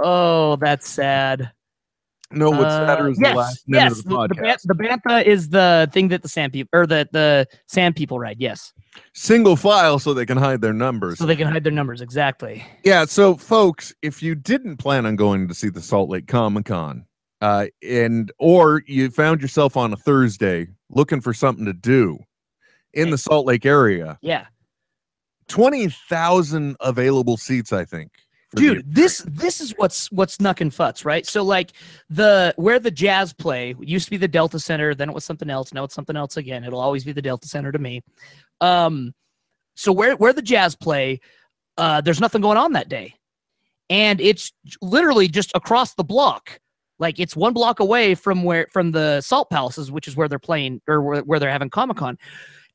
Oh, 0.00 0.56
that's 0.56 0.88
sad. 0.88 1.50
no, 2.30 2.50
what's 2.50 2.62
Uh, 2.64 2.86
sadder 2.86 3.08
is 3.10 3.18
yes, 3.20 3.32
the 3.32 3.36
last 3.38 3.68
minute 3.68 3.84
yes, 3.84 3.98
of 3.98 4.04
the 4.04 4.10
podcast. 4.10 4.62
the, 4.62 4.74
the 4.74 4.84
Bantha 4.84 5.24
is 5.24 5.48
the 5.48 5.88
thing 5.92 6.08
that 6.08 6.22
the 6.22 6.28
Sand 6.28 6.52
People 6.52 6.68
or 6.78 6.86
the 6.86 7.08
the 7.12 7.46
Sand 7.66 7.96
People 7.96 8.18
ride. 8.18 8.36
Yes, 8.38 8.72
Single 9.14 9.56
file 9.56 9.98
so 9.98 10.12
they 10.14 10.26
can 10.26 10.36
hide 10.38 10.60
their 10.60 10.72
numbers. 10.74 11.18
so 11.18 11.26
they 11.26 11.36
can 11.36 11.46
hide 11.48 11.64
their 11.64 11.72
numbers 11.72 12.00
exactly. 12.00 12.64
Yeah, 12.84 13.04
so 13.06 13.36
folks, 13.36 13.94
if 14.02 14.22
you 14.22 14.34
didn't 14.34 14.76
plan 14.76 15.04
on 15.06 15.16
going 15.16 15.48
to 15.48 15.54
see 15.54 15.68
the 15.68 15.80
Salt 15.82 16.10
Lake 16.10 16.26
Comic 16.26 16.66
Con, 16.66 17.06
uh, 17.40 17.66
and 17.82 18.32
or 18.38 18.82
you 18.86 19.10
found 19.10 19.40
yourself 19.42 19.76
on 19.76 19.92
a 19.92 19.96
Thursday 19.96 20.66
looking 20.90 21.20
for 21.20 21.32
something 21.34 21.64
to 21.64 21.72
do 21.72 22.18
in 22.94 23.10
the 23.10 23.18
Salt 23.18 23.46
Lake 23.46 23.66
area, 23.66 24.18
Yeah. 24.22 24.46
twenty 25.48 25.88
thousand 25.88 26.76
available 26.80 27.36
seats, 27.36 27.72
I 27.72 27.84
think. 27.84 28.10
dude 28.54 28.82
this 28.94 29.18
this 29.28 29.60
is 29.60 29.74
what's 29.76 30.10
what's 30.10 30.38
nuck 30.38 30.62
and 30.62 30.72
futz 30.72 31.04
right? 31.04 31.26
So 31.26 31.42
like 31.44 31.72
the 32.08 32.54
where 32.56 32.78
the 32.78 32.90
jazz 32.90 33.32
play 33.34 33.74
used 33.78 34.06
to 34.06 34.10
be 34.10 34.16
the 34.16 34.26
delta 34.26 34.58
center 34.58 34.94
then 34.94 35.10
it 35.10 35.14
was 35.14 35.24
something 35.26 35.50
else 35.50 35.74
now 35.74 35.84
it's 35.84 35.94
something 35.94 36.16
else 36.16 36.38
again. 36.38 36.64
It'll 36.64 36.80
always 36.80 37.04
be 37.04 37.12
the 37.12 37.20
delta 37.22 37.46
center 37.46 37.70
to 37.72 37.78
me. 37.78 38.02
Um 38.62 39.12
so 39.76 39.92
where 39.92 40.16
where 40.16 40.32
the 40.32 40.40
jazz 40.42 40.74
play 40.74 41.20
uh 41.76 42.00
there's 42.00 42.20
nothing 42.22 42.40
going 42.40 42.56
on 42.56 42.72
that 42.72 42.88
day. 42.88 43.14
And 43.90 44.18
it's 44.20 44.50
literally 44.80 45.28
just 45.28 45.52
across 45.54 45.94
the 45.94 46.04
block 46.04 46.58
like 46.98 47.18
it's 47.18 47.36
one 47.36 47.52
block 47.52 47.80
away 47.80 48.14
from 48.14 48.42
where 48.42 48.66
from 48.72 48.92
the 48.92 49.20
salt 49.20 49.50
palaces 49.50 49.90
which 49.90 50.08
is 50.08 50.16
where 50.16 50.28
they're 50.28 50.38
playing 50.38 50.80
or 50.88 51.02
where, 51.02 51.20
where 51.22 51.38
they're 51.38 51.50
having 51.50 51.70
comic-con 51.70 52.18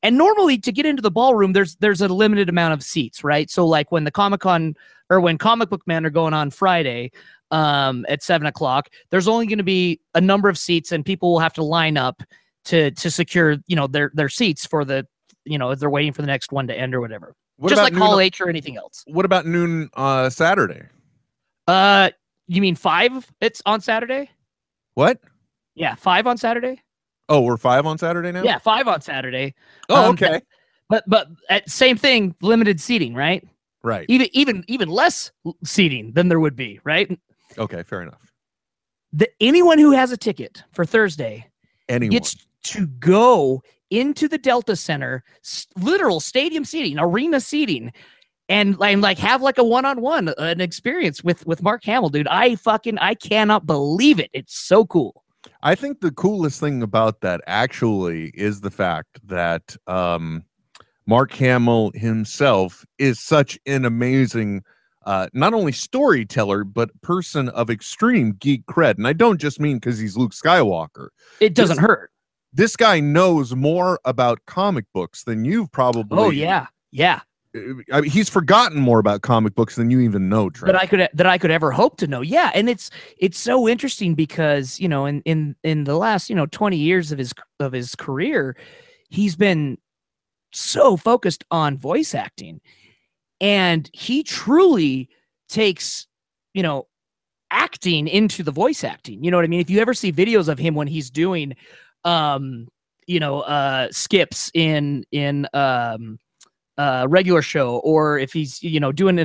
and 0.02 0.18
normally 0.18 0.58
to 0.58 0.72
get 0.72 0.86
into 0.86 1.02
the 1.02 1.10
ballroom 1.10 1.52
there's 1.52 1.76
there's 1.76 2.00
a 2.00 2.08
limited 2.08 2.48
amount 2.48 2.72
of 2.72 2.82
seats 2.82 3.24
right 3.24 3.50
so 3.50 3.66
like 3.66 3.90
when 3.92 4.04
the 4.04 4.10
comic-con 4.10 4.74
or 5.10 5.20
when 5.20 5.38
comic 5.38 5.68
book 5.68 5.82
men 5.86 6.04
are 6.04 6.10
going 6.10 6.34
on 6.34 6.50
friday 6.50 7.10
um, 7.50 8.04
at 8.08 8.22
seven 8.22 8.46
o'clock 8.46 8.88
there's 9.10 9.28
only 9.28 9.46
going 9.46 9.58
to 9.58 9.64
be 9.64 10.00
a 10.14 10.20
number 10.20 10.48
of 10.48 10.58
seats 10.58 10.92
and 10.92 11.04
people 11.04 11.32
will 11.32 11.38
have 11.38 11.54
to 11.54 11.62
line 11.62 11.96
up 11.96 12.22
to 12.64 12.90
to 12.92 13.10
secure 13.10 13.56
you 13.66 13.76
know 13.76 13.86
their 13.86 14.10
their 14.14 14.28
seats 14.28 14.66
for 14.66 14.84
the 14.84 15.06
you 15.44 15.58
know 15.58 15.70
if 15.70 15.78
they're 15.78 15.90
waiting 15.90 16.12
for 16.12 16.22
the 16.22 16.26
next 16.26 16.52
one 16.52 16.66
to 16.66 16.74
end 16.74 16.94
or 16.94 17.00
whatever. 17.00 17.34
What 17.56 17.68
Just 17.68 17.80
about 17.80 17.92
like 17.92 18.02
Hall 18.02 18.20
H 18.20 18.40
or 18.40 18.48
anything 18.48 18.76
else. 18.76 19.04
What 19.06 19.24
about 19.24 19.46
noon 19.46 19.88
uh, 19.94 20.28
Saturday? 20.28 20.82
Uh, 21.68 22.10
you 22.46 22.60
mean 22.60 22.74
five? 22.74 23.30
It's 23.40 23.62
on 23.66 23.80
Saturday. 23.80 24.30
What? 24.94 25.20
Yeah, 25.74 25.94
five 25.94 26.26
on 26.26 26.36
Saturday. 26.36 26.80
Oh, 27.28 27.40
we're 27.40 27.56
five 27.56 27.86
on 27.86 27.98
Saturday 27.98 28.32
now. 28.32 28.42
Yeah, 28.42 28.58
five 28.58 28.86
on 28.86 29.00
Saturday. 29.00 29.54
Oh, 29.88 30.04
Um, 30.06 30.10
okay. 30.14 30.40
But 30.88 31.04
but 31.06 31.28
at 31.48 31.68
same 31.70 31.96
thing, 31.96 32.34
limited 32.42 32.80
seating, 32.80 33.14
right? 33.14 33.42
Right. 33.82 34.06
Even 34.08 34.28
even 34.32 34.64
even 34.68 34.88
less 34.88 35.32
seating 35.64 36.12
than 36.12 36.28
there 36.28 36.38
would 36.40 36.54
be, 36.56 36.80
right? 36.84 37.18
Okay. 37.58 37.82
Fair 37.82 38.02
enough. 38.02 38.30
The, 39.12 39.28
anyone 39.40 39.78
who 39.78 39.92
has 39.92 40.10
a 40.12 40.16
ticket 40.16 40.62
for 40.72 40.84
Thursday 40.84 41.46
Anyone. 41.88 42.10
gets 42.12 42.36
to 42.64 42.86
go 42.86 43.62
into 43.90 44.26
the 44.28 44.38
Delta 44.38 44.74
Center, 44.76 45.22
s- 45.44 45.66
literal 45.76 46.18
stadium 46.20 46.64
seating, 46.64 46.98
arena 46.98 47.40
seating, 47.40 47.92
and, 48.48 48.76
and 48.80 49.02
like 49.02 49.18
have 49.18 49.42
like 49.42 49.58
a 49.58 49.64
one-on-one 49.64 50.28
an 50.38 50.60
experience 50.60 51.24
with 51.24 51.46
with 51.46 51.62
Mark 51.62 51.84
Hamill, 51.84 52.10
dude. 52.10 52.28
I 52.28 52.56
fucking 52.56 52.98
I 52.98 53.14
cannot 53.14 53.66
believe 53.66 54.20
it. 54.20 54.30
It's 54.32 54.58
so 54.58 54.84
cool. 54.84 55.24
I 55.62 55.74
think 55.74 56.00
the 56.00 56.10
coolest 56.10 56.60
thing 56.60 56.82
about 56.82 57.20
that 57.20 57.40
actually 57.46 58.28
is 58.34 58.60
the 58.60 58.70
fact 58.70 59.18
that 59.26 59.76
um, 59.86 60.42
Mark 61.06 61.32
Hamill 61.32 61.90
himself 61.94 62.84
is 62.98 63.20
such 63.20 63.58
an 63.66 63.84
amazing, 63.84 64.62
uh, 65.04 65.28
not 65.34 65.52
only 65.52 65.72
storyteller, 65.72 66.64
but 66.64 66.90
person 67.02 67.50
of 67.50 67.68
extreme 67.68 68.32
geek 68.38 68.64
cred. 68.66 68.96
And 68.96 69.06
I 69.06 69.12
don't 69.12 69.38
just 69.38 69.60
mean 69.60 69.76
because 69.76 69.98
he's 69.98 70.16
Luke 70.16 70.32
Skywalker. 70.32 71.08
It 71.40 71.54
doesn't 71.54 71.76
This- 71.76 71.82
hurt. 71.84 72.10
This 72.56 72.76
guy 72.76 73.00
knows 73.00 73.54
more 73.54 73.98
about 74.04 74.38
comic 74.46 74.84
books 74.94 75.24
than 75.24 75.44
you've 75.44 75.72
probably. 75.72 76.18
Oh 76.18 76.30
yeah, 76.30 76.68
yeah. 76.92 77.20
I 77.54 78.00
mean, 78.00 78.10
he's 78.10 78.28
forgotten 78.28 78.80
more 78.80 78.98
about 78.98 79.22
comic 79.22 79.54
books 79.54 79.76
than 79.76 79.88
you 79.90 80.00
even 80.00 80.28
know, 80.28 80.50
Trent. 80.50 80.72
that 80.72 80.80
I 80.80 80.86
could 80.86 81.08
that 81.12 81.26
I 81.26 81.38
could 81.38 81.52
ever 81.52 81.70
hope 81.70 81.96
to 81.98 82.06
know. 82.08 82.20
Yeah, 82.20 82.50
and 82.52 82.68
it's 82.68 82.90
it's 83.16 83.38
so 83.38 83.68
interesting 83.68 84.14
because 84.14 84.80
you 84.80 84.88
know 84.88 85.06
in 85.06 85.22
in 85.22 85.54
in 85.62 85.84
the 85.84 85.96
last 85.96 86.28
you 86.28 86.34
know 86.34 86.46
twenty 86.46 86.78
years 86.78 87.12
of 87.12 87.18
his 87.18 87.32
of 87.60 87.72
his 87.72 87.94
career, 87.94 88.56
he's 89.08 89.36
been 89.36 89.78
so 90.52 90.96
focused 90.96 91.44
on 91.52 91.78
voice 91.78 92.12
acting, 92.12 92.60
and 93.40 93.88
he 93.92 94.24
truly 94.24 95.08
takes 95.48 96.08
you 96.54 96.62
know 96.62 96.88
acting 97.52 98.08
into 98.08 98.42
the 98.42 98.50
voice 98.50 98.82
acting. 98.82 99.22
You 99.22 99.30
know 99.30 99.36
what 99.36 99.44
I 99.44 99.48
mean? 99.48 99.60
If 99.60 99.70
you 99.70 99.78
ever 99.78 99.94
see 99.94 100.10
videos 100.10 100.48
of 100.48 100.58
him 100.58 100.74
when 100.74 100.88
he's 100.88 101.08
doing, 101.08 101.54
um, 102.04 102.66
you 103.06 103.20
know, 103.20 103.42
uh, 103.42 103.88
skips 103.92 104.50
in 104.54 105.04
in 105.12 105.46
um 105.54 106.18
uh 106.78 107.06
regular 107.08 107.42
show 107.42 107.78
or 107.78 108.18
if 108.18 108.32
he's 108.32 108.62
you 108.62 108.80
know 108.80 108.92
doing 108.92 109.16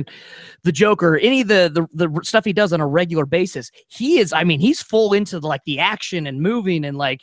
the 0.62 0.72
joker 0.72 1.18
any 1.18 1.40
of 1.40 1.48
the, 1.48 1.70
the 1.72 2.06
the 2.06 2.20
stuff 2.22 2.44
he 2.44 2.52
does 2.52 2.72
on 2.72 2.80
a 2.80 2.86
regular 2.86 3.26
basis 3.26 3.70
he 3.88 4.18
is 4.18 4.32
i 4.32 4.44
mean 4.44 4.60
he's 4.60 4.82
full 4.82 5.12
into 5.12 5.40
the, 5.40 5.46
like 5.46 5.64
the 5.64 5.78
action 5.78 6.26
and 6.26 6.40
moving 6.40 6.84
and 6.84 6.96
like 6.96 7.22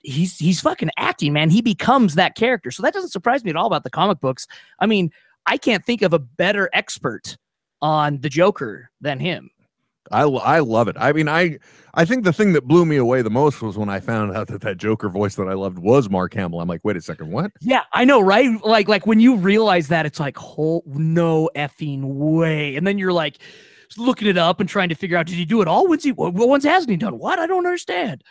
he's 0.00 0.38
he's 0.38 0.60
fucking 0.60 0.90
acting 0.98 1.32
man. 1.32 1.48
He 1.48 1.62
becomes 1.62 2.14
that 2.16 2.34
character. 2.34 2.70
So 2.70 2.82
that 2.82 2.92
doesn't 2.92 3.08
surprise 3.08 3.42
me 3.42 3.48
at 3.48 3.56
all 3.56 3.66
about 3.66 3.84
the 3.84 3.90
comic 3.90 4.20
books. 4.20 4.46
I 4.78 4.84
mean 4.84 5.10
i 5.46 5.56
can't 5.56 5.84
think 5.84 6.02
of 6.02 6.12
a 6.12 6.18
better 6.18 6.70
expert 6.72 7.36
on 7.82 8.20
the 8.20 8.28
joker 8.28 8.90
than 9.00 9.18
him 9.18 9.50
I, 10.12 10.22
I 10.22 10.58
love 10.60 10.88
it. 10.88 10.96
I 10.98 11.12
mean, 11.12 11.28
I 11.28 11.58
I 11.94 12.04
think 12.04 12.24
the 12.24 12.32
thing 12.32 12.52
that 12.54 12.66
blew 12.66 12.84
me 12.84 12.96
away 12.96 13.22
the 13.22 13.30
most 13.30 13.62
was 13.62 13.78
when 13.78 13.88
I 13.88 14.00
found 14.00 14.36
out 14.36 14.48
that 14.48 14.60
that 14.62 14.76
Joker 14.78 15.08
voice 15.08 15.36
that 15.36 15.48
I 15.48 15.54
loved 15.54 15.78
was 15.78 16.10
Mark 16.10 16.34
Hamill. 16.34 16.60
I'm 16.60 16.68
like, 16.68 16.80
wait 16.84 16.96
a 16.96 17.00
second, 17.00 17.30
what? 17.30 17.52
yeah 17.60 17.82
i 17.92 18.04
know 18.04 18.20
right 18.20 18.50
like 18.64 18.88
like 18.88 19.06
when 19.06 19.20
you 19.20 19.36
realize 19.36 19.88
that 19.88 20.04
it's 20.06 20.20
like 20.20 20.36
whole 20.36 20.82
no 20.86 21.48
effing 21.56 22.02
way 22.02 22.76
and 22.76 22.86
then 22.86 22.98
you're 22.98 23.12
like 23.12 23.38
looking 23.96 24.26
it 24.28 24.36
up 24.36 24.60
and 24.60 24.68
trying 24.68 24.88
to 24.88 24.94
figure 24.94 25.16
out 25.16 25.26
did 25.26 25.36
he 25.36 25.44
do 25.44 25.62
it 25.62 25.68
all 25.68 25.86
when's 25.88 26.02
he 26.04 26.12
what 26.12 26.34
what 26.34 26.48
ones 26.48 26.64
hasn't 26.64 26.90
he 26.90 26.96
done 26.96 27.18
what 27.18 27.38
i 27.38 27.46
don't 27.46 27.66
understand 27.66 28.22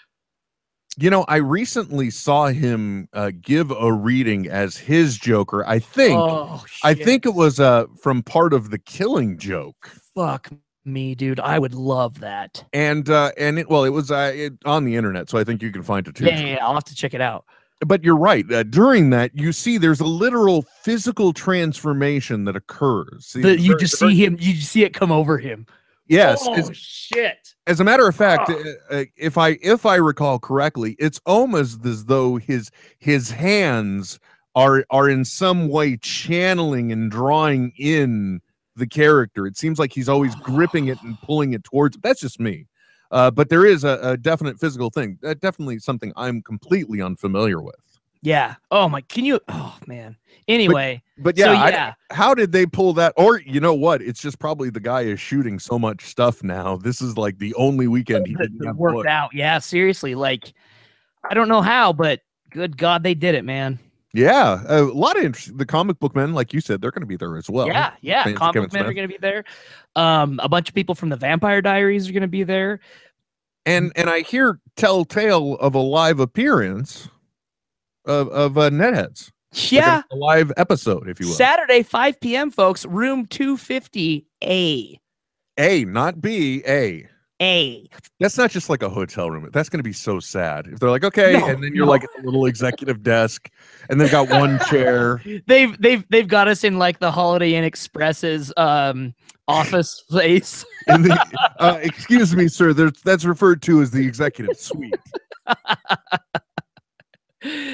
You 0.98 1.10
know, 1.10 1.26
I 1.28 1.38
recently 1.38 2.12
saw 2.12 2.48
him 2.50 3.08
uh, 3.14 3.32
give 3.42 3.72
a 3.72 3.92
reading 3.92 4.48
as 4.48 4.78
his 4.78 5.18
Joker. 5.18 5.66
I 5.66 5.80
think 5.80 6.20
Oh, 6.20 6.64
I 6.84 6.94
think 6.94 7.26
it 7.26 7.34
was 7.34 7.60
uh 7.60 7.86
from 8.00 8.22
part 8.22 8.54
of 8.54 8.70
the 8.70 8.78
Killing 8.78 9.40
Joke. 9.40 9.90
Fuck 10.14 10.52
me, 10.86 11.16
dude. 11.16 11.40
I 11.40 11.60
would 11.60 11.74
love 11.74 12.20
that. 12.20 12.64
And 12.74 13.10
uh 13.10 13.32
and 13.38 13.60
it 13.60 13.70
well, 13.70 13.84
it 13.84 13.90
was 13.90 14.12
uh, 14.12 14.32
it, 14.34 14.54
on 14.66 14.86
the 14.86 14.96
internet, 14.96 15.30
so 15.30 15.38
I 15.38 15.44
think 15.44 15.62
you 15.62 15.72
can 15.72 15.84
find 15.84 16.08
it 16.08 16.16
too. 16.16 16.26
Yeah, 16.26 16.40
yeah, 16.40 16.66
I'll 16.66 16.74
have 16.74 16.84
to 16.86 16.96
check 16.96 17.14
it 17.14 17.22
out. 17.22 17.46
But 17.86 18.04
you're 18.04 18.16
right. 18.18 18.50
Uh, 18.50 18.64
during 18.64 19.10
that, 19.10 19.32
you 19.38 19.52
see 19.52 19.78
there's 19.78 20.00
a 20.00 20.06
literal 20.06 20.62
physical 20.84 21.34
transformation 21.34 22.46
that 22.46 22.56
occurs. 22.56 23.26
See, 23.26 23.42
The, 23.42 23.60
you 23.60 23.78
just 23.78 23.98
see 24.00 24.16
him. 24.16 24.38
You 24.40 24.56
see 24.56 24.84
it 24.84 24.94
come 24.94 25.12
over 25.12 25.38
him. 25.38 25.66
Yes, 26.08 26.40
Oh 26.46 26.54
it's- 26.54 26.76
shit. 26.76 27.56
As 27.66 27.80
a 27.80 27.84
matter 27.84 28.08
of 28.08 28.16
fact, 28.16 28.50
Ah. 28.50 28.54
uh, 28.92 28.96
uh, 29.02 29.04
if 29.18 29.38
I 29.38 29.58
if 29.62 29.86
I 29.86 29.96
recall 29.96 30.38
correctly, 30.40 30.96
it's 31.00 31.20
almost 31.26 31.86
as 31.86 32.06
though 32.06 32.36
his 32.38 32.72
his 33.00 33.32
hands 33.32 34.20
are 34.56 34.86
are 34.90 35.10
in 35.10 35.24
some 35.26 35.68
way 35.70 35.98
channeling 35.98 36.92
and 36.92 37.10
drawing 37.10 37.72
in 37.78 38.42
the 38.76 38.88
character. 38.88 39.46
It 39.48 39.58
seems 39.58 39.80
like 39.80 39.92
he's 39.94 40.10
always 40.10 40.36
gripping 40.36 40.88
it 40.88 41.02
and 41.04 41.20
pulling 41.22 41.54
it 41.54 41.64
towards. 41.64 41.98
That's 42.04 42.22
just 42.22 42.40
me. 42.40 42.68
Uh, 43.12 43.30
but 43.30 43.50
there 43.50 43.66
is 43.66 43.84
a, 43.84 44.00
a 44.02 44.18
definite 44.18 44.60
physical 44.60 44.90
thing. 44.90 45.20
Uh, 45.24 45.36
definitely 45.36 45.78
something 45.80 46.12
I'm 46.16 46.42
completely 46.42 47.02
unfamiliar 47.02 47.62
with. 47.62 47.76
Yeah. 48.24 48.56
Oh 48.72 48.88
my. 48.90 49.02
Can 49.02 49.26
you? 49.26 49.40
Oh 49.50 49.78
man. 49.86 50.16
Anyway. 50.48 51.04
But 51.18 51.38
So, 51.38 51.52
yeah, 51.52 51.62
I- 51.62 51.70
yeah. 51.70 51.94
how 52.12 52.34
did 52.34 52.52
they 52.52 52.66
pull 52.66 52.94
that? 52.94 53.14
Or 53.18 53.40
you 53.42 53.60
know 53.60 53.74
what? 53.74 54.02
It's 54.02 54.22
just 54.22 54.40
probably 54.40 54.70
the 54.70 54.80
guy 54.80 55.02
is 55.02 55.20
shooting 55.20 55.60
so 55.60 55.78
much 55.78 56.06
stuff 56.06 56.42
now. 56.42 56.78
This 56.78 57.02
is 57.02 57.18
like 57.18 57.38
the 57.38 57.54
only 57.56 57.88
weekend 57.88 58.26
he 58.26 58.34
didn't 58.34 58.78
worked 58.78 59.08
out. 59.08 59.34
Yeah. 59.34 59.60
Seriously. 59.60 60.16
Like, 60.16 60.54
I 61.30 61.34
don't 61.34 61.50
know 61.50 61.62
how, 61.62 61.94
but 61.94 62.22
good 62.50 62.78
God, 62.78 63.04
they 63.04 63.14
did 63.14 63.36
it, 63.36 63.44
man. 63.46 63.78
Yeah, 64.16 64.62
a 64.68 64.82
lot 64.84 65.18
of 65.18 65.24
interest. 65.24 65.58
The 65.58 65.66
comic 65.66 65.98
book 66.00 66.16
men, 66.16 66.34
like 66.34 66.54
you 66.54 66.62
said, 66.62 66.82
they're 66.82 66.92
going 66.92 67.02
to 67.02 67.08
be 67.08 67.18
there 67.18 67.36
as 67.36 67.50
well. 67.50 67.68
yeah. 67.68 67.94
Yeah. 68.02 68.24
Fans 68.26 68.38
Comic 68.38 68.72
men 68.72 68.86
are 68.86 68.94
going 68.94 69.08
to 69.08 69.12
be 69.12 69.18
there. 69.20 69.44
Um, 69.96 70.40
a 70.44 70.48
bunch 70.48 70.70
of 70.70 70.76
people 70.76 70.94
from 70.94 71.10
the 71.10 71.16
Vampire 71.16 71.62
Diaries 71.62 72.08
are 72.08 72.12
going 72.14 72.22
to 72.22 72.28
be 72.28 72.44
there. 72.44 72.80
and 73.66 73.92
and 73.96 74.10
I 74.10 74.22
hear 74.22 74.60
telltale 74.76 75.56
of 75.56 75.74
a 75.74 75.80
live 75.80 76.20
appearance 76.20 77.10
of 78.06 78.28
of 78.30 78.58
uh, 78.58 78.70
Netheads. 78.70 79.32
Like 79.52 79.72
a- 79.72 79.76
Yeah. 79.76 80.02
a, 80.12 80.16
live 80.16 80.52
episode, 80.58 81.08
if 81.10 81.20
you 81.20 81.28
will. 81.28 81.34
Saturday, 81.34 81.82
5 81.84 82.20
p.m., 82.20 82.52
folks. 82.52 82.86
Room 82.86 83.26
250A. 83.28 85.00
A, 85.58 85.86
not 85.86 86.22
B. 86.22 86.64
A. 86.68 87.08
A. 87.44 87.90
That's 88.22 88.38
not 88.38 88.50
just 88.52 88.70
like 88.70 88.82
a 88.84 88.90
hotel 88.90 89.30
room. 89.30 89.50
That's 89.52 89.68
going 89.68 89.80
to 89.80 89.84
be 89.84 89.92
so 89.92 90.20
sad 90.22 90.68
if 90.68 90.80
they're 90.80 90.90
like, 90.90 91.04
okay, 91.04 91.34
No, 91.34 91.46
and 91.48 91.62
then 91.62 91.76
you're 91.76 91.86
no. 91.86 91.92
like 91.92 92.04
at 92.06 92.10
the 92.16 92.24
little 92.24 92.46
executive 92.46 93.04
desk, 93.04 93.50
and 93.90 94.00
they've 94.00 94.10
got 94.10 94.30
one 94.30 94.60
chair. 94.70 95.22
they've 95.48 95.80
they've 95.82 96.06
they've 96.10 96.28
got 96.28 96.48
us 96.48 96.64
in 96.64 96.80
like 96.80 97.00
the 97.00 97.12
Holiday 97.12 97.56
Inn 97.56 97.66
Express's 97.66 98.54
um 98.58 99.14
office 99.48 100.02
place. 100.10 100.66
The, 100.88 101.18
uh, 101.60 101.80
excuse 101.82 102.36
me, 102.36 102.50
sir. 102.50 102.74
There's, 102.74 102.92
that's 103.06 103.24
referred 103.24 103.62
to 103.64 103.82
as 103.82 103.90
the 103.92 104.06
executive 104.06 104.58
suite. 104.58 104.96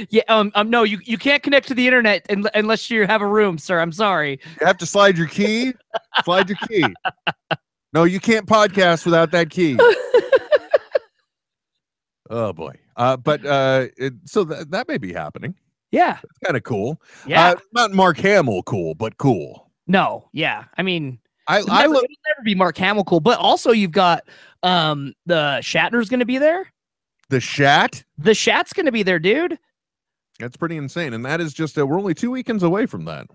yeah, 0.09 0.21
um, 0.27 0.51
um, 0.53 0.69
no, 0.69 0.83
you 0.83 0.99
you 1.03 1.17
can't 1.17 1.41
connect 1.41 1.67
to 1.69 1.73
the 1.73 1.87
internet 1.87 2.25
un- 2.29 2.45
unless 2.53 2.91
you 2.91 3.07
have 3.07 3.21
a 3.23 3.27
room, 3.27 3.57
sir. 3.57 3.79
I'm 3.79 3.91
sorry. 3.91 4.39
You 4.61 4.67
have 4.67 4.77
to 4.77 4.85
slide 4.85 5.17
your 5.17 5.27
key. 5.27 5.73
Slide 6.23 6.49
your 6.49 6.57
key. 6.67 6.85
No, 7.93 8.03
you 8.03 8.19
can't 8.19 8.45
podcast 8.45 9.05
without 9.05 9.31
that 9.31 9.49
key. 9.49 9.77
Oh 12.31 12.53
boy. 12.53 12.73
Uh, 12.95 13.17
but 13.17 13.43
uh, 13.43 13.87
it, 13.97 14.13
so 14.25 14.43
that 14.43 14.69
that 14.69 14.87
may 14.87 14.99
be 14.99 15.11
happening. 15.11 15.55
Yeah, 15.91 16.19
It's 16.23 16.37
kind 16.45 16.55
of 16.55 16.61
cool. 16.63 17.01
yeah. 17.25 17.49
Uh, 17.49 17.55
not 17.73 17.91
Mark 17.91 18.17
Hamill 18.19 18.61
cool, 18.63 18.93
but 18.93 19.17
cool. 19.17 19.71
no, 19.87 20.29
yeah. 20.31 20.65
I 20.77 20.83
mean, 20.83 21.17
I 21.47 21.59
it'll 21.59 21.71
I 21.71 21.81
never, 21.81 21.93
look. 21.95 22.03
it'll 22.03 22.15
never 22.27 22.43
be 22.45 22.53
Mark 22.53 22.77
Hamill 22.77 23.03
cool, 23.05 23.19
but 23.19 23.39
also 23.39 23.71
you've 23.71 23.91
got 23.93 24.27
um 24.61 25.13
the 25.25 25.57
Shatner's 25.63 26.07
going 26.09 26.19
to 26.19 26.25
be 26.27 26.37
there. 26.37 26.71
The 27.29 27.39
Shat. 27.39 28.03
The 28.19 28.35
Shat's 28.35 28.73
going 28.73 28.85
to 28.85 28.91
be 28.91 29.01
there, 29.01 29.17
dude. 29.17 29.57
That's 30.39 30.55
pretty 30.55 30.77
insane, 30.77 31.13
and 31.15 31.25
that 31.25 31.41
is 31.41 31.51
just 31.51 31.79
uh, 31.79 31.87
we're 31.87 31.97
only 31.97 32.13
two 32.13 32.29
weekends 32.29 32.61
away 32.61 32.85
from 32.85 33.05
that. 33.05 33.25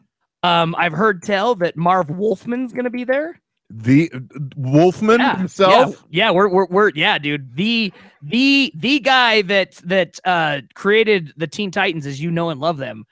Um, 0.45 0.77
I've 0.79 0.93
heard 0.93 1.25
tell 1.25 1.57
that 1.57 1.77
Marv 1.77 2.11
Wolfman's 2.11 2.73
going 2.73 2.85
to 2.85 2.91
be 2.91 3.03
there. 3.03 3.41
The 3.71 4.11
Wolfman 4.57 5.21
yeah, 5.21 5.39
himself. 5.39 6.05
Yeah, 6.11 6.27
yeah, 6.27 6.31
we're, 6.31 6.49
we're 6.49 6.67
we're 6.67 6.91
yeah, 6.95 7.19
dude. 7.19 7.57
The 7.57 7.93
the 8.23 8.73
the 8.77 9.01
guy 9.01 9.43
that 9.43 9.75
that 9.85 10.21
uh 10.25 10.61
created 10.75 11.33
the 11.37 11.47
Teen 11.47 11.71
Titans 11.71 12.07
as 12.07 12.21
you 12.21 12.31
know 12.31 12.51
and 12.51 12.61
love 12.61 12.77
them. 12.77 13.05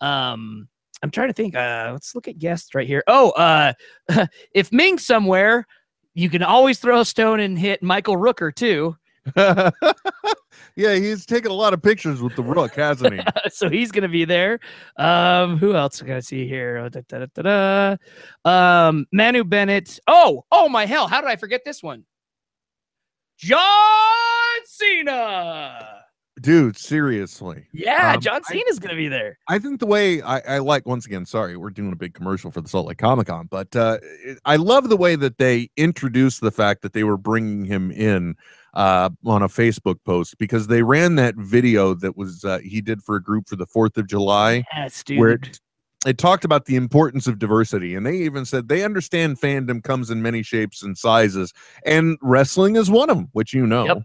Um 0.00 0.68
I'm 1.02 1.10
trying 1.10 1.28
to 1.28 1.34
think. 1.34 1.54
Uh 1.54 1.90
let's 1.92 2.14
look 2.14 2.28
at 2.28 2.38
guests 2.38 2.74
right 2.74 2.86
here. 2.86 3.02
Oh, 3.06 3.30
uh 3.30 3.72
if 4.52 4.72
Ming 4.72 4.98
somewhere, 4.98 5.66
you 6.14 6.30
can 6.30 6.42
always 6.42 6.78
throw 6.78 7.00
a 7.00 7.04
stone 7.04 7.40
and 7.40 7.58
hit 7.58 7.82
Michael 7.82 8.16
Rooker 8.16 8.54
too. 8.54 8.96
yeah, 10.76 10.94
he's 10.94 11.24
taken 11.24 11.50
a 11.50 11.54
lot 11.54 11.72
of 11.72 11.82
pictures 11.82 12.20
with 12.20 12.36
the 12.36 12.42
Rook, 12.42 12.74
hasn't 12.74 13.14
he? 13.14 13.20
so 13.50 13.68
he's 13.68 13.90
gonna 13.90 14.08
be 14.08 14.24
there. 14.24 14.60
Um, 14.98 15.56
who 15.56 15.74
else 15.74 16.00
can 16.00 16.12
I 16.12 16.20
see 16.20 16.46
here? 16.46 16.76
Oh, 16.76 16.88
da, 16.90 17.00
da, 17.08 17.26
da. 17.34 18.88
Um, 18.88 19.06
Manu 19.10 19.42
Bennett. 19.42 19.98
Oh, 20.06 20.44
oh 20.52 20.68
my 20.68 20.84
hell! 20.84 21.08
How 21.08 21.20
did 21.20 21.30
I 21.30 21.36
forget 21.36 21.62
this 21.64 21.82
one? 21.82 22.04
John 23.38 23.60
Cena. 24.66 25.95
Dude, 26.42 26.76
seriously. 26.76 27.66
Yeah, 27.72 28.12
Um, 28.14 28.20
John 28.20 28.44
cena 28.44 28.64
is 28.68 28.78
gonna 28.78 28.94
be 28.94 29.08
there. 29.08 29.38
I 29.48 29.58
think 29.58 29.80
the 29.80 29.86
way 29.86 30.20
I, 30.20 30.56
I 30.56 30.58
like 30.58 30.86
once 30.86 31.06
again, 31.06 31.24
sorry, 31.24 31.56
we're 31.56 31.70
doing 31.70 31.92
a 31.92 31.96
big 31.96 32.12
commercial 32.12 32.50
for 32.50 32.60
the 32.60 32.68
Salt 32.68 32.86
Lake 32.86 32.98
Comic 32.98 33.28
Con, 33.28 33.46
but 33.50 33.74
uh, 33.74 33.98
it- 34.02 34.38
I 34.44 34.56
love 34.56 34.88
the 34.90 34.98
way 34.98 35.16
that 35.16 35.38
they 35.38 35.70
introduced 35.78 36.42
the 36.42 36.50
fact 36.50 36.82
that 36.82 36.92
they 36.92 37.04
were 37.04 37.16
bringing 37.16 37.64
him 37.64 37.90
in 37.90 38.34
uh, 38.74 39.08
on 39.24 39.42
a 39.42 39.48
Facebook 39.48 39.96
post 40.04 40.36
because 40.36 40.66
they 40.66 40.82
ran 40.82 41.14
that 41.14 41.34
video 41.36 41.94
that 41.94 42.18
was 42.18 42.44
uh, 42.44 42.58
he 42.58 42.82
did 42.82 43.02
for 43.02 43.16
a 43.16 43.22
group 43.22 43.48
for 43.48 43.56
the 43.56 43.64
Fourth 43.66 43.96
of 43.96 44.06
July 44.06 44.62
Yes, 44.76 45.02
where 45.16 45.30
it, 45.30 45.60
it 46.04 46.18
talked 46.18 46.44
about 46.44 46.66
the 46.66 46.76
importance 46.76 47.26
of 47.26 47.38
diversity, 47.38 47.94
and 47.94 48.04
they 48.04 48.16
even 48.18 48.44
said 48.44 48.68
they 48.68 48.84
understand 48.84 49.40
fandom 49.40 49.82
comes 49.82 50.10
in 50.10 50.20
many 50.20 50.42
shapes 50.42 50.82
and 50.82 50.98
sizes, 50.98 51.54
and 51.86 52.18
wrestling 52.20 52.76
is 52.76 52.90
one 52.90 53.08
of 53.08 53.16
them, 53.16 53.28
which 53.32 53.54
you 53.54 53.66
know. 53.66 53.86
Yep. 53.86 54.02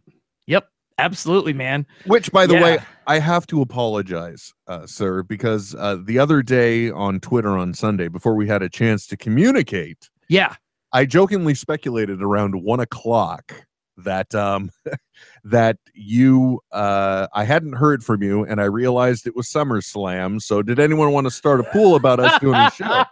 Absolutely, 1.01 1.53
man. 1.53 1.85
Which, 2.05 2.31
by 2.31 2.45
the 2.45 2.53
way, 2.55 2.79
I 3.07 3.19
have 3.19 3.47
to 3.47 3.61
apologize, 3.61 4.53
uh, 4.67 4.85
sir, 4.85 5.23
because 5.23 5.75
uh, 5.75 5.97
the 6.03 6.19
other 6.19 6.41
day 6.43 6.91
on 6.91 7.19
Twitter 7.19 7.57
on 7.57 7.73
Sunday, 7.73 8.07
before 8.07 8.35
we 8.35 8.47
had 8.47 8.61
a 8.61 8.69
chance 8.69 9.07
to 9.07 9.17
communicate, 9.17 10.09
Yeah. 10.29 10.55
I 10.93 11.05
jokingly 11.05 11.55
speculated 11.55 12.21
around 12.21 12.61
one 12.63 12.79
o'clock 12.81 13.53
that 13.97 14.33
um 14.35 14.71
that 15.43 15.77
you 15.93 16.59
uh 16.71 17.27
I 17.33 17.43
hadn't 17.43 17.73
heard 17.73 18.03
from 18.03 18.23
you 18.23 18.43
and 18.43 18.59
I 18.59 18.65
realized 18.65 19.27
it 19.27 19.35
was 19.35 19.47
SummerSlam. 19.47 20.41
So 20.41 20.61
did 20.61 20.79
anyone 20.79 21.11
want 21.11 21.27
to 21.27 21.31
start 21.31 21.59
a 21.59 21.63
pool 21.63 21.95
about 21.95 22.19
us 22.19 22.39
doing 22.39 22.55
a 22.55 22.71
show? 22.71 23.03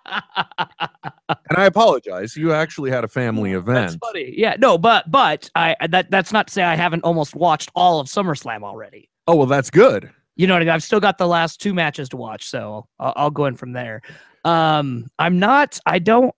And 1.29 1.57
I 1.57 1.65
apologize. 1.65 2.35
You 2.35 2.53
actually 2.53 2.89
had 2.91 3.03
a 3.03 3.07
family 3.07 3.53
event. 3.53 3.91
That's 3.91 3.95
funny. 3.97 4.33
Yeah. 4.35 4.55
No, 4.59 4.77
but 4.77 5.09
but 5.11 5.49
I 5.55 5.75
that 5.89 6.09
that's 6.11 6.31
not 6.33 6.47
to 6.47 6.53
say 6.53 6.63
I 6.63 6.75
haven't 6.75 7.03
almost 7.03 7.35
watched 7.35 7.69
all 7.75 7.99
of 7.99 8.07
SummerSlam 8.07 8.63
already. 8.63 9.09
Oh 9.27 9.35
well 9.35 9.45
that's 9.47 9.69
good. 9.69 10.09
You 10.35 10.47
know 10.47 10.53
what 10.55 10.61
I 10.61 10.65
mean? 10.65 10.69
I've 10.73 10.83
still 10.83 10.99
got 10.99 11.17
the 11.17 11.27
last 11.27 11.61
two 11.61 11.73
matches 11.73 12.09
to 12.09 12.17
watch, 12.17 12.47
so 12.47 12.87
I'll, 12.99 13.13
I'll 13.15 13.29
go 13.31 13.45
in 13.45 13.55
from 13.55 13.73
there. 13.73 14.01
Um, 14.45 15.07
I'm 15.19 15.37
not. 15.37 15.77
I 15.85 15.99
don't. 15.99 16.33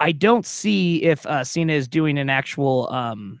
I 0.00 0.12
don't 0.12 0.44
see 0.44 1.02
if 1.04 1.24
uh, 1.24 1.42
Cena 1.44 1.72
is 1.72 1.88
doing 1.88 2.18
an 2.18 2.28
actual 2.28 2.92
um, 2.92 3.40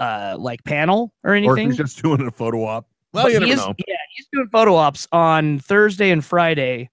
uh, 0.00 0.36
like 0.38 0.64
panel 0.64 1.12
or 1.22 1.34
anything. 1.34 1.50
Or 1.50 1.56
he's 1.70 1.76
just 1.76 2.02
doing 2.02 2.26
a 2.26 2.30
photo 2.30 2.64
op. 2.64 2.88
Well, 3.12 3.24
But 3.24 3.32
you 3.34 3.40
never 3.40 3.52
is- 3.52 3.58
know. 3.58 3.74
Yeah, 3.86 3.94
he's 4.16 4.26
doing 4.32 4.48
photo 4.50 4.74
ops 4.74 5.06
on 5.12 5.58
Thursday 5.60 6.10
and 6.10 6.24
Friday. 6.24 6.88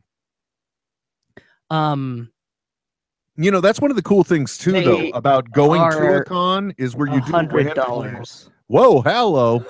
Um, 1.70 2.30
You 3.38 3.50
know, 3.50 3.62
that's 3.62 3.80
one 3.80 3.92
of 3.92 3.98
the 3.98 4.04
cool 4.04 4.24
things 4.24 4.58
too, 4.58 4.72
though, 4.72 5.10
about 5.10 5.52
going 5.52 5.82
to 5.92 6.18
a 6.18 6.24
con 6.24 6.74
is 6.78 6.96
where 6.96 7.08
you 7.08 7.22
do 7.22 7.32
hundred 7.32 7.66
random- 7.66 7.76
dollars. 7.76 8.50
Whoa, 8.68 9.02
hello. 9.02 9.66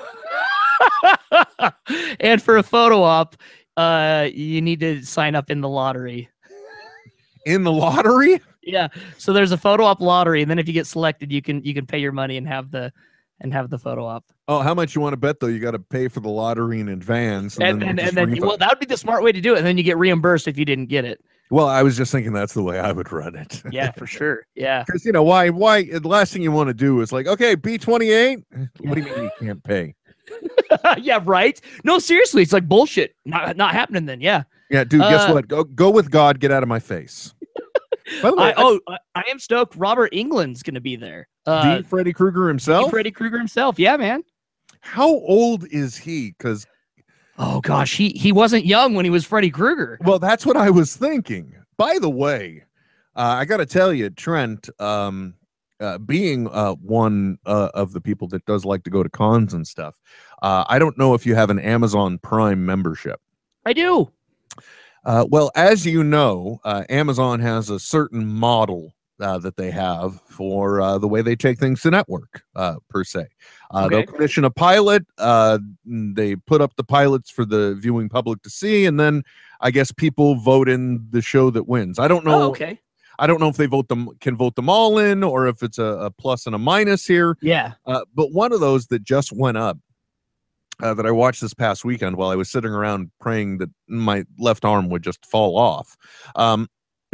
and 2.20 2.42
for 2.42 2.58
a 2.58 2.64
photo 2.64 3.02
op, 3.02 3.36
uh, 3.78 4.30
you 4.34 4.62
need 4.62 4.80
to 4.80 5.04
sign 5.04 5.36
up 5.36 5.50
in 5.50 5.62
the 5.62 5.70
lottery. 5.70 6.30
In 7.46 7.64
the 7.64 7.72
lottery? 7.72 8.40
Yeah. 8.64 8.90
So 9.18 9.34
there's 9.34 9.52
a 9.52 9.58
photo 9.58 9.86
op 9.86 10.02
lottery, 10.02 10.42
and 10.42 10.50
then 10.50 10.60
if 10.60 10.68
you 10.68 10.74
get 10.74 10.86
selected, 10.86 11.32
you 11.32 11.42
can 11.42 11.64
you 11.64 11.74
can 11.74 11.86
pay 11.86 12.00
your 12.00 12.12
money 12.12 12.38
and 12.38 12.48
have 12.48 12.72
the 12.72 12.92
and 13.40 13.54
have 13.54 13.70
the 13.70 13.80
photo 13.80 14.06
op. 14.06 14.26
Oh, 14.48 14.60
how 14.60 14.74
much 14.74 14.96
you 14.96 15.02
want 15.02 15.14
to 15.14 15.18
bet 15.18 15.40
though? 15.40 15.48
You 15.48 15.60
got 15.60 15.72
to 15.72 15.80
pay 15.80 16.08
for 16.08 16.20
the 16.20 16.30
lottery 16.30 16.80
in 16.80 16.90
advance. 16.90 17.58
And 17.60 17.82
they'll 17.82 17.90
and, 17.90 18.00
and 18.00 18.16
then 18.16 18.38
well, 18.40 18.58
that 18.58 18.70
would 18.70 18.80
be 18.80 18.86
the 18.86 18.98
smart 18.98 19.24
way 19.24 19.32
to 19.32 19.42
do 19.42 19.56
it. 19.56 19.60
And 19.60 19.66
then 19.66 19.78
you 19.78 19.84
get 19.84 19.98
reimbursed 19.98 20.48
if 20.48 20.58
you 20.58 20.66
didn't 20.66 20.88
get 20.88 21.06
it. 21.06 21.24
Well, 21.52 21.68
I 21.68 21.84
was 21.84 21.98
just 21.98 22.14
thinking 22.14 22.32
that's 22.32 22.54
the 22.54 22.64
way 22.64 22.80
I 22.80 22.94
would 22.94 23.12
run 23.12 23.36
it. 23.36 23.62
Yeah, 23.72 23.92
for 23.92 24.08
sure. 24.08 24.48
Yeah. 24.56 24.84
Because 24.88 25.06
you 25.06 25.12
know 25.12 25.24
why? 25.24 25.50
Why 25.50 25.84
the 25.84 26.08
last 26.08 26.32
thing 26.32 26.42
you 26.42 26.52
want 26.52 26.70
to 26.70 26.74
do 26.74 27.02
is 27.02 27.12
like, 27.12 27.28
okay, 27.28 27.56
B 27.56 27.78
twenty 27.78 28.10
eight. 28.10 28.40
What 28.80 28.96
do 28.96 29.02
you 29.02 29.16
mean 29.16 29.24
you 29.26 29.32
can't 29.40 29.64
pay? 29.64 29.94
yeah. 30.98 31.20
Right. 31.24 31.60
No, 31.84 32.00
seriously, 32.00 32.42
it's 32.42 32.54
like 32.54 32.68
bullshit. 32.68 33.16
Not 33.26 33.58
not 33.58 33.74
happening 33.74 34.06
then. 34.06 34.22
Yeah. 34.22 34.44
Yeah, 34.70 34.86
dude. 34.86 35.02
guess 35.02 35.30
Uh, 35.30 35.34
what? 35.34 35.48
Go 35.50 35.66
go 35.66 35.90
with 35.90 36.10
God. 36.10 36.40
Get 36.40 36.52
out 36.52 36.64
of 36.64 36.70
my 36.70 36.80
face. 36.80 37.34
By 38.22 38.32
the 38.32 38.38
way, 38.38 38.44
I, 38.46 38.54
oh, 38.58 38.80
I, 38.88 38.98
I 39.16 39.24
am 39.30 39.38
stoked. 39.38 39.76
Robert 39.76 40.14
Englund's 40.14 40.64
gonna 40.64 40.82
be 40.82 40.96
there. 40.96 41.28
Uh, 41.46 41.80
the 41.80 41.84
Freddy 41.84 42.14
Krueger 42.14 42.48
himself. 42.48 42.90
Freddy 42.90 43.12
Krueger 43.12 43.38
himself. 43.38 43.78
Yeah, 43.78 43.98
man. 43.98 44.24
How 44.80 45.10
old 45.10 45.68
is 45.68 45.98
he? 45.98 46.34
Because 46.38 46.66
Oh 47.38 47.62
gosh, 47.62 47.96
he 47.96 48.10
he 48.10 48.32
wasn't 48.32 48.66
young 48.66 48.94
when 48.94 49.06
he 49.06 49.12
was 49.12 49.26
Freddy 49.26 49.50
Krueger. 49.50 49.98
Well, 50.02 50.20
that's 50.20 50.46
what 50.46 50.58
I 50.58 50.70
was 50.70 50.96
thinking. 50.96 51.56
By 51.78 51.98
the 52.00 52.10
way, 52.10 52.64
uh, 53.16 53.36
I 53.40 53.46
got 53.46 53.58
to 53.58 53.66
tell 53.66 53.94
you, 53.94 54.10
Trent, 54.10 54.70
um, 54.80 55.34
uh, 55.80 55.98
being 55.98 56.48
uh, 56.50 56.74
one 56.76 57.38
uh, 57.46 57.70
of 57.74 57.94
the 57.94 58.02
people 58.02 58.28
that 58.30 58.46
does 58.46 58.66
like 58.66 58.84
to 58.84 58.90
go 58.90 59.02
to 59.02 59.10
cons 59.10 59.54
and 59.54 59.66
stuff, 59.66 59.96
uh, 60.42 60.66
I 60.68 60.78
don't 60.78 60.98
know 60.98 61.14
if 61.14 61.26
you 61.26 61.36
have 61.36 61.50
an 61.50 61.60
Amazon 61.60 62.20
Prime 62.20 62.66
membership. 62.66 63.20
I 63.66 63.74
do. 63.74 64.12
Uh, 65.04 65.26
well, 65.30 65.52
as 65.56 65.86
you 65.86 66.04
know, 66.04 66.60
uh, 66.64 66.84
Amazon 66.90 67.40
has 67.40 67.70
a 67.70 67.80
certain 67.80 68.28
model 68.28 68.94
uh, 69.22 69.38
that 69.40 69.56
they 69.58 69.72
have 69.72 70.22
for 70.22 70.82
uh, 70.82 70.98
the 70.98 71.08
way 71.08 71.22
they 71.22 71.36
take 71.36 71.60
things 71.60 71.82
to 71.82 71.92
network, 71.92 72.44
uh, 72.56 72.76
per 72.90 73.04
se. 73.04 73.28
Uh, 73.72 73.86
Okay. 73.86 73.96
They'll 73.96 74.06
commission 74.06 74.44
a 74.44 74.50
pilot. 74.50 75.06
Uh, 75.18 75.60
they 75.86 76.36
put 76.36 76.62
up 76.62 76.76
the 76.76 76.84
pilots 76.84 77.30
for 77.30 77.46
the 77.46 77.76
viewing 77.76 78.10
public 78.10 78.42
to 78.44 78.50
see, 78.50 78.86
and 78.86 79.00
then 79.00 79.24
I 79.62 79.72
guess 79.72 79.92
people 79.92 80.36
vote 80.36 80.68
in 80.68 81.08
the 81.12 81.22
show 81.22 81.50
that 81.52 81.68
wins. 81.68 82.00
I 82.00 82.08
don't 82.08 82.26
know. 82.26 82.44
Oh, 82.44 82.50
okay. 82.50 82.80
I 83.20 83.28
don't 83.28 83.40
know 83.40 83.50
if 83.50 83.58
they 83.58 83.68
vote 83.68 83.88
them 83.88 84.10
can 84.20 84.36
vote 84.36 84.56
them 84.56 84.70
all 84.70 84.98
in, 84.98 85.24
or 85.24 85.48
if 85.48 85.62
it's 85.62 85.78
a, 85.78 85.84
a 85.84 86.12
plus 86.12 86.46
and 86.46 86.56
a 86.56 86.58
minus 86.58 87.06
here. 87.06 87.38
Yeah. 87.42 87.74
Uh, 87.86 88.02
but 88.16 88.32
one 88.32 88.52
of 88.52 88.60
those 88.60 88.88
that 88.88 89.04
just 89.04 89.32
went 89.32 89.58
up 89.58 89.78
uh, 90.82 90.94
that 90.94 91.06
I 91.06 91.12
watched 91.12 91.42
this 91.42 91.54
past 91.54 91.86
weekend 91.86 92.16
while 92.18 92.30
I 92.30 92.36
was 92.36 92.50
sitting 92.50 92.72
around 92.72 93.12
praying 93.20 93.60
that 93.60 93.70
my 93.88 94.26
left 94.40 94.66
arm 94.66 94.90
would 94.90 95.04
just 95.04 95.26
fall 95.26 95.58
off. 95.58 95.96
Um, 96.36 96.68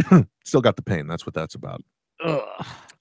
still 0.45 0.61
got 0.61 0.75
the 0.75 0.81
pain. 0.81 1.07
That's 1.07 1.25
what 1.25 1.33
that's 1.33 1.55
about. 1.55 1.83
Uh, 2.23 2.41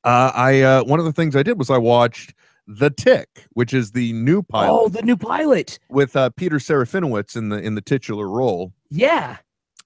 I 0.05 0.61
uh, 0.63 0.85
one 0.85 0.99
of 0.99 1.05
the 1.05 1.13
things 1.13 1.35
I 1.37 1.43
did 1.43 1.59
was 1.59 1.71
I 1.71 1.79
watched 1.79 2.35
The 2.67 2.91
Tick, 2.91 3.47
which 3.53 3.73
is 3.75 3.93
the 3.93 4.13
new 4.13 4.43
pilot 4.43 4.73
Oh, 4.73 4.89
the 4.89 5.03
new 5.03 5.17
pilot. 5.17 5.79
with 5.89 6.15
uh, 6.17 6.31
Peter 6.31 6.57
Serafinowicz 6.57 7.37
in 7.37 7.49
the 7.49 7.59
in 7.59 7.75
the 7.75 7.81
titular 7.81 8.29
role. 8.29 8.73
Yeah. 8.91 9.39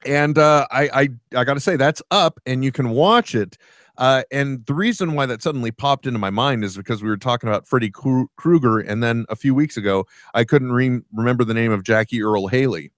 and 0.07 0.37
uh, 0.39 0.67
I 0.71 0.83
I 0.93 1.09
I 1.41 1.45
got 1.45 1.55
to 1.55 1.61
say 1.61 1.77
that's 1.77 2.03
up, 2.11 2.39
and 2.47 2.65
you 2.65 2.73
can 2.73 2.91
watch 2.91 3.35
it. 3.35 3.57
Uh, 3.99 4.23
and 4.33 4.65
the 4.65 4.73
reason 4.73 5.13
why 5.13 5.27
that 5.27 5.43
suddenly 5.43 5.71
popped 5.71 6.07
into 6.07 6.19
my 6.19 6.31
mind 6.31 6.65
is 6.65 6.75
because 6.75 7.03
we 7.03 7.09
were 7.11 7.19
talking 7.19 7.49
about 7.51 7.67
Freddy 7.67 7.91
Krueger, 7.91 8.79
and 8.79 9.03
then 9.03 9.27
a 9.29 9.37
few 9.37 9.55
weeks 9.55 9.77
ago 9.77 10.07
I 10.35 10.45
couldn't 10.45 10.73
re- 10.73 11.01
remember 11.15 11.45
the 11.45 11.53
name 11.55 11.71
of 11.71 11.83
Jackie 11.83 12.23
Earle 12.23 12.49
Haley. 12.49 12.93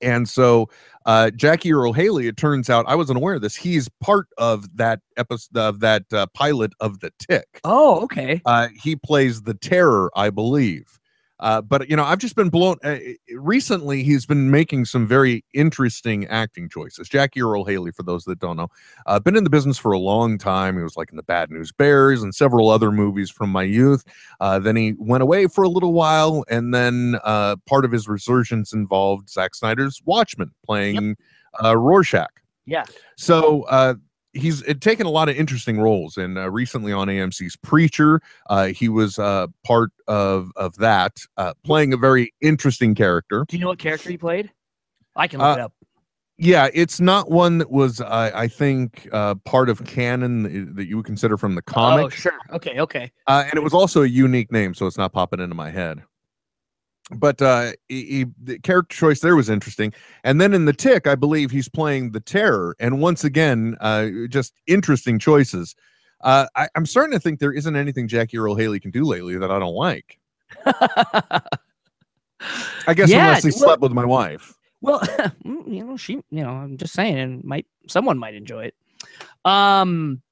And 0.00 0.28
so 0.28 0.68
uh, 1.08 1.30
Jackie 1.30 1.72
Earle 1.72 1.94
Haley, 1.94 2.26
it 2.26 2.36
turns 2.36 2.68
out 2.68 2.84
I 2.86 2.94
wasn't 2.94 3.16
aware 3.16 3.36
of 3.36 3.40
this. 3.40 3.56
He's 3.56 3.88
part 4.00 4.26
of 4.36 4.76
that 4.76 5.00
episode 5.16 5.56
of 5.56 5.80
that 5.80 6.04
uh, 6.12 6.26
pilot 6.34 6.74
of 6.80 7.00
the 7.00 7.10
Tick. 7.18 7.60
Oh, 7.64 8.02
okay. 8.02 8.42
Uh, 8.44 8.68
he 8.82 8.94
plays 8.94 9.40
the 9.40 9.54
terror, 9.54 10.10
I 10.14 10.28
believe. 10.28 11.00
Uh, 11.40 11.60
but 11.60 11.88
you 11.88 11.96
know, 11.96 12.04
I've 12.04 12.18
just 12.18 12.34
been 12.34 12.50
blown. 12.50 12.76
Uh, 12.82 12.98
recently, 13.34 14.02
he's 14.02 14.26
been 14.26 14.50
making 14.50 14.84
some 14.86 15.06
very 15.06 15.44
interesting 15.54 16.26
acting 16.26 16.68
choices. 16.68 17.08
Jackie 17.08 17.42
Earle 17.42 17.64
Haley, 17.64 17.92
for 17.92 18.02
those 18.02 18.24
that 18.24 18.38
don't 18.38 18.56
know, 18.56 18.68
uh, 19.06 19.20
been 19.20 19.36
in 19.36 19.44
the 19.44 19.50
business 19.50 19.78
for 19.78 19.92
a 19.92 19.98
long 19.98 20.38
time. 20.38 20.76
He 20.76 20.82
was 20.82 20.96
like 20.96 21.10
in 21.10 21.16
the 21.16 21.22
Bad 21.22 21.50
News 21.50 21.72
Bears 21.72 22.22
and 22.22 22.34
several 22.34 22.70
other 22.70 22.90
movies 22.90 23.30
from 23.30 23.50
my 23.50 23.62
youth. 23.62 24.04
Uh, 24.40 24.58
then 24.58 24.76
he 24.76 24.94
went 24.98 25.22
away 25.22 25.46
for 25.46 25.62
a 25.64 25.68
little 25.68 25.92
while, 25.92 26.44
and 26.48 26.74
then 26.74 27.18
uh, 27.24 27.56
part 27.66 27.84
of 27.84 27.92
his 27.92 28.08
resurgence 28.08 28.72
involved 28.72 29.30
Zack 29.30 29.54
Snyder's 29.54 30.02
Watchmen, 30.04 30.50
playing 30.64 31.16
uh, 31.62 31.76
Rorschach. 31.76 32.30
Yeah. 32.66 32.84
So 33.16 33.62
uh, 33.62 33.94
he's 34.38 34.66
uh, 34.68 34.74
taken 34.80 35.06
a 35.06 35.10
lot 35.10 35.28
of 35.28 35.36
interesting 35.36 35.78
roles, 35.80 36.16
and 36.16 36.38
uh, 36.38 36.50
recently 36.50 36.92
on 36.92 37.08
AMC's 37.08 37.56
Preacher, 37.56 38.20
uh, 38.48 38.66
he 38.66 38.88
was 38.88 39.18
uh, 39.18 39.46
part 39.64 39.90
of 40.06 40.50
of 40.56 40.76
that, 40.76 41.18
uh, 41.36 41.54
playing 41.64 41.92
a 41.92 41.96
very 41.96 42.32
interesting 42.40 42.94
character. 42.94 43.44
Do 43.48 43.56
you 43.56 43.62
know 43.62 43.68
what 43.68 43.78
character 43.78 44.10
he 44.10 44.16
played? 44.16 44.50
I 45.16 45.26
can 45.26 45.40
look 45.40 45.56
Uh, 45.58 45.60
it 45.60 45.64
up. 45.64 45.72
Yeah, 46.40 46.68
it's 46.72 47.00
not 47.00 47.32
one 47.32 47.58
that 47.58 47.68
was, 47.72 48.00
I 48.00 48.46
think, 48.46 49.08
uh, 49.12 49.34
part 49.44 49.68
of 49.68 49.84
canon 49.86 50.74
that- 50.76 50.86
you 50.86 50.96
would 50.96 51.04
consider 51.06 51.36
from 51.36 51.56
the 51.56 51.62
comics. 51.62 52.24
Oh, 52.24 52.30
comic, 52.30 52.40
sure. 52.52 52.56
Okay. 52.56 52.80
Okay. 52.80 53.12
uh, 53.26 53.42
and 53.44 53.54
it 53.54 53.62
was 53.64 53.74
also 53.74 54.02
a 54.04 54.06
unique 54.06 54.52
name, 54.52 54.72
so 54.72 54.86
it's 54.86 54.96
not 54.96 55.12
popping 55.12 55.40
into 55.40 55.56
my 55.56 55.70
head. 55.70 56.04
But 57.10 57.40
uh, 57.40 57.72
he, 57.88 58.04
he- 58.04 58.26
the 58.42 58.58
character 58.58 58.94
choice 58.96 59.20
there 59.20 59.34
was 59.36 59.48
interesting, 59.48 59.92
and 60.24 60.40
then 60.40 60.52
in 60.52 60.66
the 60.66 60.72
Tick, 60.74 61.06
I 61.06 61.14
believe 61.14 61.50
he's 61.50 61.68
playing 61.68 62.12
the 62.12 62.20
Terror, 62.20 62.76
and 62.78 63.00
once 63.00 63.24
again, 63.24 63.76
uh, 63.80 64.08
just 64.28 64.52
interesting 64.66 65.18
choices. 65.18 65.74
Uh, 66.20 66.46
I, 66.56 66.68
I'm 66.74 66.84
starting 66.84 67.12
to 67.12 67.20
think 67.20 67.38
there 67.38 67.52
isn't 67.52 67.76
anything 67.76 68.08
Jackie 68.08 68.36
Earle 68.38 68.56
Haley 68.56 68.80
can 68.80 68.90
do 68.90 69.04
lately 69.04 69.38
that 69.38 69.50
I 69.50 69.58
don't 69.58 69.74
like. 69.74 70.18
I 72.86 72.94
guess 72.94 73.08
Yeah, 73.10 73.28
unless 73.28 73.42
he 73.44 73.50
well- 73.50 73.58
slept 73.58 73.82
with 73.82 73.92
my 73.92 74.04
wife. 74.04 74.54
Well, 74.80 75.00
mm, 75.44 75.72
you 75.74 75.84
know, 75.84 75.96
she, 75.96 76.14
you 76.30 76.42
know, 76.44 76.50
I'm 76.50 76.76
just 76.76 76.92
saying, 76.92 77.18
and 77.18 77.42
might 77.44 77.66
someone 77.88 78.16
might 78.16 78.34
enjoy 78.34 78.64
it. 78.66 78.74
Um, 79.44 80.22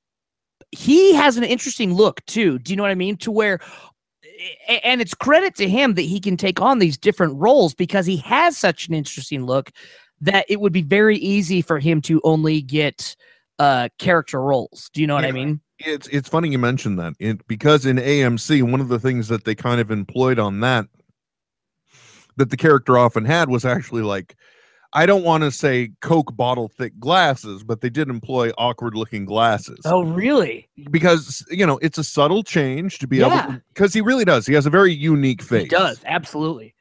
he 0.71 1.15
has 1.15 1.37
an 1.37 1.43
interesting 1.45 1.95
look 1.95 2.25
too. 2.27 2.59
Do 2.61 2.73
you 2.73 2.77
know 2.77 2.85
what 2.85 2.93
I 2.93 2.97
mean? 2.97 3.17
To 3.19 3.33
where, 3.33 3.59
and 4.85 5.01
it's 5.01 5.15
credit 5.15 5.55
to 5.57 5.69
him 5.69 5.95
that 5.95 6.03
he 6.03 6.21
can 6.21 6.37
take 6.37 6.61
on 6.61 6.79
these 6.79 6.97
different 6.97 7.35
roles 7.37 7.75
because 7.75 8.07
he 8.07 8.17
has 8.19 8.57
such 8.57 8.89
an 8.89 8.95
interesting 8.95 9.45
look 9.45 9.71
that 10.21 10.47
it 10.49 10.61
would 10.61 10.73
be 10.73 10.83
very 10.83 11.19
easy 11.19 11.63
for 11.63 11.79
him 11.79 12.01
to 12.03 12.21
only 12.25 12.63
get 12.63 13.17
uh 13.59 13.89
character 13.99 14.41
roles. 14.41 14.91
Do 14.93 15.01
you 15.01 15.07
know 15.07 15.15
what 15.15 15.25
I 15.25 15.33
mean? 15.33 15.61
It's 15.79 16.09
it's 16.09 16.29
funny 16.29 16.51
you 16.51 16.59
mentioned 16.59 16.99
that 16.99 17.15
it, 17.19 17.47
because 17.47 17.87
in 17.87 17.97
AMC, 17.97 18.63
one 18.71 18.81
of 18.81 18.89
the 18.89 18.99
things 18.99 19.29
that 19.29 19.45
they 19.45 19.55
kind 19.55 19.81
of 19.81 19.91
employed 19.91 20.39
on 20.39 20.61
that 20.61 20.87
that 22.37 22.51
the 22.51 22.57
character 22.57 22.99
often 22.99 23.25
had 23.25 23.49
was 23.49 23.65
actually 23.65 24.03
like 24.03 24.37
I 24.97 25.05
don't 25.07 25.23
want 25.23 25.45
to 25.45 25.51
say 25.51 25.91
Coke 26.01 26.35
bottle 26.37 26.69
thick 26.69 26.99
glasses, 26.99 27.63
but 27.63 27.83
they 27.83 27.91
did 27.91 28.09
employ 28.09 28.51
awkward 28.57 28.95
looking 28.95 29.27
glasses 29.27 29.79
Oh, 29.85 30.03
really? 30.03 30.69
because 30.91 31.45
you 31.51 31.67
know 31.67 31.79
it's 31.83 31.99
a 31.99 32.05
subtle 32.05 32.43
change 32.43 32.99
to 33.01 33.07
be 33.07 33.21
able 33.21 33.31
Yeah. 33.31 33.47
to 33.47 33.63
because 33.75 33.93
he 33.93 34.01
really 34.01 34.25
does. 34.25 34.47
He 34.47 34.55
has 34.55 34.65
a 34.67 34.71
very 34.71 34.93
unique 34.95 35.43
face. 35.43 35.65
He 35.65 35.69
does 35.69 36.01
absolutely. 36.07 36.75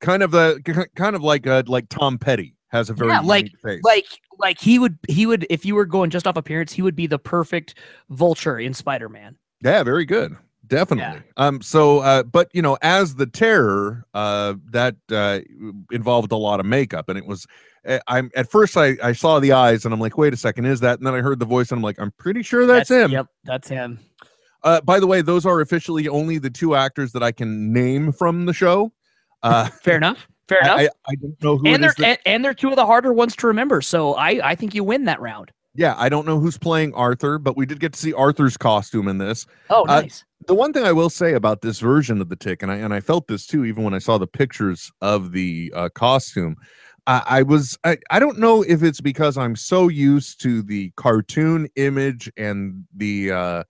kind 0.00 0.22
of 0.22 0.30
the 0.30 0.88
kind 0.94 1.16
of 1.16 1.22
like 1.22 1.46
uh, 1.46 1.64
like 1.66 1.88
Tom 1.88 2.18
Petty 2.18 2.54
has 2.68 2.88
a 2.88 2.94
very 2.94 3.10
Yeah, 3.10 3.20
like- 3.20 3.46
unique 3.46 3.60
face. 3.62 3.80
like 3.84 4.06
like 4.38 4.60
he 4.60 4.78
would 4.78 4.96
he 5.08 5.26
would 5.26 5.46
if 5.50 5.64
you 5.64 5.74
were 5.74 5.86
going 5.86 6.10
just 6.10 6.26
off 6.26 6.36
appearance 6.36 6.72
he 6.72 6.82
would 6.82 6.94
be 6.96 7.06
the 7.06 7.18
perfect 7.18 7.74
vulture 8.10 8.58
in 8.58 8.74
spider-man 8.74 9.36
Yeah, 9.62 9.82
very 9.82 10.04
good. 10.04 10.36
Definitely. 10.68 11.22
Um 11.36 11.60
so 11.62 11.98
uh 12.00 12.22
but 12.22 12.48
you 12.52 12.62
know 12.62 12.76
as 12.82 13.14
the 13.16 13.26
terror 13.26 14.04
uh 14.14 14.54
that 14.70 14.96
uh 15.10 15.40
involved 15.90 16.32
a 16.32 16.36
lot 16.36 16.60
of 16.60 16.66
makeup 16.66 17.08
and 17.08 17.18
it 17.18 17.26
was 17.26 17.46
uh, 17.86 17.98
I'm 18.08 18.30
at 18.34 18.50
first 18.50 18.76
I 18.76 18.96
I 19.02 19.12
saw 19.12 19.38
the 19.38 19.52
eyes 19.52 19.84
and 19.84 19.94
I'm 19.94 20.00
like 20.00 20.18
wait 20.18 20.32
a 20.34 20.36
second 20.36 20.64
is 20.66 20.80
that 20.80 20.98
and 20.98 21.06
then 21.06 21.14
I 21.14 21.20
heard 21.20 21.38
the 21.38 21.46
voice 21.46 21.70
and 21.70 21.78
I'm 21.78 21.82
like 21.82 22.00
I'm 22.00 22.12
pretty 22.12 22.42
sure 22.42 22.66
that's, 22.66 22.90
him. 22.90 23.10
yep 23.10 23.26
that's 23.44 23.68
him 23.68 23.98
Uh 24.62 24.80
by 24.80 24.98
the 24.98 25.06
way 25.06 25.20
those 25.22 25.46
are 25.46 25.60
officially 25.60 26.08
only 26.08 26.38
the 26.38 26.50
two 26.50 26.74
actors 26.74 27.12
that 27.12 27.22
I 27.22 27.32
can 27.32 27.72
name 27.72 28.12
from 28.12 28.46
the 28.46 28.52
show. 28.52 28.92
Uh 29.42 29.68
fair 29.82 29.96
enough 29.96 30.26
fair 30.48 30.60
enough 30.62 30.78
I, 30.78 30.84
I, 30.84 30.88
I 31.08 31.14
don't 31.16 31.42
know 31.42 31.56
who 31.58 31.68
and 31.68 31.82
they're 31.82 31.94
that- 31.98 32.04
and, 32.06 32.18
and 32.26 32.44
they're 32.44 32.54
two 32.54 32.70
of 32.70 32.76
the 32.76 32.86
harder 32.86 33.12
ones 33.12 33.36
to 33.36 33.46
remember 33.46 33.80
so 33.82 34.14
i 34.14 34.40
i 34.50 34.54
think 34.54 34.74
you 34.74 34.82
win 34.84 35.04
that 35.04 35.20
round 35.20 35.52
yeah, 35.76 35.94
I 35.96 36.08
don't 36.08 36.26
know 36.26 36.40
who's 36.40 36.58
playing 36.58 36.94
Arthur, 36.94 37.38
but 37.38 37.56
we 37.56 37.66
did 37.66 37.80
get 37.80 37.92
to 37.92 37.98
see 37.98 38.12
Arthur's 38.12 38.56
costume 38.56 39.08
in 39.08 39.18
this. 39.18 39.46
oh 39.70 39.84
Uh, 39.84 40.02
nice 40.02 40.24
the 40.46 40.54
one 40.54 40.72
thing 40.72 40.84
I 40.84 40.92
will 40.92 41.10
say 41.10 41.34
about 41.34 41.62
this 41.62 41.80
version 41.80 42.20
of 42.20 42.28
the 42.28 42.36
tick, 42.36 42.62
and 42.62 42.70
I 42.70 42.76
and 42.76 42.94
I 42.94 43.00
felt 43.00 43.26
this 43.26 43.46
too, 43.46 43.64
even 43.64 43.84
when 43.84 43.94
I 43.94 43.98
saw 43.98 44.18
the 44.18 44.26
pictures 44.26 44.90
of 45.00 45.32
the 45.32 45.72
uh, 45.74 45.88
costume, 45.90 46.56
I, 47.06 47.22
I 47.26 47.42
was 47.42 47.78
I, 47.84 47.98
I 48.10 48.18
don't 48.18 48.38
know 48.38 48.62
if 48.62 48.82
it's 48.82 49.00
because 49.00 49.36
I'm 49.36 49.56
so 49.56 49.88
used 49.88 50.40
to 50.42 50.62
the 50.62 50.92
cartoon 50.96 51.68
image 51.76 52.30
and 52.36 52.84
the 52.94 53.32
uh, 53.32 53.64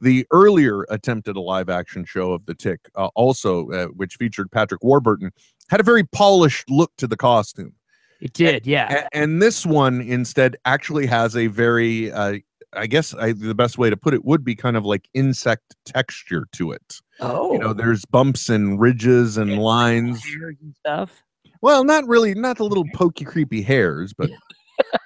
the 0.00 0.26
earlier 0.30 0.84
attempt 0.90 1.28
at 1.28 1.36
a 1.36 1.40
live 1.40 1.68
action 1.68 2.04
show 2.04 2.32
of 2.32 2.44
the 2.46 2.54
tick, 2.54 2.80
uh, 2.96 3.08
also 3.14 3.70
uh, 3.70 3.86
which 3.86 4.16
featured 4.16 4.50
Patrick 4.50 4.82
Warburton, 4.82 5.30
had 5.68 5.80
a 5.80 5.84
very 5.84 6.04
polished 6.04 6.68
look 6.70 6.92
to 6.96 7.06
the 7.06 7.16
costume. 7.16 7.74
It 8.20 8.32
did 8.32 8.66
yeah. 8.66 9.08
And 9.12 9.42
this 9.42 9.66
one 9.66 10.00
instead 10.00 10.56
actually 10.64 11.06
has 11.06 11.36
a 11.36 11.48
very 11.48 12.10
uh, 12.12 12.38
i 12.72 12.86
guess 12.86 13.14
I, 13.14 13.32
the 13.32 13.54
best 13.54 13.78
way 13.78 13.90
to 13.90 13.96
put 13.96 14.14
it 14.14 14.24
would 14.24 14.44
be 14.44 14.54
kind 14.54 14.76
of 14.76 14.84
like 14.84 15.08
insect 15.14 15.76
texture 15.84 16.46
to 16.52 16.72
it. 16.72 17.00
Oh 17.20 17.52
you 17.52 17.58
know 17.58 17.72
there's 17.72 18.04
bumps 18.04 18.48
and 18.48 18.80
ridges 18.80 19.36
and 19.36 19.58
lines. 19.58 20.22
hairs 20.24 20.56
and 20.62 20.74
stuff. 20.74 21.22
Well 21.60 21.84
not 21.84 22.06
really 22.06 22.34
not 22.34 22.58
the 22.58 22.64
little 22.64 22.86
pokey 22.94 23.24
creepy 23.24 23.62
hairs 23.62 24.12
but 24.12 24.30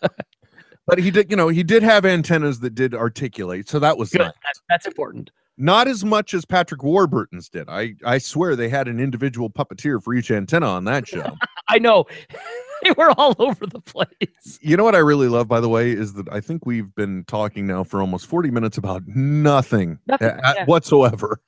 but 0.86 0.98
he 0.98 1.10
did 1.10 1.30
you 1.30 1.36
know 1.36 1.48
he 1.48 1.62
did 1.62 1.82
have 1.82 2.04
antennas 2.04 2.60
that 2.60 2.74
did 2.74 2.94
articulate 2.94 3.68
so 3.68 3.78
that 3.78 3.96
was 3.96 4.10
good 4.10 4.20
nice. 4.20 4.32
that's, 4.44 4.60
that's 4.68 4.86
important. 4.86 5.30
Not 5.56 5.88
as 5.88 6.04
much 6.06 6.32
as 6.32 6.46
patrick 6.46 6.82
warburton's 6.82 7.48
did. 7.48 7.68
I 7.68 7.94
i 8.04 8.18
swear 8.18 8.56
they 8.56 8.68
had 8.68 8.88
an 8.88 8.98
individual 8.98 9.50
puppeteer 9.50 10.02
for 10.02 10.14
each 10.14 10.30
antenna 10.30 10.66
on 10.66 10.84
that 10.84 11.06
show. 11.06 11.36
I 11.68 11.78
know 11.78 12.06
they 12.82 12.92
were 12.92 13.10
all 13.18 13.34
over 13.38 13.66
the 13.66 13.80
place 13.80 14.58
You 14.60 14.76
know 14.76 14.84
what 14.84 14.94
I 14.94 14.98
really 14.98 15.28
love, 15.28 15.48
by 15.48 15.60
the 15.60 15.68
way, 15.68 15.90
is 15.90 16.14
that 16.14 16.28
I 16.32 16.40
think 16.40 16.66
we've 16.66 16.94
been 16.94 17.24
talking 17.24 17.66
now 17.66 17.84
for 17.84 18.00
almost 18.00 18.26
40 18.26 18.50
minutes 18.50 18.78
about 18.78 19.02
nothing, 19.06 19.98
Nothing, 20.06 20.28
a- 20.28 20.32
a- 20.32 20.54
yeah. 20.56 20.64
whatsoever. 20.66 21.40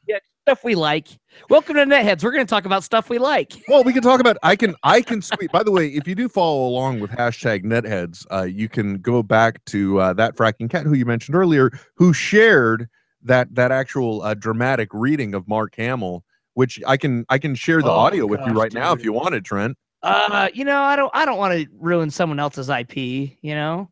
stuff 0.43 0.65
we 0.65 0.75
like 0.75 1.07
welcome 1.51 1.77
to 1.77 1.83
netheads 1.85 2.25
we're 2.25 2.33
going 2.33 2.45
to 2.45 2.51
talk 2.51 2.65
about 2.65 2.83
stuff 2.83 3.09
we 3.09 3.17
like 3.19 3.53
Well, 3.69 3.85
we 3.85 3.93
can 3.93 4.03
talk 4.03 4.19
about 4.21 4.37
I 4.43 4.57
can 4.57 4.75
I 4.83 5.01
can 5.01 5.23
squeeze. 5.23 5.49
By 5.53 5.63
the 5.63 5.71
way, 5.71 5.87
if 5.89 6.09
you 6.09 6.15
do 6.17 6.29
follow 6.29 6.67
along 6.69 6.99
with 6.99 7.11
hashtag 7.13 7.63
netheads, 7.65 8.27
uh, 8.33 8.43
you 8.43 8.69
can 8.69 8.99
go 8.99 9.23
back 9.23 9.65
to 9.67 10.01
uh, 10.01 10.13
that 10.15 10.37
fracking 10.37 10.69
cat 10.69 10.85
who 10.85 10.95
you 10.95 11.05
mentioned 11.07 11.37
earlier, 11.37 11.71
who 11.97 12.13
shared 12.13 12.89
that 13.23 13.55
that 13.55 13.71
actual 13.71 14.23
uh, 14.23 14.35
dramatic 14.35 14.89
reading 14.93 15.33
of 15.33 15.47
Mark 15.47 15.77
Hamill, 15.77 16.25
which 16.55 16.81
I 16.89 16.97
can 16.97 17.25
I 17.29 17.39
can 17.39 17.55
share 17.55 17.81
the 17.81 17.91
Oh, 17.91 17.99
audio 18.07 18.27
with 18.27 18.41
you 18.41 18.47
gosh, 18.49 18.57
right 18.57 18.73
now 18.75 18.91
if 18.95 18.99
dude. 18.99 19.05
you 19.05 19.13
wanted, 19.13 19.45
Trent. 19.45 19.77
Uh 20.03 20.49
you 20.53 20.65
know 20.65 20.81
i 20.83 20.97
don't 20.97 21.11
i 21.15 21.25
don't 21.25 21.39
want 21.39 21.53
to 21.55 21.67
ruin 21.79 22.11
someone 22.11 22.41
else's 22.41 22.69
ip 22.69 22.97
you 22.97 23.35
know 23.43 23.89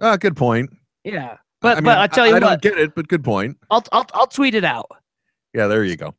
Ah, 0.00 0.16
good 0.16 0.36
point. 0.36 0.70
yeah 1.04 1.36
but 1.60 1.72
I 1.76 1.80
mean, 1.80 1.84
but 1.84 1.98
i 1.98 2.06
tell 2.08 2.26
you 2.26 2.32
I 2.32 2.40
what 2.40 2.60
don't 2.60 2.62
get 2.62 2.76
it, 2.78 2.94
but 2.96 3.06
good 3.06 3.22
point. 3.22 3.56
I'll, 3.70 3.84
I'll 3.92 4.06
I'll 4.14 4.26
tweet 4.26 4.56
it 4.56 4.64
out. 4.64 4.90
Yeah, 5.54 5.68
there 5.68 5.84
you 5.84 5.94
go. 5.96 6.12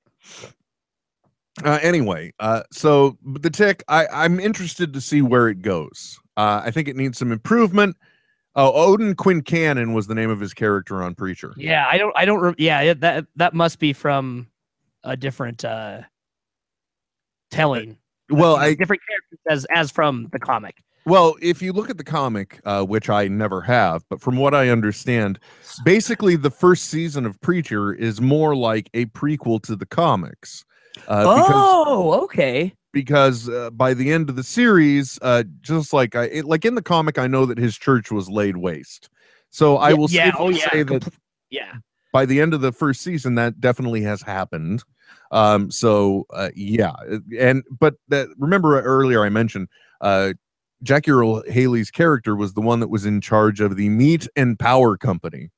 Uh, 1.65 1.79
anyway, 1.81 2.31
uh, 2.39 2.63
so 2.71 3.17
the 3.25 3.49
tick, 3.49 3.83
I, 3.89 4.07
I'm 4.07 4.39
interested 4.39 4.93
to 4.93 5.01
see 5.01 5.21
where 5.21 5.49
it 5.49 5.61
goes. 5.61 6.17
Uh, 6.37 6.61
I 6.63 6.71
think 6.71 6.87
it 6.87 6.95
needs 6.95 7.17
some 7.17 7.31
improvement. 7.33 7.97
Oh, 8.55 8.71
Odin 8.73 9.15
Quincannon 9.15 9.93
was 9.93 10.07
the 10.07 10.15
name 10.15 10.29
of 10.29 10.39
his 10.39 10.53
character 10.53 11.03
on 11.03 11.13
Preacher. 11.13 11.53
Yeah, 11.57 11.85
I 11.91 11.97
don't 11.97 12.13
I 12.15 12.23
don't 12.23 12.39
re- 12.39 12.55
yeah, 12.57 12.93
that 12.93 13.25
that 13.35 13.53
must 13.53 13.79
be 13.79 13.91
from 13.91 14.47
a 15.03 15.17
different 15.17 15.65
uh 15.65 16.03
telling. 17.51 17.97
Well, 18.29 18.55
I 18.55 18.75
different 18.75 19.01
characters 19.07 19.39
as 19.49 19.65
as 19.71 19.91
from 19.91 20.29
the 20.31 20.39
comic. 20.39 20.75
well, 21.05 21.35
if 21.41 21.61
you 21.61 21.73
look 21.73 21.89
at 21.89 21.97
the 21.97 22.03
comic, 22.03 22.59
uh, 22.65 22.83
which 22.83 23.09
I 23.09 23.27
never 23.27 23.61
have, 23.61 24.03
but 24.09 24.21
from 24.21 24.37
what 24.37 24.53
I 24.53 24.69
understand, 24.69 25.39
basically 25.83 26.35
the 26.35 26.49
first 26.51 26.85
season 26.85 27.25
of 27.25 27.39
Preacher 27.41 27.93
is 27.93 28.21
more 28.21 28.55
like 28.55 28.89
a 28.93 29.05
prequel 29.07 29.61
to 29.63 29.75
the 29.75 29.85
comics. 29.85 30.63
Uh, 31.07 31.23
because 31.23 31.65
oh, 31.67 32.21
okay. 32.23 32.73
because 32.93 33.49
uh, 33.49 33.71
by 33.71 33.93
the 33.93 34.11
end 34.13 34.29
of 34.29 34.35
the 34.35 34.43
series, 34.43 35.19
uh, 35.21 35.43
just 35.61 35.91
like 35.91 36.15
I 36.15 36.25
it, 36.25 36.45
like 36.45 36.63
in 36.65 36.75
the 36.75 36.81
comic, 36.81 37.17
I 37.17 37.27
know 37.27 37.45
that 37.45 37.57
his 37.57 37.77
church 37.77 38.11
was 38.11 38.29
laid 38.29 38.55
waste. 38.57 39.09
So 39.49 39.77
I 39.77 39.89
Yeah, 39.89 39.95
will 39.95 40.07
yeah, 40.09 40.31
oh, 40.39 40.49
yeah, 40.49 40.71
say 40.71 40.83
that 40.83 41.13
Yeah. 41.49 41.73
by 42.11 42.25
the 42.25 42.39
end 42.41 42.53
of 42.53 42.61
the 42.61 42.71
first 42.71 43.01
season, 43.01 43.35
that 43.35 43.59
definitely 43.59 44.01
has 44.01 44.21
happened. 44.21 44.83
Um, 45.33 45.71
so 45.71 46.25
uh, 46.29 46.51
yeah, 46.55 46.91
uh, 47.11 47.17
and 47.37 47.63
but 47.79 47.95
that 48.07 48.29
remember 48.37 48.79
earlier 48.79 49.25
I 49.25 49.29
mentioned 49.29 49.67
uh, 49.99 50.33
Jackie 50.83 51.11
Earle 51.11 51.43
Haley's 51.47 51.89
character 51.89 52.35
was 52.35 52.53
the 52.53 52.61
one 52.61 52.79
that 52.81 52.89
was 52.89 53.05
in 53.05 53.19
charge 53.19 53.59
of 53.59 53.75
the 53.75 53.89
meat 53.89 54.27
and 54.35 54.57
power 54.59 54.95
company. 54.95 55.49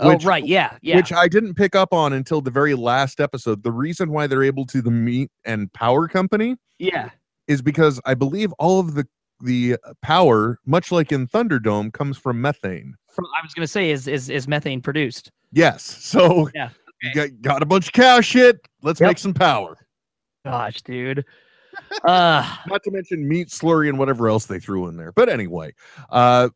Oh, 0.00 0.16
right. 0.18 0.46
Yeah. 0.46 0.76
Yeah. 0.80 0.96
Which 0.96 1.12
I 1.12 1.26
didn't 1.26 1.54
pick 1.54 1.74
up 1.74 1.92
on 1.92 2.12
until 2.12 2.40
the 2.40 2.52
very 2.52 2.74
last 2.74 3.18
episode. 3.18 3.64
The 3.64 3.72
reason 3.72 4.12
why 4.12 4.28
they're 4.28 4.44
able 4.44 4.64
to 4.66 4.80
the 4.80 4.92
meat 4.92 5.30
and 5.44 5.72
power 5.72 6.06
company 6.06 6.56
yeah. 6.78 7.10
is 7.48 7.62
because 7.62 8.00
I 8.04 8.14
believe 8.14 8.52
all 8.58 8.78
of 8.78 8.94
the 8.94 9.06
the 9.40 9.76
power, 10.02 10.58
much 10.66 10.90
like 10.90 11.12
in 11.12 11.28
Thunderdome, 11.28 11.92
comes 11.92 12.18
from 12.18 12.40
methane. 12.40 12.94
From, 13.08 13.24
I 13.26 13.44
was 13.44 13.54
gonna 13.54 13.66
say 13.66 13.90
is 13.90 14.06
is 14.06 14.28
is 14.28 14.48
methane 14.48 14.80
produced? 14.80 15.30
Yes, 15.52 15.82
so 15.82 16.48
Yeah, 16.54 16.70
you 17.02 17.14
got, 17.14 17.28
got 17.42 17.62
a 17.62 17.66
bunch 17.66 17.86
of 17.88 17.92
cow 17.92 18.20
shit. 18.20 18.60
Let's 18.82 19.00
Yep. 19.00 19.08
make 19.10 19.18
some 19.18 19.34
power. 19.34 19.76
Gosh, 20.44 20.82
dude. 20.82 21.24
Uh 22.04 22.56
Not 22.66 22.82
to 22.84 22.90
mention 22.90 23.28
meat 23.28 23.48
slurry 23.48 23.88
and 23.88 23.98
whatever 23.98 24.28
else 24.28 24.46
they 24.46 24.58
threw 24.58 24.88
in 24.88 24.96
there. 24.96 25.12
But 25.12 25.28
anyway, 25.28 25.74
uh, 26.10 26.48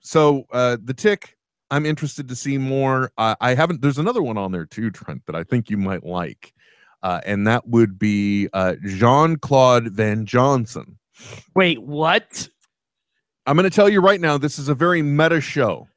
so 0.00 0.44
uh, 0.52 0.76
the 0.82 0.94
tick. 0.94 1.36
I'm 1.70 1.86
interested 1.86 2.28
to 2.28 2.36
see 2.36 2.58
more. 2.58 3.12
Uh, 3.16 3.34
I 3.40 3.54
haven't. 3.54 3.80
There's 3.80 3.96
another 3.98 4.22
one 4.22 4.36
on 4.36 4.52
there 4.52 4.66
too, 4.66 4.90
Trent, 4.90 5.22
that 5.26 5.34
I 5.34 5.42
think 5.42 5.70
you 5.70 5.78
might 5.78 6.04
like, 6.04 6.52
uh, 7.02 7.20
and 7.24 7.46
that 7.46 7.66
would 7.68 7.98
be 7.98 8.48
uh, 8.52 8.74
Jean 8.84 9.36
Claude 9.36 9.88
Van 9.92 10.26
Johnson. 10.26 10.98
wait, 11.54 11.80
what? 11.82 12.46
I'm 13.46 13.56
going 13.56 13.68
to 13.68 13.74
tell 13.74 13.88
you 13.88 14.00
right 14.02 14.20
now. 14.20 14.36
This 14.36 14.58
is 14.58 14.68
a 14.68 14.74
very 14.74 15.00
meta 15.02 15.40
show. 15.40 15.88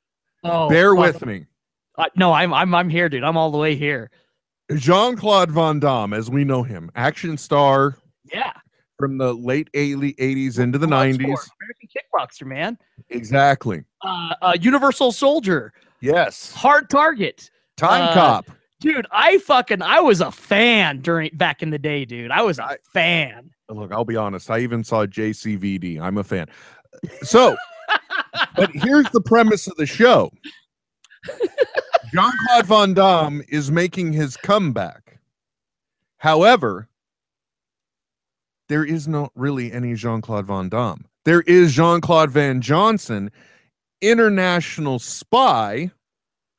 Oh, 0.45 0.69
Bear 0.69 0.95
fuck. 0.95 1.13
with 1.19 1.25
me. 1.25 1.45
Uh, 1.97 2.05
no, 2.15 2.33
I'm 2.33 2.53
I'm 2.53 2.73
I'm 2.75 2.89
here, 2.89 3.09
dude. 3.09 3.23
I'm 3.23 3.37
all 3.37 3.51
the 3.51 3.57
way 3.57 3.75
here. 3.75 4.09
Jean 4.75 5.15
Claude 5.15 5.51
Van 5.51 5.79
Damme, 5.79 6.13
as 6.13 6.29
we 6.29 6.43
know 6.43 6.63
him, 6.63 6.89
action 6.95 7.37
star 7.37 7.97
Yeah. 8.33 8.51
from 8.97 9.17
the 9.19 9.33
late 9.33 9.69
80s 9.73 10.57
into 10.59 10.77
the 10.79 10.87
Bloodsport, 10.87 11.17
90s. 11.17 11.19
American 11.21 11.89
kickboxer, 11.95 12.45
man. 12.47 12.77
Exactly. 13.09 13.83
Uh, 14.01 14.33
uh 14.41 14.53
Universal 14.59 15.11
Soldier. 15.11 15.71
Yes. 16.01 16.51
Hard 16.53 16.89
Target. 16.89 17.49
Time 17.77 18.09
Uh, 18.09 18.13
Cop. 18.13 18.51
Dude, 18.81 19.05
I 19.11 19.37
fucking 19.39 19.81
I 19.81 19.99
was 19.99 20.19
a 20.21 20.31
fan 20.31 21.01
during 21.01 21.29
back 21.33 21.61
in 21.63 21.69
the 21.69 21.79
day, 21.79 22.03
dude. 22.05 22.31
I 22.31 22.41
was 22.41 22.57
a 22.59 22.63
I- 22.63 22.77
fan. 22.93 23.51
Look, 23.69 23.91
I'll 23.91 24.05
be 24.05 24.15
honest. 24.15 24.49
I 24.51 24.59
even 24.59 24.83
saw 24.83 25.05
JCVD. 25.07 25.99
I'm 25.99 26.17
a 26.19 26.23
fan. 26.23 26.47
So, 27.23 27.55
but 28.55 28.69
here's 28.71 29.09
the 29.11 29.21
premise 29.21 29.67
of 29.67 29.75
the 29.77 29.85
show 29.87 30.31
Jean 32.13 32.31
Claude 32.47 32.65
Van 32.65 32.93
Damme 32.93 33.43
is 33.49 33.71
making 33.71 34.13
his 34.13 34.37
comeback. 34.37 35.19
However, 36.17 36.87
there 38.69 38.85
is 38.85 39.07
not 39.07 39.31
really 39.35 39.71
any 39.71 39.95
Jean 39.95 40.21
Claude 40.21 40.47
Van 40.47 40.69
Damme. 40.69 41.05
There 41.25 41.41
is 41.41 41.73
Jean 41.73 42.01
Claude 42.01 42.31
Van 42.31 42.61
Johnson, 42.61 43.31
international 44.01 44.99
spy 44.99 45.91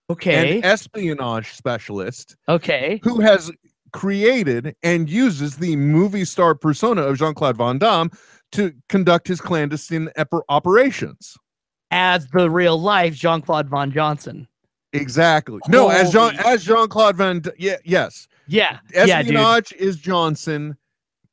Okay. 0.09 0.57
and 0.57 0.65
espionage 0.65 1.53
specialist 1.53 2.37
okay. 2.49 3.01
who 3.03 3.21
has 3.21 3.51
created 3.93 4.77
and 4.85 5.09
uses 5.11 5.57
the 5.57 5.75
movie 5.75 6.25
star 6.25 6.55
persona 6.55 7.03
of 7.03 7.19
Jean 7.19 7.35
Claude 7.35 7.57
Van 7.57 7.79
Damme 7.79 8.11
to 8.53 8.73
conduct 8.89 9.27
his 9.27 9.41
clandestine 9.41 10.09
ep- 10.17 10.29
operations. 10.49 11.37
As 11.91 12.29
the 12.29 12.51
real 12.51 12.81
life 12.81 13.15
Jean 13.15 13.41
Claude 13.43 13.69
Van 13.69 13.91
Johnson. 13.91 14.47
Exactly. 15.01 15.61
No, 15.69 15.89
as 15.89 16.13
Jean 16.13 16.35
Holy- 16.35 16.55
as 16.55 16.65
Jean 16.65 16.89
Claude 16.89 17.17
Van. 17.17 17.41
D- 17.41 17.51
Yeah, 17.59 17.77
yes. 17.85 18.29
Yeah. 18.47 18.79
Yeah. 18.95 19.03
Espionage 19.21 19.73
is 19.73 19.97
Johnson. 19.97 20.77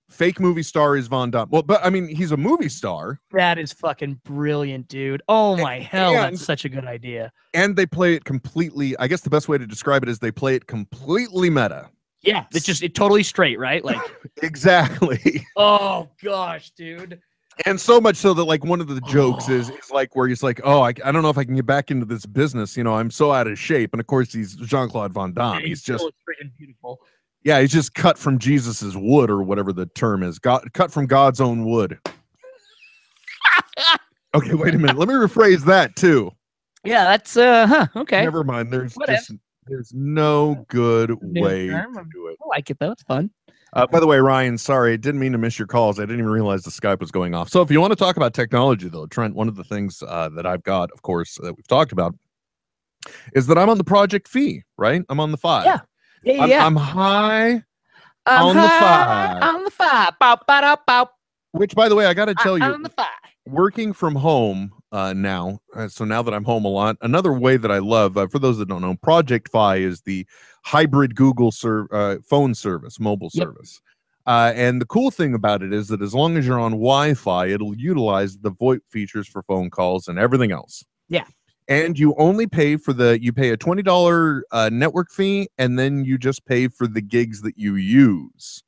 Fake 0.10 0.40
movie 0.40 0.62
star 0.62 0.96
is 0.96 1.08
Von 1.08 1.32
Damme. 1.32 1.50
Well, 1.50 1.64
but 1.64 1.84
I 1.84 1.90
mean, 1.90 2.08
he's 2.08 2.32
a 2.32 2.38
movie 2.38 2.70
star, 2.70 3.20
That 3.32 3.58
is 3.58 3.74
fucking 3.74 4.20
brilliant, 4.24 4.88
dude. 4.88 5.24
Oh 5.28 5.58
my 5.58 5.80
hell, 5.80 6.14
and- 6.16 6.36
that's 6.36 6.46
such 6.46 6.66
a 6.66 6.70
good 6.70 6.86
idea. 6.86 7.32
and 7.56 7.76
they 7.76 7.88
play 7.88 8.14
it 8.14 8.24
completely. 8.24 8.96
I 9.00 9.08
guess 9.08 9.22
the 9.22 9.32
best 9.32 9.48
way 9.50 9.58
to 9.58 9.66
describe 9.66 10.04
it 10.04 10.10
is 10.10 10.20
they 10.20 10.32
play 10.32 10.54
it 10.56 10.68
completely 10.68 11.50
meta. 11.50 11.90
Yeah, 12.22 12.46
it's 12.54 12.66
just 12.66 12.84
it 12.84 12.94
totally 12.96 13.24
straight, 13.24 13.58
right? 13.60 13.84
Like, 13.84 13.98
Exactly. 14.44 15.46
oh 15.58 16.10
gosh, 16.24 16.70
dude. 16.72 17.20
And 17.66 17.80
so 17.80 18.02
much 18.02 18.16
so 18.16 18.34
that 18.34 18.44
like 18.46 18.64
one 18.66 18.82
of 18.82 18.88
the 18.88 19.00
jokes 19.02 19.48
is 19.50 19.70
is 19.70 19.92
like 19.92 20.16
where 20.16 20.28
he's 20.28 20.42
like 20.44 20.60
oh 20.64 20.82
I, 20.82 20.90
I 21.06 21.12
don't 21.12 21.22
know 21.22 21.30
if 21.30 21.38
i 21.38 21.44
can 21.44 21.56
get 21.56 21.66
back 21.66 21.92
into 21.92 22.06
this 22.06 22.26
business 22.26 22.76
you 22.78 22.84
know 22.84 22.96
i'm 22.96 23.12
so 23.12 23.32
out 23.32 23.48
of 23.48 23.58
shape 23.60 23.94
and 23.94 24.00
of 24.00 24.08
course 24.08 24.34
he's 24.34 24.56
jean-claude 24.56 25.14
van 25.14 25.34
damme 25.34 25.60
Yeah, 25.62 25.68
he's 25.68 25.82
just 25.84 26.04
freaking 26.04 26.52
beautiful. 26.58 27.00
yeah 27.44 27.62
he's 27.62 27.72
just 27.72 27.94
cut 27.94 28.18
from 28.18 28.40
jesus's 28.40 28.96
wood 28.98 29.30
or 29.30 29.44
whatever 29.44 29.72
the 29.74 29.86
term 29.88 30.24
is 30.24 30.40
god 30.40 30.68
cut 30.74 30.92
from 30.92 31.06
god's 31.06 31.40
own 31.42 31.64
wood 31.66 32.00
okay 34.36 34.54
wait 34.54 34.74
a 34.74 34.78
minute 34.80 34.98
let 34.98 35.08
me 35.08 35.14
rephrase 35.14 35.64
that 35.66 35.96
too 35.96 36.32
Yeah, 36.84 37.04
that's 37.06 37.38
uh 37.38 37.68
huh. 37.68 37.88
Okay. 37.96 38.22
never 38.24 38.44
mind 38.44 38.72
there's 38.74 38.96
Whatever. 38.96 39.18
just 39.18 39.32
there's 39.68 39.92
no 39.94 40.66
good 40.70 41.16
New 41.22 41.42
way 41.42 41.70
term. 41.70 41.94
to 41.94 42.04
do 42.14 42.28
it 42.28 42.38
I 42.44 42.48
like 42.48 42.70
it 42.70 42.78
though. 42.80 42.92
It's 42.92 43.04
fun. 43.04 43.30
Uh, 43.74 43.88
by 43.88 44.00
the 44.00 44.06
way, 44.06 44.20
Ryan, 44.20 44.58
sorry, 44.58 44.94
I 44.94 44.98
didn't 44.98 45.20
mean 45.20 45.32
to 45.32 45.38
miss 45.40 45.58
your 45.58 45.68
calls. 45.68 46.00
I 46.00 46.04
didn't 46.04 46.20
even 46.20 46.32
realize 46.32 46.62
the 46.62 46.70
Skype 46.72 47.00
was 47.00 47.12
going 47.12 47.34
off. 47.34 47.50
So, 47.50 47.62
if 47.62 47.72
you 47.72 47.82
want 47.82 47.92
to 47.92 47.96
talk 47.96 48.18
about 48.18 48.34
technology, 48.34 48.88
though, 48.88 49.08
Trent, 49.08 49.36
one 49.36 49.48
of 49.48 49.56
the 49.56 49.64
things 49.64 50.04
uh, 50.08 50.30
that 50.36 50.46
I've 50.46 50.64
got, 50.64 50.92
of 50.92 51.02
course, 51.02 51.40
that 51.42 51.56
we've 51.56 51.68
talked 51.68 51.92
about 51.92 52.16
is 53.34 53.48
that 53.48 53.58
I'm 53.58 53.70
on 53.70 53.80
the 53.80 53.84
Project 53.84 54.28
Fi, 54.28 54.64
right? 54.78 55.04
I'm 55.10 55.20
on 55.20 55.32
the 55.32 55.38
five. 55.38 55.66
Yeah. 55.66 55.80
Yeah, 56.24 56.44
I'm, 56.44 56.50
yeah. 56.50 56.66
I'm 56.66 56.76
high, 56.76 57.64
I'm 58.26 58.46
on 58.46 58.56
the 58.56 58.62
high 58.62 59.40
five. 59.40 59.56
On 59.56 59.64
the 59.64 59.72
five. 59.72 60.14
Bow, 60.20 60.38
bow, 60.48 60.62
bow, 60.62 60.78
bow. 60.88 61.10
which, 61.52 61.76
by 61.76 61.90
the 61.90 61.96
way, 61.96 62.06
I 62.06 62.14
got 62.14 62.26
to 62.26 62.36
tell 62.36 62.58
you, 62.58 62.64
On 62.64 62.82
the 62.82 62.90
five. 62.90 63.08
working 63.46 63.92
from 63.92 64.16
home 64.16 64.72
uh, 64.94 65.12
now. 65.14 65.60
Uh, 65.76 65.88
so 65.90 66.06
now 66.06 66.22
that 66.22 66.34
I'm 66.34 66.46
home 66.46 66.64
a 66.64 66.70
lot, 66.70 66.96
another 67.02 67.34
way 67.34 67.58
that 67.58 67.72
I 67.72 67.80
love, 67.80 68.16
uh, 68.16 68.28
for 68.28 68.40
those 68.40 68.58
that 68.60 68.70
don't 68.70 68.82
know, 68.82 68.96
Project 68.96 69.50
Fi 69.50 69.78
is 69.78 70.02
the 70.02 70.26
hybrid 70.64 71.16
Google 71.16 71.52
ser- 71.52 71.88
uh, 71.94 72.18
phone 72.28 72.56
service, 72.56 73.00
mobile 73.00 73.30
Yep. 73.34 73.44
service. 73.48 73.82
Uh, 74.26 74.54
and 74.56 74.80
the 74.82 74.86
cool 74.86 75.12
thing 75.12 75.34
about 75.34 75.62
it 75.62 75.74
is 75.74 75.90
that 75.90 76.02
as 76.02 76.14
long 76.16 76.38
as 76.38 76.48
you're 76.48 76.60
on 76.60 76.72
Wi-Fi, 76.72 77.48
it'll 77.48 77.76
utilize 77.76 78.38
the 78.38 78.52
VoIP 78.52 78.80
features 78.90 79.28
for 79.28 79.42
phone 79.44 79.70
calls 79.70 80.08
and 80.08 80.18
everything 80.18 80.52
else. 80.54 80.84
Yeah. 81.10 81.26
And 81.68 82.00
you 82.00 82.16
only 82.18 82.48
pay 82.48 82.78
for 82.78 82.94
the 82.94 83.22
you 83.22 83.32
pay 83.34 83.50
a 83.50 83.58
twenty 83.58 83.82
dollar 83.84 84.44
uh, 84.52 84.70
network 84.72 85.12
fee, 85.12 85.48
and 85.58 85.78
then 85.80 86.04
you 86.06 86.18
just 86.18 86.46
pay 86.46 86.68
for 86.68 86.88
the 86.88 87.02
gigs 87.02 87.42
that 87.42 87.58
you 87.58 87.76
use. 87.76 88.64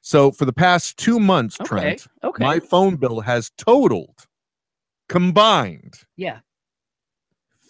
So 0.00 0.30
for 0.32 0.44
the 0.44 0.52
past 0.52 0.96
two 0.96 1.20
months, 1.20 1.60
Okay. 1.60 1.68
Trent, 1.68 2.06
Okay. 2.24 2.44
my 2.44 2.58
phone 2.60 2.96
bill 2.96 3.20
has 3.20 3.50
totaled 3.58 4.26
combined 5.08 5.94
yeah. 6.16 6.40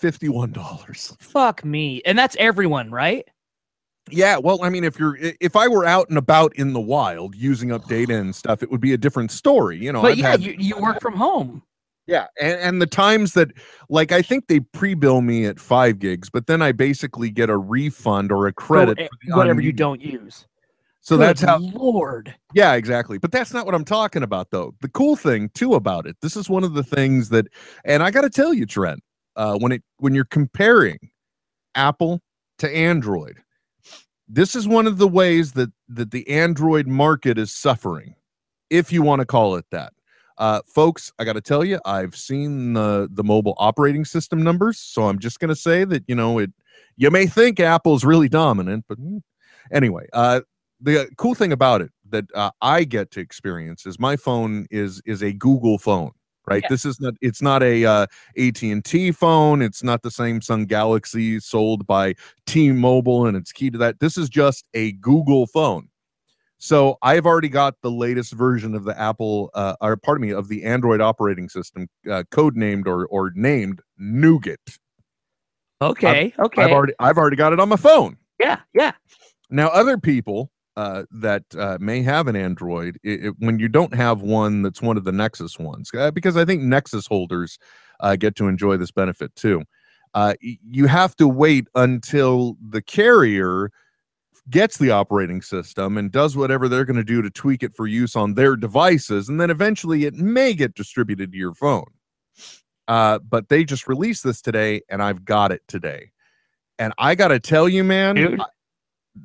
$51 0.02 1.16
Fuck 1.20 1.64
me. 1.64 2.00
And 2.04 2.18
that's 2.18 2.36
everyone, 2.38 2.90
right? 2.90 3.26
Yeah 4.12 4.36
well 4.36 4.58
i 4.62 4.68
mean 4.68 4.84
if 4.84 4.98
you're 4.98 5.16
if 5.40 5.56
i 5.56 5.66
were 5.68 5.84
out 5.84 6.08
and 6.08 6.18
about 6.18 6.54
in 6.56 6.72
the 6.72 6.80
wild 6.80 7.34
using 7.34 7.72
up 7.72 7.86
data 7.88 8.14
and 8.16 8.34
stuff 8.34 8.62
it 8.62 8.70
would 8.70 8.80
be 8.80 8.92
a 8.92 8.98
different 8.98 9.30
story 9.30 9.76
you 9.78 9.92
know 9.92 10.02
but 10.02 10.12
I've 10.12 10.18
yeah, 10.18 10.30
had- 10.30 10.42
you, 10.42 10.54
you 10.58 10.76
work 10.78 11.00
from 11.00 11.14
home. 11.14 11.62
yeah 12.06 12.26
and, 12.40 12.60
and 12.60 12.82
the 12.82 12.86
times 12.86 13.32
that 13.34 13.50
like 13.88 14.12
i 14.12 14.22
think 14.22 14.46
they 14.48 14.60
pre-bill 14.60 15.20
me 15.20 15.44
at 15.46 15.58
five 15.60 15.98
gigs 15.98 16.30
but 16.30 16.46
then 16.46 16.62
i 16.62 16.72
basically 16.72 17.30
get 17.30 17.50
a 17.50 17.56
refund 17.56 18.30
or 18.32 18.46
a 18.46 18.52
credit 18.52 18.98
for, 18.98 19.08
for 19.30 19.36
whatever 19.36 19.60
you 19.60 19.72
don't 19.72 20.00
use. 20.00 20.46
so 21.00 21.16
that's 21.16 21.40
Good 21.40 21.48
how 21.48 21.58
Lord. 21.58 22.34
Yeah, 22.54 22.74
exactly. 22.74 23.18
But 23.18 23.32
that's 23.32 23.52
not 23.52 23.64
what 23.66 23.74
I'm 23.74 23.84
talking 23.84 24.22
about, 24.22 24.50
though. 24.50 24.74
The 24.80 24.88
cool 24.88 25.16
thing 25.16 25.50
too 25.54 25.74
about 25.74 26.06
it, 26.06 26.16
this 26.22 26.36
is 26.36 26.48
one 26.50 26.64
of 26.64 26.74
the 26.74 26.82
things 26.82 27.28
that, 27.30 27.46
and 27.84 28.02
I 28.02 28.10
got 28.10 28.22
to 28.22 28.30
tell 28.30 28.52
you, 28.52 28.66
Trent, 28.66 29.00
uh, 29.36 29.56
when 29.58 29.72
it 29.72 29.82
when 29.98 30.14
you're 30.14 30.24
comparing 30.26 30.98
Apple 31.74 32.20
to 32.58 32.68
Android, 32.74 33.38
this 34.28 34.54
is 34.54 34.68
one 34.68 34.86
of 34.86 34.98
the 34.98 35.08
ways 35.08 35.52
that 35.52 35.70
that 35.88 36.10
the 36.10 36.28
Android 36.28 36.86
market 36.86 37.38
is 37.38 37.52
suffering, 37.52 38.14
if 38.70 38.92
you 38.92 39.02
want 39.02 39.20
to 39.20 39.26
call 39.26 39.56
it 39.56 39.64
that. 39.70 39.92
Uh, 40.36 40.60
folks, 40.66 41.12
I 41.18 41.24
got 41.24 41.32
to 41.32 41.40
tell 41.40 41.64
you, 41.64 41.80
I've 41.84 42.14
seen 42.14 42.74
the 42.74 43.08
the 43.10 43.24
mobile 43.24 43.54
operating 43.58 44.04
system 44.04 44.42
numbers, 44.42 44.78
so 44.78 45.08
I'm 45.08 45.18
just 45.18 45.40
to 45.48 45.56
say 45.56 45.84
that 45.84 46.04
you 46.06 46.14
know 46.14 46.38
it. 46.38 46.52
You 46.96 47.10
may 47.10 47.26
think 47.26 47.58
Apple's 47.58 48.04
really 48.04 48.28
dominant, 48.28 48.84
but 48.88 48.98
mm, 49.00 49.20
anyway, 49.72 50.06
uh, 50.12 50.40
the 50.80 51.08
cool 51.16 51.34
thing 51.34 51.52
about 51.52 51.80
it 51.80 51.90
that 52.10 52.24
uh, 52.34 52.50
I 52.60 52.84
get 52.84 53.10
to 53.12 53.20
experience 53.20 53.86
is 53.86 53.98
my 53.98 54.16
phone 54.16 54.66
is 54.70 55.02
is 55.04 55.22
a 55.22 55.32
Google 55.32 55.78
phone, 55.78 56.12
right? 56.48 56.62
Yeah. 56.62 56.68
This 56.68 56.84
is 56.84 57.00
not 57.00 57.14
it's 57.20 57.42
not 57.42 57.62
a 57.62 57.84
uh, 57.84 58.06
AT 58.38 58.62
and 58.62 58.84
T 58.84 59.12
phone. 59.12 59.62
It's 59.62 59.82
not 59.82 60.02
the 60.02 60.10
same 60.10 60.40
Samsung 60.40 60.66
Galaxy 60.66 61.40
sold 61.40 61.86
by 61.86 62.14
T-Mobile, 62.46 63.26
and 63.26 63.36
it's 63.36 63.52
key 63.52 63.70
to 63.70 63.78
that. 63.78 64.00
This 64.00 64.16
is 64.16 64.28
just 64.28 64.66
a 64.74 64.92
Google 64.92 65.46
phone. 65.46 65.88
So 66.58 66.98
I've 67.02 67.24
already 67.24 67.48
got 67.48 67.74
the 67.82 67.90
latest 67.90 68.32
version 68.32 68.74
of 68.74 68.84
the 68.84 68.98
Apple, 68.98 69.50
uh, 69.54 69.76
or 69.80 69.96
pardon 69.96 70.22
me, 70.22 70.32
of 70.32 70.48
the 70.48 70.64
Android 70.64 71.00
operating 71.00 71.48
system, 71.48 71.88
uh, 72.10 72.24
codenamed 72.30 72.86
or 72.86 73.06
or 73.06 73.32
named 73.34 73.80
Nougat. 73.96 74.58
Okay. 75.80 76.34
okay. 76.36 76.62
I've 76.62 76.72
already 76.72 76.94
I've 76.98 77.16
already 77.16 77.36
got 77.36 77.52
it 77.52 77.60
on 77.60 77.68
my 77.68 77.76
phone. 77.76 78.16
yeah. 78.40 78.60
Yeah. 78.74 78.92
Now, 79.50 79.68
other 79.68 79.96
people 79.96 80.50
uh, 80.78 81.02
that 81.10 81.42
uh, 81.58 81.76
may 81.80 82.00
have 82.02 82.28
an 82.28 82.36
Android, 82.36 82.98
i 83.04 83.08
i- 83.10 83.32
when 83.40 83.58
you 83.58 83.68
don't 83.68 83.94
have 83.94 84.22
one 84.22 84.62
that's 84.62 84.80
one 84.80 84.96
of 84.96 85.02
the 85.04 85.10
Nexus 85.12 85.58
ones, 85.58 85.90
uh, 85.92 86.10
because 86.12 86.36
I 86.36 86.44
think 86.44 86.62
Nexus 86.62 87.06
holders 87.06 87.58
uh, 88.00 88.14
get 88.14 88.36
to 88.36 88.46
enjoy 88.46 88.76
this 88.76 88.92
benefit 88.92 89.34
too. 89.34 89.64
Uh, 90.14 90.34
you 90.40 90.86
have 90.86 91.16
to 91.16 91.26
wait 91.26 91.66
until 91.74 92.56
the 92.74 92.80
carrier 92.80 93.70
gets 94.50 94.78
the 94.78 94.90
operating 94.90 95.42
system 95.42 95.98
and 95.98 96.12
does 96.12 96.36
whatever 96.36 96.68
they're 96.68 96.84
going 96.84 96.96
to 96.96 97.04
do 97.04 97.20
to 97.22 97.30
tweak 97.30 97.62
it 97.62 97.74
for 97.74 97.86
use 97.88 98.14
on 98.14 98.34
their 98.34 98.54
devices, 98.56 99.28
and 99.28 99.40
then 99.40 99.50
eventually 99.50 100.04
it 100.04 100.14
may 100.14 100.54
get 100.54 100.74
distributed 100.74 101.32
to 101.32 101.38
your 101.38 101.54
phone. 101.54 101.90
Uh, 102.86 103.18
but 103.18 103.48
they 103.48 103.64
just 103.64 103.88
released 103.88 104.22
this 104.24 104.40
today, 104.40 104.80
and 104.88 105.02
I've 105.02 105.24
got 105.24 105.50
it 105.50 105.62
today. 105.66 106.12
And 106.78 106.92
I 106.98 107.16
got 107.16 107.28
to 107.28 107.40
tell 107.40 107.68
you, 107.68 107.82
man, 107.84 108.14
Dude. 108.14 108.40
I- 108.40 108.46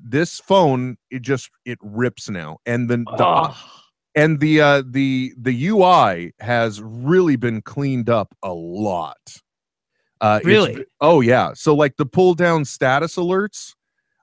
this 0.03 0.39
phone 0.39 0.97
it 1.11 1.21
just 1.21 1.49
it 1.65 1.77
rips 1.81 2.29
now. 2.29 2.57
And 2.65 2.89
then 2.89 3.05
the 3.05 3.53
and 4.15 4.39
the 4.39 4.61
uh 4.61 4.83
the 4.85 5.33
the 5.37 5.67
ui 5.67 6.33
has 6.39 6.81
really 6.81 7.35
been 7.35 7.61
cleaned 7.61 8.09
up 8.09 8.35
a 8.43 8.53
lot. 8.53 9.37
Uh 10.21 10.39
Really? 10.43 10.85
oh 11.01 11.21
yeah. 11.21 11.53
So 11.53 11.75
like 11.75 11.97
the 11.97 12.05
pull 12.05 12.33
down 12.33 12.65
status 12.65 13.15
alerts 13.15 13.73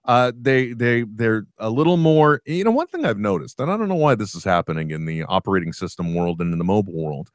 uh 0.06 0.32
they 0.38 0.72
they 0.72 1.04
they're 1.14 1.46
a 1.58 1.68
little 1.68 1.96
more 1.96 2.40
you 2.46 2.64
know 2.64 2.70
one 2.70 2.86
thing 2.86 3.04
i've 3.04 3.18
noticed 3.18 3.60
and 3.60 3.70
i 3.70 3.76
don't 3.76 3.88
know 3.88 3.94
why 3.94 4.14
this 4.14 4.34
is 4.34 4.42
happening 4.42 4.90
in 4.92 5.04
the 5.04 5.22
operating 5.24 5.72
system 5.72 6.14
world 6.14 6.40
and 6.40 6.52
in 6.52 6.58
the 6.58 6.64
mobile 6.64 6.94
world 6.94 7.28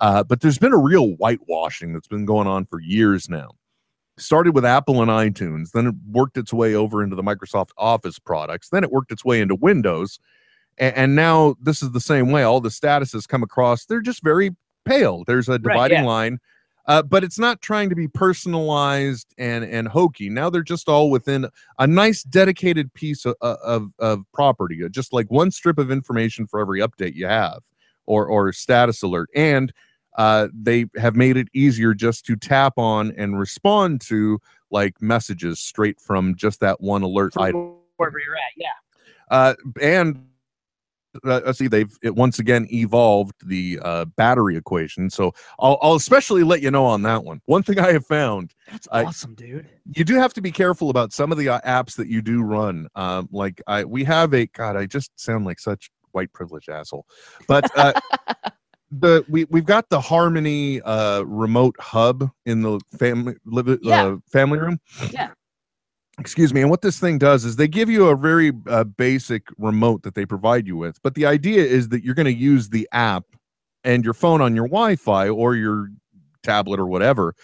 uh 0.00 0.22
but 0.22 0.40
there's 0.40 0.58
been 0.58 0.72
a 0.72 0.78
real 0.78 1.08
whitewashing 1.16 1.92
that's 1.92 2.06
been 2.08 2.24
going 2.24 2.46
on 2.46 2.64
for 2.64 2.80
years 2.80 3.28
now 3.28 3.50
started 4.18 4.54
with 4.54 4.64
Apple 4.64 5.00
and 5.02 5.10
iTunes, 5.10 5.72
then 5.72 5.86
it 5.86 5.94
worked 6.10 6.36
its 6.36 6.52
way 6.52 6.74
over 6.74 7.02
into 7.02 7.16
the 7.16 7.22
Microsoft 7.22 7.70
Office 7.78 8.18
products, 8.18 8.68
then 8.68 8.84
it 8.84 8.90
worked 8.90 9.12
its 9.12 9.24
way 9.24 9.40
into 9.40 9.54
Windows, 9.54 10.18
and, 10.78 10.96
and 10.96 11.14
now 11.16 11.54
this 11.60 11.82
is 11.82 11.92
the 11.92 12.00
same 12.00 12.30
way. 12.30 12.42
All 12.42 12.60
the 12.60 12.68
statuses 12.68 13.26
come 13.26 13.42
across; 13.42 13.86
they're 13.86 14.00
just 14.00 14.22
very 14.22 14.50
pale. 14.84 15.24
There's 15.26 15.48
a 15.48 15.58
dividing 15.58 16.00
yeah. 16.00 16.06
line. 16.06 16.38
uh, 16.86 17.02
but 17.02 17.22
it's 17.22 17.38
not 17.38 17.62
trying 17.62 17.88
to 17.88 17.94
be 17.94 18.08
personalized 18.08 19.34
and 19.38 19.64
and 19.64 19.88
hokey. 19.88 20.28
Now 20.28 20.50
they're 20.50 20.62
just 20.62 20.88
all 20.88 21.10
within 21.10 21.48
a 21.78 21.86
nice 21.86 22.22
dedicated 22.24 22.92
piece 22.94 23.24
of 23.24 23.36
of, 23.40 23.92
of 23.98 24.24
property, 24.32 24.84
uh, 24.84 24.88
just 24.88 25.12
like 25.12 25.30
one 25.30 25.50
strip 25.50 25.78
of 25.78 25.90
information 25.90 26.46
for 26.46 26.60
every 26.60 26.80
update 26.80 27.14
you 27.14 27.26
have 27.26 27.62
or 28.06 28.26
or 28.26 28.52
status 28.52 29.02
alert, 29.02 29.28
and 29.34 29.72
uh, 30.16 30.48
they 30.52 30.86
have 30.96 31.16
made 31.16 31.36
it 31.36 31.48
easier 31.54 31.94
just 31.94 32.24
to 32.26 32.36
tap 32.36 32.74
on 32.76 33.12
and 33.16 33.38
respond 33.38 34.00
to 34.02 34.38
like 34.70 35.00
messages 35.02 35.58
straight 35.60 36.00
from 36.00 36.34
just 36.34 36.60
that 36.60 36.80
one 36.80 37.02
alert 37.02 37.34
From 37.34 37.42
item. 37.42 37.74
wherever 37.96 38.18
you're 38.18 38.34
at. 38.36 38.52
Yeah. 38.56 38.68
Uh, 39.30 39.54
and 39.80 40.26
uh, 41.26 41.40
I 41.46 41.52
see 41.52 41.66
they've 41.68 41.94
it 42.02 42.14
once 42.16 42.38
again 42.38 42.66
evolved 42.72 43.34
the 43.46 43.78
uh, 43.82 44.06
battery 44.16 44.56
equation. 44.56 45.10
So 45.10 45.34
I'll, 45.58 45.78
I'll 45.82 45.94
especially 45.94 46.42
let 46.42 46.62
you 46.62 46.70
know 46.70 46.86
on 46.86 47.02
that 47.02 47.22
one. 47.24 47.40
One 47.44 47.62
thing 47.62 47.78
I 47.78 47.92
have 47.92 48.06
found 48.06 48.54
That's 48.70 48.88
I- 48.90 49.04
awesome, 49.04 49.34
dude. 49.34 49.68
you 49.94 50.04
do 50.04 50.14
have 50.14 50.32
to 50.34 50.40
be 50.40 50.50
careful 50.50 50.88
about 50.88 51.12
some 51.12 51.30
of 51.30 51.36
the 51.38 51.50
uh, 51.50 51.60
apps 51.66 51.96
that 51.96 52.08
you 52.08 52.22
do 52.22 52.42
run. 52.42 52.88
Um, 52.94 53.28
like 53.30 53.60
I, 53.66 53.84
we 53.84 54.04
have 54.04 54.32
a 54.32 54.46
God. 54.46 54.76
I 54.76 54.86
just 54.86 55.10
sound 55.20 55.44
like 55.44 55.60
such 55.60 55.90
white 56.12 56.32
privilege 56.32 56.68
asshole, 56.70 57.04
but 57.46 57.70
uh, 57.78 57.92
the 58.92 59.24
we 59.28 59.44
we've 59.46 59.64
got 59.64 59.88
the 59.88 60.00
Harmony 60.00 60.80
uh, 60.82 61.22
remote 61.22 61.74
hub 61.80 62.30
in 62.46 62.62
the 62.62 62.78
family 62.98 63.34
live, 63.46 63.78
Yeah. 63.82 64.04
uh, 64.04 64.16
family 64.30 64.58
room. 64.58 64.78
Yeah. 65.10 65.30
Excuse 66.18 66.52
me. 66.52 66.60
And 66.60 66.70
what 66.70 66.82
this 66.82 67.00
thing 67.00 67.18
does 67.18 67.44
is 67.46 67.56
they 67.56 67.66
give 67.66 67.88
you 67.88 68.08
a 68.08 68.16
very 68.16 68.52
uh, 68.68 68.84
basic 68.84 69.44
remote 69.56 70.02
that 70.02 70.14
they 70.14 70.26
provide 70.26 70.66
you 70.66 70.76
with, 70.76 71.00
but 71.02 71.14
the 71.14 71.24
idea 71.24 71.64
is 71.64 71.88
that 71.88 72.04
you're 72.04 72.14
going 72.14 72.26
to 72.26 72.32
use 72.34 72.68
the 72.68 72.86
app 72.92 73.24
and 73.82 74.04
your 74.04 74.12
phone 74.14 74.42
on 74.42 74.54
your 74.54 74.68
Wi-Fi 74.68 75.28
or 75.30 75.56
your 75.56 75.88
tablet 76.42 76.78
or 76.78 76.86
whatever, 76.86 77.34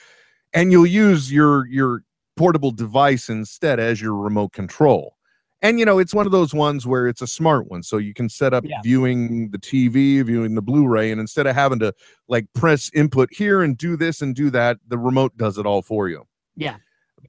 and 0.53 0.70
you'll 0.70 0.86
use 0.86 1.32
your 1.32 1.66
your 1.68 2.03
portable 2.36 2.70
device 2.70 3.28
instead 3.30 3.80
as 3.80 4.01
your 4.03 4.14
remote 4.14 4.53
control. 4.53 5.16
And 5.61 5.78
you 5.80 5.84
know, 5.84 5.98
it's 5.98 6.14
one 6.14 6.24
of 6.26 6.32
those 6.32 6.54
ones 6.54 6.86
where 6.86 7.09
it's 7.09 7.20
a 7.22 7.26
smart 7.26 7.68
one, 7.68 7.82
so 7.82 7.96
you 7.96 8.14
can 8.14 8.28
set 8.28 8.54
up 8.54 8.64
Yeah. 8.64 8.80
viewing 8.82 9.50
the 9.50 9.59
TV, 9.59 10.22
viewing 10.24 10.54
the 10.54 10.62
Blu-ray, 10.62 11.11
and 11.11 11.20
instead 11.20 11.46
of 11.48 11.54
having 11.56 11.80
to 11.80 11.92
like 12.28 12.46
press 12.54 12.90
input 12.94 13.28
here 13.32 13.62
and 13.62 13.76
do 13.76 13.96
this 13.96 14.22
and 14.22 14.34
do 14.34 14.50
that, 14.50 14.78
the 14.86 14.98
remote 14.98 15.36
does 15.36 15.59
it 15.59 15.66
all 15.66 15.82
for 15.82 16.09
you. 16.09 16.24
Yeah. 16.56 16.76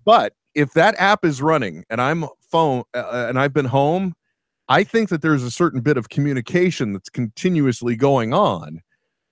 But 0.06 0.34
if 0.54 0.74
that 0.74 0.96
app 1.00 1.26
is 1.26 1.42
running 1.42 1.86
and 1.90 2.00
I'm 2.02 2.26
phone 2.52 2.84
uh, 2.94 3.26
and 3.30 3.40
I've 3.40 3.54
been 3.54 3.66
home, 3.66 4.14
I 4.68 4.84
think 4.84 5.10
that 5.10 5.22
there's 5.24 5.44
a 5.44 5.50
certain 5.52 5.82
bit 5.82 5.98
of 5.98 6.10
communication 6.10 6.94
that's 6.94 7.10
continuously 7.10 7.96
going 7.96 8.34
on 8.34 8.82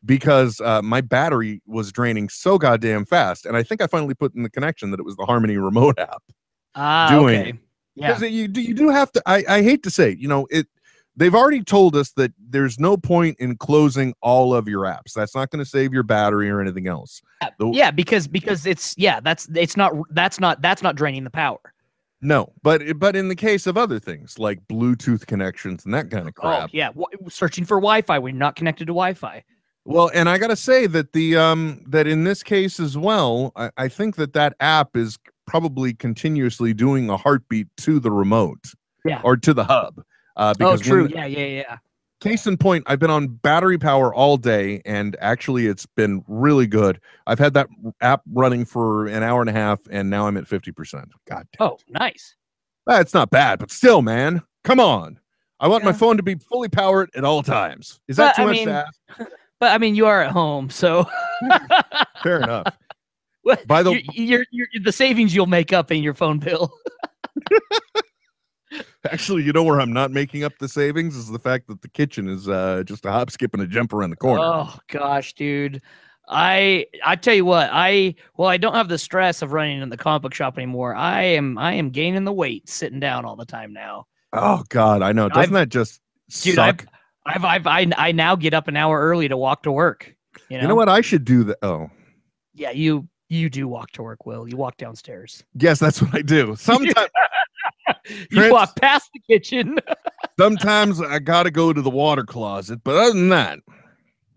because 0.05 0.59
uh, 0.61 0.81
my 0.81 1.01
battery 1.01 1.61
was 1.67 1.91
draining 1.91 2.29
so 2.29 2.57
goddamn 2.57 3.05
fast. 3.05 3.45
And 3.45 3.55
I 3.57 3.61
think 3.61 3.81
I 3.81 3.87
finally 3.87 4.15
put 4.15 4.33
in 4.35 4.41
the 4.43 4.49
connection 4.49 4.89
that 4.91 4.99
it 4.99 5.03
was 5.03 5.15
the 5.15 5.25
Harmony 5.25 5.57
remote 5.57 5.99
app. 5.99 6.23
Ah, 6.75 7.07
Doing 7.11 7.39
okay. 7.41 7.59
Yeah. 7.97 8.13
Because 8.13 8.31
you 8.31 8.47
do 8.47 8.61
you 8.61 8.73
do 8.73 8.89
have 8.89 9.11
to. 9.13 9.23
I, 9.25 9.43
I 9.49 9.61
hate 9.63 9.83
to 9.83 9.89
say, 9.89 10.11
it, 10.11 10.19
you 10.19 10.27
know, 10.27 10.47
it. 10.51 10.67
They've 11.19 11.33
already 11.33 11.63
told 11.63 11.95
us 11.95 12.11
that 12.11 12.31
there's 12.37 12.79
no 12.79 12.95
point 12.95 13.37
in 13.39 13.57
closing 13.57 14.13
all 14.21 14.53
of 14.53 14.67
your 14.67 14.83
apps. 14.83 15.13
That's 15.15 15.33
not 15.33 15.49
going 15.49 15.63
to 15.63 15.69
save 15.69 15.91
your 15.91 16.03
battery 16.03 16.47
or 16.47 16.61
anything 16.61 16.85
else. 16.87 17.23
The- 17.57 17.71
Yeah, 17.71 17.89
because 17.89 18.27
because 18.27 18.67
it's 18.67 18.93
yeah, 18.99 19.19
that's 19.19 19.49
it's 19.55 19.75
not 19.75 19.93
that's 20.11 20.39
not 20.39 20.61
that's 20.61 20.83
not 20.83 20.95
draining 20.95 21.23
the 21.23 21.31
power. 21.31 21.59
No, 22.21 22.53
but 22.61 22.99
but 22.99 23.15
in 23.15 23.29
the 23.29 23.35
case 23.35 23.65
of 23.65 23.77
other 23.77 23.99
things 23.99 24.37
like 24.37 24.59
Bluetooth 24.67 25.25
connections 25.25 25.85
and 25.85 25.93
that 25.95 26.11
kind 26.11 26.27
of 26.27 26.33
Oh 26.37 26.41
crap. 26.41 26.69
yeah, 26.71 26.89
w- 26.89 27.05
searching 27.29 27.65
for 27.65 27.77
Wi-Fi 27.77 28.19
when 28.19 28.35
you're 28.35 28.39
not 28.39 28.55
connected 28.55 28.85
to 28.85 28.91
Wi-Fi. 28.93 29.43
Well, 29.85 30.11
and 30.13 30.27
I 30.29 30.37
got 30.37 30.47
to 30.47 30.55
say 30.55 30.85
that 30.87 31.13
the 31.13 31.37
um 31.37 31.83
that 31.87 32.05
in 32.05 32.25
this 32.25 32.43
case 32.43 32.79
as 32.79 32.95
well, 32.95 33.53
I, 33.55 33.71
I 33.77 33.87
think 33.87 34.17
that 34.17 34.33
that 34.33 34.55
app 34.59 34.95
is 34.95 35.17
probably 35.47 35.93
continuously 35.93 36.73
doing 36.73 37.09
a 37.09 37.17
heartbeat 37.17 37.67
to 37.77 37.99
the 37.99 38.11
remote. 38.11 38.73
Yeah. 39.05 39.21
Or 39.23 39.35
to 39.37 39.53
the 39.53 39.63
hub. 39.63 39.99
Uh, 40.35 40.53
Oh, 40.53 40.53
because 40.59 40.79
when 40.81 40.87
true. 40.89 41.07
the- 41.07 41.15
Yeah, 41.15 41.25
yeah, 41.25 41.45
yeah. 41.45 41.77
case 42.19 42.45
in 42.45 42.57
point, 42.57 42.83
I've 42.87 42.99
been 42.99 43.09
on 43.09 43.27
battery 43.27 43.77
power 43.77 44.13
all 44.13 44.37
day, 44.37 44.81
and 44.85 45.15
actually, 45.19 45.65
it's 45.67 45.85
been 45.85 46.23
really 46.27 46.67
good. 46.67 46.99
I've 47.25 47.39
had 47.39 47.53
that 47.55 47.67
app 48.01 48.21
running 48.31 48.65
for 48.65 49.07
an 49.07 49.23
hour 49.23 49.41
and 49.41 49.49
a 49.49 49.53
half, 49.53 49.79
and 49.89 50.09
now 50.09 50.27
I'm 50.27 50.37
at 50.37 50.47
fifty 50.47 50.71
percent. 50.71 51.09
God, 51.27 51.47
damn 51.57 51.67
Oh, 51.69 51.77
nice. 51.89 52.35
that's 52.85 53.13
not 53.13 53.29
bad, 53.31 53.59
but 53.59 53.71
still, 53.71 54.01
man, 54.01 54.41
come 54.63 54.79
on. 54.79 55.19
I 55.59 55.67
want 55.67 55.83
my 55.83 55.91
phone 55.93 56.17
to 56.17 56.23
be 56.23 56.35
fully 56.35 56.69
powered 56.69 57.09
at 57.15 57.23
all 57.23 57.41
times. 57.41 57.99
Is 58.07 58.17
that 58.17 58.35
But, 58.35 58.35
too 58.35 58.41
I 58.43 58.45
much 58.45 58.55
mean- 58.57 58.67
to 58.67 58.85
ask? 59.19 59.31
But 59.59 59.71
I 59.71 59.79
mean, 59.79 59.95
you 59.95 60.05
are 60.05 60.21
at 60.21 60.29
home, 60.31 60.69
so 60.69 61.07
Fair 62.21 62.41
enough. 62.41 62.67
By 63.67 63.83
the- 63.83 64.01
you're, 64.13 64.45
you're, 64.51 64.67
you're 64.71 64.83
the 64.83 64.91
savings 64.91 65.33
you'll 65.35 65.45
make 65.45 65.73
up 65.73 65.91
in 65.91 66.03
your 66.03 66.13
phone 66.13 66.39
bill. 66.39 66.71
Actually, 69.09 69.43
you 69.43 69.53
know 69.53 69.63
where 69.63 69.79
I'm 69.79 69.93
not 69.93 70.11
making 70.11 70.43
up 70.43 70.53
the 70.59 70.67
savings 70.67 71.15
is 71.15 71.29
the 71.29 71.39
fact 71.39 71.67
that 71.67 71.81
the 71.81 71.87
kitchen 71.87 72.27
is 72.27 72.49
uh, 72.49 72.83
just 72.85 73.05
a 73.05 73.11
hop, 73.11 73.31
skip, 73.31 73.53
and 73.53 73.63
a 73.63 73.67
jump 73.67 73.93
around 73.93 74.09
the 74.09 74.17
corner. 74.17 74.41
Oh 74.43 74.75
gosh, 74.89 75.33
dude. 75.33 75.81
I 76.27 76.87
I 77.05 77.15
tell 77.15 77.33
you 77.33 77.45
what, 77.45 77.69
I 77.71 78.15
well, 78.35 78.49
I 78.49 78.57
don't 78.57 78.73
have 78.73 78.89
the 78.89 78.97
stress 78.97 79.41
of 79.41 79.53
running 79.53 79.81
in 79.81 79.87
the 79.87 79.95
comic 79.95 80.23
book 80.23 80.33
shop 80.33 80.57
anymore. 80.57 80.93
I 80.93 81.21
am 81.23 81.57
I 81.57 81.73
am 81.73 81.89
gaining 81.91 82.25
the 82.25 82.33
weight 82.33 82.67
sitting 82.67 82.99
down 82.99 83.23
all 83.23 83.37
the 83.37 83.45
time 83.45 83.71
now. 83.71 84.07
Oh 84.33 84.63
God, 84.67 85.01
I 85.01 85.13
know. 85.13 85.29
Doesn't 85.29 85.43
I've- 85.43 85.53
that 85.53 85.69
just 85.69 86.01
Dude, 86.41 86.55
suck? 86.55 86.85
I've 87.25 87.45
I've 87.45 87.65
I 87.67 87.87
I 87.97 88.11
now 88.11 88.35
get 88.35 88.53
up 88.53 88.67
an 88.67 88.75
hour 88.75 88.99
early 88.99 89.29
to 89.29 89.37
walk 89.37 89.63
to 89.63 89.71
work. 89.71 90.13
You 90.49 90.57
know, 90.57 90.63
You 90.63 90.67
know 90.67 90.75
what? 90.75 90.89
I 90.89 90.99
should 90.99 91.23
do 91.23 91.45
that. 91.45 91.57
Oh, 91.61 91.89
Yeah, 92.53 92.71
you 92.71 93.07
you 93.29 93.49
do 93.49 93.67
walk 93.67 93.91
to 93.91 94.03
work, 94.03 94.25
Will. 94.25 94.47
You 94.47 94.57
walk 94.57 94.77
downstairs. 94.77 95.43
yes, 95.55 95.79
that's 95.79 96.01
what 96.01 96.13
I 96.15 96.21
do. 96.21 96.55
Sometimes, 96.55 97.09
You 98.09 98.27
Prince- 98.37 98.51
walk 98.53 98.75
past 98.77 99.09
the 99.13 99.19
kitchen. 99.27 99.77
sometimes 100.39 101.01
I 101.01 101.19
gotta 101.19 101.51
go 101.51 101.73
to 101.73 101.81
the 101.81 101.89
water 101.89 102.23
closet, 102.23 102.79
but 102.83 102.95
other 102.95 103.13
than 103.13 103.29
that, 103.29 103.59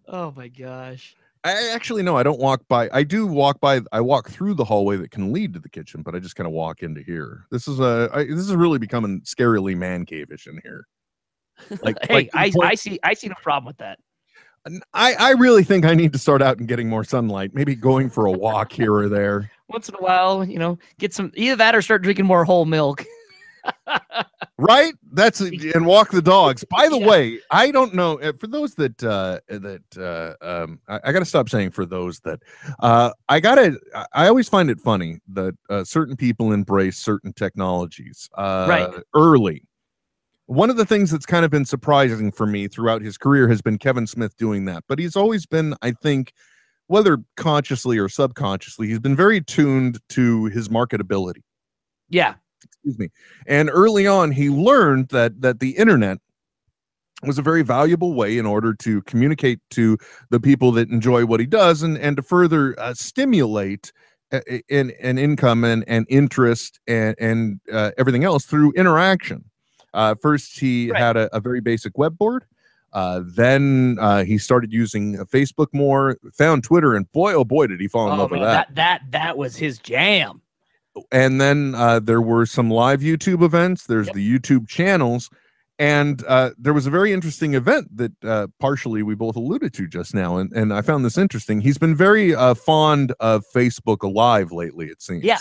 oh 0.09 0.32
my 0.36 0.49
gosh. 0.49 1.16
I 1.43 1.70
actually 1.72 2.03
no, 2.03 2.16
I 2.18 2.22
don't 2.22 2.38
walk 2.41 2.62
by. 2.68 2.91
I 2.93 3.03
do 3.03 3.26
walk 3.26 3.61
by. 3.61 3.80
I 3.93 4.01
walk 4.03 4.28
through 4.28 4.55
the 4.55 4.64
hallway 4.64 4.97
that 4.99 5.11
can 5.11 5.32
lead 5.32 5.55
to 5.55 5.59
the 5.59 5.70
kitchen, 5.70 6.03
but 6.03 6.14
I 6.14 6.18
just 6.18 6.36
kind 6.36 6.47
of 6.47 6.53
walk 6.53 6.82
into 6.82 7.01
here. 7.03 7.45
This 7.51 7.66
is 7.66 7.80
a. 7.80 8.11
I, 8.12 8.24
this 8.24 8.41
is 8.41 8.55
really 8.55 8.78
becoming 8.78 9.22
scarily 9.22 9.74
man 9.76 10.05
cave-ish 10.05 10.47
in 10.47 10.61
here. 10.62 10.86
Like, 11.82 11.97
hey, 12.03 12.14
like 12.14 12.30
I, 12.34 12.51
point- 12.51 12.70
I 12.70 12.74
see 12.74 12.99
I 13.03 13.14
see 13.14 13.28
no 13.28 13.34
problem 13.43 13.66
with 13.66 13.78
that. 13.78 13.99
I, 14.92 15.14
I 15.14 15.30
really 15.32 15.64
think 15.64 15.84
I 15.84 15.94
need 15.94 16.12
to 16.12 16.18
start 16.18 16.42
out 16.42 16.58
and 16.58 16.68
getting 16.68 16.88
more 16.88 17.04
sunlight. 17.04 17.52
Maybe 17.54 17.74
going 17.74 18.11
for 18.11 18.26
a 18.26 18.32
walk 18.32 18.72
here 18.72 18.94
or 18.94 19.08
there. 19.08 19.50
Once 19.68 19.88
in 19.88 19.94
a 19.94 20.02
while, 20.02 20.44
you 20.44 20.58
know, 20.58 20.78
get 20.98 21.14
some 21.14 21.32
either 21.34 21.56
that 21.56 21.74
or 21.74 21.82
start 21.82 22.02
drinking 22.02 22.26
more 22.26 22.44
whole 22.44 22.64
milk. 22.64 23.04
Right? 24.58 24.92
That's 25.12 25.40
and 25.40 25.86
walk 25.86 26.11
the 26.11 26.20
dogs. 26.20 26.64
By 26.64 26.90
the 26.90 26.98
Yeah. 26.98 27.08
way, 27.08 27.40
I 27.50 27.70
don't 27.70 27.94
know 27.94 28.20
uh, 28.20 28.32
for 28.38 28.46
those 28.46 28.74
that 28.74 29.02
uh 29.02 29.40
that 29.48 29.82
uh 29.96 30.34
um 30.46 30.80
I, 30.86 31.00
I 31.04 31.12
got 31.12 31.20
to 31.20 31.24
stop 31.24 31.48
saying 31.48 31.70
for 31.70 31.86
those 31.86 32.20
that 32.20 32.40
uh 32.80 33.12
I 33.30 33.40
got 33.40 33.54
to 33.54 33.80
I 34.12 34.28
always 34.28 34.50
find 34.50 34.68
it 34.68 34.78
funny 34.78 35.18
that 35.32 35.54
uh, 35.70 35.82
certain 35.84 36.14
people 36.14 36.52
embrace 36.52 36.98
certain 36.98 37.32
technologies 37.32 38.28
uh 38.34 38.66
Right. 38.68 38.90
early. 39.14 39.64
One 40.51 40.68
of 40.68 40.76
the 40.76 40.84
things 40.84 41.12
that's 41.12 41.26
kind 41.26 41.44
of 41.44 41.51
been 41.53 41.64
surprising 41.64 42.32
for 42.32 42.44
me 42.44 42.66
throughout 42.66 43.03
his 43.03 43.16
career 43.16 43.46
has 43.46 43.62
been 43.62 43.78
Kevin 43.78 44.09
Smith 44.09 44.36
doing 44.36 44.64
that. 44.64 44.82
But 44.88 44.98
he's 44.98 45.14
always 45.14 45.46
been 45.46 45.76
I 45.80 45.92
think 45.92 46.32
whether 46.88 47.18
consciously 47.36 47.98
or 47.98 48.09
subconsciously, 48.09 48.88
he's 48.88 48.98
been 48.98 49.14
very 49.14 49.40
tuned 49.40 50.01
to 50.09 50.46
his 50.46 50.68
marketability 50.68 51.42
Yeah. 52.09 52.34
excuse 52.64 52.98
me 52.98 53.11
and 53.46 53.70
early 53.72 54.09
on 54.09 54.32
he 54.32 54.51
learned 54.51 55.11
that 55.11 55.40
that 55.40 55.61
the 55.61 55.70
internet 55.76 56.18
was 57.22 57.38
a 57.38 57.42
very 57.42 57.62
valuable 57.62 58.14
way 58.14 58.36
in 58.36 58.44
order 58.44 58.74
to 58.74 59.03
communicate 59.03 59.61
to 59.70 59.96
the 60.30 60.40
people 60.40 60.72
that 60.72 60.90
enjoy 60.90 61.24
what 61.26 61.38
he 61.38 61.46
does 61.46 61.84
and 61.84 61.96
and 61.96 62.16
to 62.16 62.24
further 62.24 62.74
uh, 62.80 62.92
stimulate 62.92 63.92
uh, 64.32 64.40
in 64.68 64.90
an 65.01 65.16
income 65.16 65.62
and 65.62 65.84
and 65.86 66.07
interest 66.09 66.80
and 66.88 67.14
and 67.20 67.61
uh, 67.72 67.92
everything 67.98 68.24
else 68.24 68.44
through 68.46 68.72
interaction 68.72 69.44
uh, 69.95 70.14
first 70.14 70.59
he 70.59 70.91
Right. 70.91 71.01
had 71.01 71.16
a, 71.16 71.34
a 71.36 71.41
very 71.41 71.61
basic 71.61 71.97
web 71.99 72.16
board 72.18 72.45
uh, 72.93 73.20
then 73.24 73.97
uh, 74.01 74.24
he 74.24 74.36
started 74.36 74.72
using 74.72 75.20
uh, 75.20 75.24
Facebook 75.24 75.68
more, 75.72 76.18
found 76.34 76.64
Twitter, 76.64 76.97
and 76.97 77.11
boy, 77.12 77.32
oh 77.34 77.45
boy, 77.45 77.68
did 77.68 77.80
he 77.80 77.86
fall 77.86 78.09
in 78.09 78.14
Oh 78.14 78.22
love 78.22 78.32
man, 78.32 78.41
with 78.41 78.49
that 78.49 78.66
that 78.74 79.01
that 79.03 79.11
that 79.12 79.38
was 79.38 79.55
his 79.57 79.78
jam. 79.78 80.43
and 81.12 81.41
then 81.41 81.74
uh, 81.76 82.01
there 82.01 82.20
were 82.20 82.47
some 82.47 82.68
live 82.68 82.99
YouTube 83.01 83.43
events. 83.45 83.86
There's 83.86 84.07
Yep. 84.09 84.14
the 84.16 84.38
YouTube 84.38 84.66
channels, 84.68 85.30
and 85.78 86.24
uh, 86.26 86.51
there 86.59 86.72
was 86.72 86.88
a 86.88 86.91
very 86.91 87.12
interesting 87.12 87.55
event 87.55 87.97
that 87.97 88.12
uh, 88.24 88.49
partially 88.59 89.05
we 89.05 89.14
both 89.14 89.36
alluded 89.36 89.72
to 89.74 89.86
just 89.86 90.12
now, 90.12 90.38
and 90.38 90.51
and 90.53 90.72
I 90.74 90.82
found 90.82 91.05
this 91.05 91.16
interesting. 91.16 91.61
He's 91.61 91.78
been 91.78 91.95
very 91.95 92.34
uh, 92.34 92.55
fond 92.55 93.12
of 93.20 93.45
Facebook 93.55 93.99
Live 94.03 94.51
lately. 94.51 94.86
It 94.86 95.01
seems. 95.01 95.22
Yeah. 95.22 95.38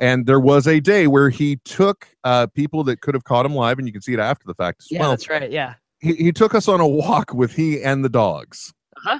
And 0.00 0.26
there 0.26 0.40
was 0.40 0.66
a 0.66 0.80
day 0.80 1.06
where 1.06 1.28
he 1.28 1.56
took 1.64 2.08
uh, 2.24 2.46
people 2.46 2.84
that 2.84 3.00
could 3.00 3.14
have 3.14 3.24
caught 3.24 3.44
him 3.44 3.54
live, 3.54 3.78
and 3.78 3.86
you 3.86 3.92
can 3.92 4.02
see 4.02 4.12
it 4.12 4.20
after 4.20 4.46
the 4.46 4.54
fact 4.54 4.82
as 4.82 4.88
well. 4.90 4.96
Yeah, 4.96 5.00
well. 5.02 5.10
that's 5.10 5.28
right. 5.28 5.50
Yeah. 5.50 5.74
He, 6.00 6.14
he 6.14 6.32
took 6.32 6.54
us 6.54 6.68
on 6.68 6.80
a 6.80 6.86
walk 6.86 7.34
with 7.34 7.52
he 7.52 7.82
and 7.82 8.04
the 8.04 8.08
dogs. 8.08 8.72
Uh-huh. 8.96 9.18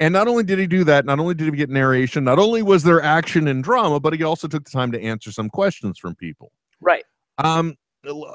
And 0.00 0.12
not 0.12 0.28
only 0.28 0.42
did 0.42 0.58
he 0.58 0.66
do 0.66 0.84
that, 0.84 1.04
not 1.06 1.20
only 1.20 1.34
did 1.34 1.44
he 1.44 1.56
get 1.56 1.70
narration, 1.70 2.24
not 2.24 2.38
only 2.38 2.62
was 2.62 2.82
there 2.82 3.00
action 3.00 3.46
and 3.46 3.62
drama, 3.62 4.00
but 4.00 4.12
he 4.12 4.22
also 4.22 4.48
took 4.48 4.64
the 4.64 4.70
time 4.70 4.90
to 4.92 5.00
answer 5.00 5.30
some 5.30 5.48
questions 5.48 5.98
from 5.98 6.16
people. 6.16 6.50
Right. 6.80 7.04
Um, 7.38 7.76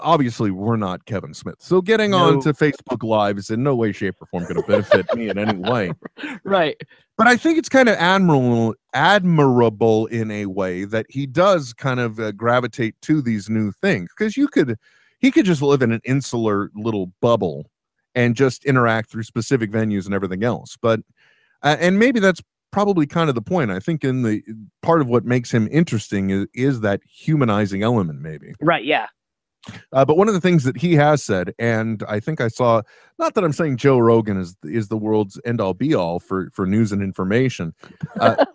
obviously, 0.02 0.52
we're 0.52 0.78
not 0.78 1.06
Kevin 1.06 1.34
Smith, 1.34 1.56
so 1.60 1.82
getting 1.82 2.14
on 2.14 2.42
to 2.42 2.54
Facebook 2.54 3.04
Live 3.04 3.38
is 3.38 3.50
in 3.50 3.64
no 3.64 3.76
way, 3.76 3.92
shape, 3.92 4.16
or 4.22 4.28
form 4.28 4.44
going 4.44 4.56
to 4.56 4.64
benefit 4.64 5.14
me 5.16 5.30
in 5.30 5.38
any 5.38 5.58
way. 5.58 5.92
Right. 6.44 6.80
But 7.18 7.28
I 7.28 7.36
think 7.36 7.58
it's 7.58 7.70
kind 7.70 7.90
of 7.90 7.96
admirable, 7.96 8.76
admirable 8.94 10.06
in 10.08 10.32
a 10.32 10.46
way 10.46 10.86
that 10.86 11.06
he 11.10 11.26
does 11.26 11.74
kind 11.74 12.00
of 12.00 12.20
uh, 12.20 12.32
gravitate 12.32 12.96
to 13.02 13.22
these 13.22 13.50
new 13.50 13.72
things 13.72 14.10
because 14.18 14.38
you 14.38 14.48
could, 14.48 14.78
he 15.20 15.32
could 15.32 15.46
just 15.46 15.62
live 15.62 15.82
in 15.82 15.92
an 15.92 16.02
insular 16.06 16.70
little 16.76 17.12
bubble 17.22 17.70
and 18.16 18.36
just 18.36 18.66
interact 18.66 19.12
through 19.12 19.24
specific 19.24 19.72
venues 19.72 20.06
and 20.06 20.14
everything 20.14 20.44
else. 20.44 20.78
But 20.82 21.02
uh, 21.64 21.78
and 21.80 22.00
maybe 22.00 22.20
that's 22.20 22.42
probably 22.72 23.08
kind 23.08 23.30
of 23.30 23.36
the 23.36 23.42
point. 23.42 23.72
I 23.72 23.80
think 23.80 24.04
in 24.04 24.24
the 24.24 24.42
part 24.82 25.02
of 25.02 25.08
what 25.08 25.26
makes 25.26 25.52
him 25.52 25.68
interesting 25.72 26.30
is, 26.30 26.48
is 26.54 26.82
that 26.82 27.02
humanizing 27.10 27.84
element, 27.84 28.22
maybe. 28.22 28.54
Right. 28.62 28.84
Yeah. 28.84 29.08
Uh, 29.92 30.06
but 30.06 30.18
one 30.18 30.28
of 30.28 30.34
the 30.34 30.42
things 30.42 30.64
that 30.64 30.78
he 30.78 30.94
has 30.94 31.24
said, 31.24 31.54
and 31.60 32.04
I 32.08 32.20
think 32.20 32.40
I 32.40 32.48
saw, 32.48 32.82
not 33.20 33.34
that 33.36 33.44
I'm 33.44 33.54
saying 33.54 33.78
Joe 33.78 33.98
Rogan 33.98 34.38
is 34.38 34.56
is 34.64 34.88
the 34.88 34.98
world's 34.98 35.40
end 35.46 35.60
all 35.60 35.74
be 35.74 35.94
all 35.94 36.20
for 36.20 36.50
for 36.52 36.66
news 36.66 36.92
and 36.92 37.02
information, 37.02 37.74
uh, 38.20 38.46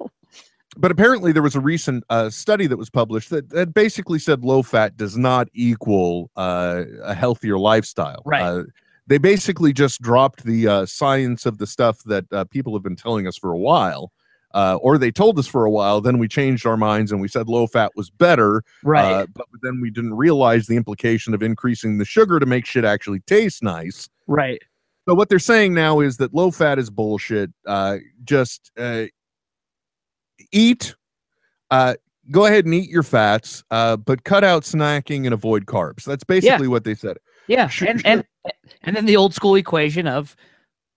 but 0.76 0.90
apparently 0.90 1.32
there 1.32 1.42
was 1.42 1.54
a 1.54 1.60
recent 1.60 2.04
uh, 2.08 2.30
study 2.30 2.66
that 2.66 2.76
was 2.76 2.90
published 2.90 3.30
that, 3.30 3.50
that 3.50 3.74
basically 3.74 4.18
said 4.18 4.44
low 4.44 4.62
fat 4.62 4.96
does 4.96 5.16
not 5.16 5.48
equal 5.52 6.30
uh, 6.36 6.84
a 7.02 7.14
healthier 7.14 7.58
lifestyle. 7.58 8.22
Right. 8.24 8.42
Uh, 8.42 8.62
they 9.06 9.18
basically 9.18 9.72
just 9.72 10.00
dropped 10.00 10.44
the 10.44 10.68
uh, 10.68 10.86
science 10.86 11.44
of 11.44 11.58
the 11.58 11.66
stuff 11.66 12.02
that 12.04 12.24
uh, 12.32 12.44
people 12.44 12.72
have 12.72 12.82
been 12.82 12.96
telling 12.96 13.26
us 13.26 13.36
for 13.36 13.52
a 13.52 13.58
while. 13.58 14.12
Uh, 14.54 14.78
or 14.80 14.98
they 14.98 15.10
told 15.10 15.38
us 15.38 15.46
for 15.46 15.64
a 15.64 15.70
while, 15.70 16.00
then 16.00 16.18
we 16.18 16.28
changed 16.28 16.66
our 16.66 16.76
minds 16.76 17.12
and 17.12 17.20
we 17.20 17.28
said 17.28 17.48
low 17.48 17.66
fat 17.66 17.92
was 17.96 18.10
better. 18.10 18.62
Right. 18.82 19.12
Uh, 19.12 19.26
but 19.34 19.46
then 19.62 19.80
we 19.80 19.90
didn't 19.90 20.14
realize 20.14 20.66
the 20.66 20.76
implication 20.76 21.34
of 21.34 21.42
increasing 21.42 21.98
the 21.98 22.04
sugar 22.04 22.38
to 22.38 22.46
make 22.46 22.66
shit 22.66 22.84
actually 22.84 23.20
taste 23.20 23.62
nice. 23.62 24.08
right. 24.26 24.62
So 25.08 25.14
what 25.14 25.28
they're 25.28 25.40
saying 25.40 25.74
now 25.74 25.98
is 25.98 26.18
that 26.18 26.32
low 26.32 26.52
fat 26.52 26.78
is 26.78 26.88
bullshit. 26.88 27.50
Uh, 27.66 27.98
just 28.22 28.70
uh, 28.78 29.06
eat, 30.52 30.94
uh, 31.72 31.94
go 32.30 32.46
ahead 32.46 32.66
and 32.66 32.74
eat 32.74 32.88
your 32.88 33.02
fats, 33.02 33.64
uh, 33.72 33.96
but 33.96 34.22
cut 34.22 34.44
out 34.44 34.62
snacking 34.62 35.24
and 35.24 35.34
avoid 35.34 35.66
carbs. 35.66 36.04
That's 36.04 36.22
basically 36.22 36.68
what 36.68 36.84
they 36.84 36.94
said. 36.94 37.16
Yeah. 37.48 37.66
Sure, 37.66 37.88
and 37.88 38.00
sure. 38.00 38.10
and 38.12 38.24
and 38.82 38.94
then 38.94 39.06
the 39.06 39.16
old 39.16 39.34
school 39.34 39.56
equation 39.56 40.06
of 40.06 40.36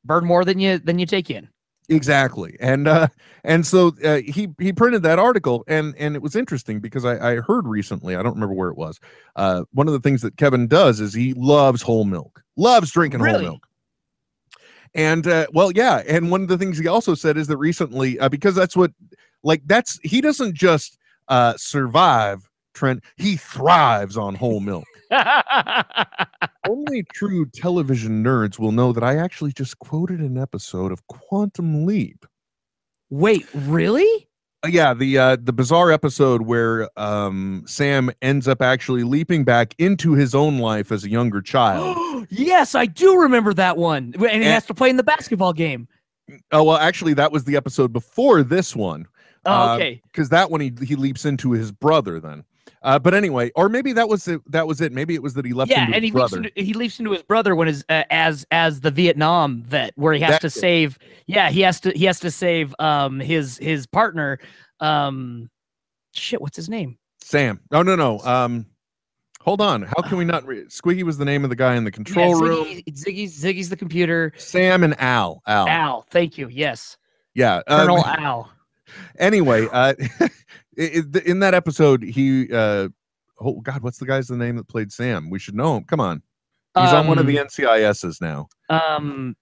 burn 0.04 0.24
more 0.24 0.46
than 0.46 0.60
you 0.60 0.78
than 0.78 1.00
you 1.00 1.08
take 1.08 1.32
in. 1.32 1.50
Exactly, 1.88 2.58
and 2.60 2.88
uh, 2.88 3.08
and 3.44 3.66
so 3.66 3.92
uh, 4.04 4.18
he 4.18 4.48
he 4.60 4.74
printed 4.74 5.04
that 5.04 5.20
article, 5.20 5.64
and 5.68 5.94
and 5.98 6.16
it 6.16 6.22
was 6.22 6.36
interesting 6.36 6.80
because 6.80 7.06
I, 7.06 7.34
I 7.34 7.36
heard 7.42 7.68
recently, 7.68 8.16
I 8.16 8.24
don't 8.24 8.34
remember 8.34 8.56
where 8.56 8.70
it 8.70 8.78
was. 8.78 9.00
Uh, 9.36 9.64
one 9.72 9.88
of 9.88 9.94
the 9.94 10.00
things 10.00 10.22
that 10.24 10.36
Kevin 10.38 10.68
does 10.68 11.00
is 11.00 11.14
he 11.14 11.34
loves 11.36 11.82
whole 11.84 12.06
milk, 12.06 12.42
loves 12.58 12.92
drinking 12.92 13.22
Really? 13.22 13.36
whole 13.40 13.52
milk. 13.54 13.68
And 14.96 15.28
uh, 15.28 15.46
well, 15.54 15.72
yeah, 15.74 16.02
and 16.08 16.32
one 16.32 16.42
of 16.42 16.48
the 16.48 16.58
things 16.58 16.78
he 16.80 16.88
also 16.88 17.14
said 17.16 17.38
is 17.38 17.48
that 17.48 17.58
recently, 17.58 18.18
uh, 18.20 18.30
because 18.30 18.56
that's 18.56 18.76
what, 18.76 18.92
like, 19.44 19.62
that's 19.66 20.00
he 20.04 20.22
doesn't 20.22 20.56
just 20.56 20.98
uh, 21.28 21.54
survive. 21.58 22.50
Trent, 22.74 23.04
he 23.16 23.38
thrives 23.38 24.18
on 24.18 24.36
whole 24.36 24.60
milk. 24.60 24.86
Only 26.70 27.04
true 27.14 27.46
television 27.46 28.24
nerds 28.24 28.58
will 28.60 28.72
know 28.72 28.92
that 28.92 29.04
I 29.04 29.18
actually 29.18 29.52
just 29.52 29.78
quoted 29.80 30.20
an 30.20 30.38
episode 30.38 30.92
of 30.92 31.06
Quantum 31.08 31.86
Leap. 31.86 32.26
Wait, 33.10 33.46
really? 33.54 34.28
Uh, 34.64 34.70
yeah, 34.70 34.94
the 34.94 35.18
uh, 35.18 35.38
the 35.40 35.54
bizarre 35.54 35.92
episode 35.92 36.42
where 36.44 36.90
um, 37.00 37.64
Sam 37.68 38.10
ends 38.22 38.48
up 38.48 38.62
actually 38.62 39.04
leaping 39.04 39.44
back 39.44 39.76
into 39.78 40.14
his 40.14 40.34
own 40.34 40.58
life 40.60 40.92
as 40.92 41.04
a 41.04 41.10
younger 41.10 41.42
child. 41.42 42.26
yes, 42.30 42.74
I 42.74 42.86
do 42.88 43.20
remember 43.20 43.54
that 43.54 43.78
one. 43.78 44.14
And 44.16 44.22
he 44.24 44.28
And- 44.30 44.44
has 44.46 44.66
to 44.68 44.74
play 44.74 44.90
in 44.90 44.98
the 44.98 45.04
basketball 45.04 45.54
game. 45.54 45.88
oh 46.52 46.64
well, 46.64 46.78
actually, 46.78 47.14
that 47.14 47.32
was 47.32 47.44
the 47.44 47.56
episode 47.56 47.94
before 47.94 48.42
this 48.42 48.76
one. 48.76 49.06
Oh, 49.46 49.52
Uh, 49.52 49.76
okay. 49.76 50.02
because 50.12 50.30
that 50.30 50.50
one 50.50 50.62
he 50.62 50.74
he 50.84 50.96
leaps 50.96 51.26
into 51.26 51.52
his 51.52 51.72
brother 51.72 52.20
then. 52.20 52.44
Uh, 52.82 53.00
but 53.00 53.14
anyway, 53.14 53.52
or 53.56 53.70
maybe 53.70 53.94
that 53.94 54.08
was 54.08 54.28
it. 54.28 54.42
That 54.52 54.68
was 54.68 54.82
it. 54.82 54.92
Maybe 54.92 55.16
it 55.16 55.24
was 55.24 55.34
that 55.36 55.46
he 55.46 55.54
left. 55.54 55.70
Yeah, 55.72 55.88
and 55.92 56.04
he 56.04 56.12
leaps, 56.12 56.34
into, 56.34 56.52
he 56.56 56.74
leaps 56.74 57.00
into 57.00 57.12
his 57.12 57.24
brother 57.24 57.56
when 57.56 57.68
his 57.68 57.84
uh, 57.90 58.04
as 58.10 58.46
as 58.52 58.82
the 58.82 58.92
Vietnam 58.92 59.64
vet, 59.64 59.94
where 59.96 60.14
he 60.14 60.20
has 60.22 60.36
to 60.40 60.42
That's 60.44 60.58
it. 60.58 60.60
save. 60.60 61.00
Yeah, 61.28 61.50
he 61.50 61.62
has 61.62 61.80
to 61.82 61.92
he 61.92 62.06
has 62.06 62.20
to 62.22 62.32
save 62.32 62.76
um 62.80 63.20
his 63.20 63.58
his 63.58 63.86
partner. 63.88 64.40
Um, 64.80 65.50
shit, 66.14 66.42
what's 66.42 66.56
his 66.58 66.70
name? 66.70 66.98
Sam. 67.22 67.60
No, 67.72 67.82
no, 67.82 67.96
no. 67.96 68.20
Um, 68.20 68.66
hold 69.42 69.62
on. 69.62 69.82
How 69.84 70.02
can 70.04 70.18
we 70.18 70.26
not? 70.34 70.46
Re- 70.46 70.66
Squiggy 70.66 71.04
was 71.04 71.18
the 71.18 71.26
name 71.26 71.44
of 71.44 71.50
the 71.50 71.56
guy 71.56 71.76
in 71.76 71.84
the 71.84 71.90
Yeah, 71.90 71.96
control 71.96 72.36
room. 72.36 72.66
Ziggy, 72.66 72.84
Ziggy's 72.94 73.44
Ziggy's 73.44 73.70
the 73.70 73.78
computer. 73.78 74.32
Sam 74.38 74.84
and 74.84 75.00
Al. 75.00 75.42
Al. 75.48 75.68
Al, 75.68 76.02
thank 76.12 76.38
you. 76.38 76.48
Yes, 76.50 76.98
Yeah. 77.34 77.58
um, 77.68 77.80
Colonel 77.88 78.06
Al. 78.20 78.52
anyway, 79.18 79.68
uh, 79.72 79.94
in 80.78 81.40
that 81.40 81.54
episode, 81.54 82.04
he. 82.04 82.52
Uh, 82.52 82.90
oh 83.42 83.60
God, 83.62 83.82
what's 83.82 83.98
the 83.98 84.06
guy's 84.06 84.28
the 84.28 84.38
name 84.38 84.56
that 84.58 84.68
played 84.68 84.92
Sam? 84.92 85.30
We 85.30 85.40
should 85.40 85.56
know 85.56 85.78
him. 85.78 85.84
Come 85.86 86.00
on. 86.00 86.22
He's 86.78 86.92
on 86.92 87.08
one 87.08 87.18
of 87.20 87.26
the 87.28 87.40
Um, 87.40 87.48
NCISs 87.48 88.20
now, 88.20 88.50
Um, 88.70 89.36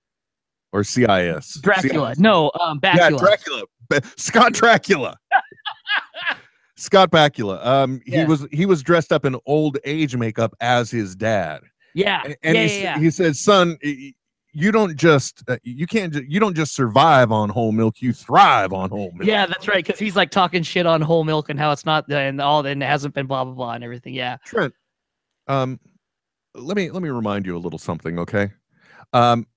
or 0.72 0.84
CIS. 0.84 1.60
Dracula. 1.62 2.10
CIS. 2.10 2.20
No, 2.20 2.52
um, 2.62 2.80
Yeah, 2.84 3.10
Dracula. 3.10 3.64
Ba- 3.90 4.02
Scott 4.18 4.54
Dracula. 4.54 5.18
Scott 6.76 7.12
Bakula. 7.12 7.64
Um, 7.66 8.02
he 8.06 8.14
Yeah. 8.14 8.26
was 8.28 8.46
he 8.52 8.66
was 8.66 8.82
dressed 8.84 9.12
up 9.12 9.26
in 9.26 9.36
old 9.46 9.78
age 9.86 10.16
makeup 10.16 10.54
as 10.60 10.90
his 10.92 11.16
dad, 11.16 11.62
yeah, 11.94 12.22
A- 12.26 12.46
and 12.46 12.56
yeah, 12.56 12.66
he, 12.68 12.82
yeah, 12.82 13.00
he 13.00 13.10
said, 13.12 13.36
"Son, 13.36 13.78
you 14.54 14.72
don't 14.72 14.96
just 14.96 15.44
uh, 15.48 15.58
you 15.64 15.86
can't 15.88 16.14
ju- 16.14 16.26
you 16.28 16.40
don't 16.40 16.56
just 16.56 16.76
survive 16.76 17.32
on 17.32 17.50
whole 17.50 17.72
milk. 17.72 18.02
You 18.02 18.14
thrive 18.14 18.72
on 18.72 18.90
whole 18.90 19.12
milk." 19.14 19.26
Yeah, 19.26 19.46
that's 19.46 19.68
right. 19.68 19.84
Because 19.86 20.00
he's 20.00 20.16
like 20.16 20.30
talking 20.30 20.64
shit 20.64 20.86
on 20.86 21.02
whole 21.02 21.24
milk 21.24 21.50
and 21.50 21.60
how 21.60 21.72
it's 21.72 21.86
not 21.86 22.10
and 22.12 22.40
all 22.40 22.66
and 22.66 22.82
it 22.82 22.86
hasn't 22.86 23.14
been 23.14 23.26
blah 23.26 23.44
blah 23.44 23.54
blah 23.54 23.74
and 23.74 23.84
everything. 23.84 24.14
Yeah. 24.14 24.38
Trent, 24.46 24.74
um, 25.48 25.80
let 26.56 26.78
me 26.78 26.92
let 26.92 27.02
me 27.02 27.10
remind 27.10 27.46
you 27.46 27.58
a 27.58 27.60
little 27.60 27.80
something, 27.80 28.20
okay? 28.20 28.52
Um, 29.12 29.48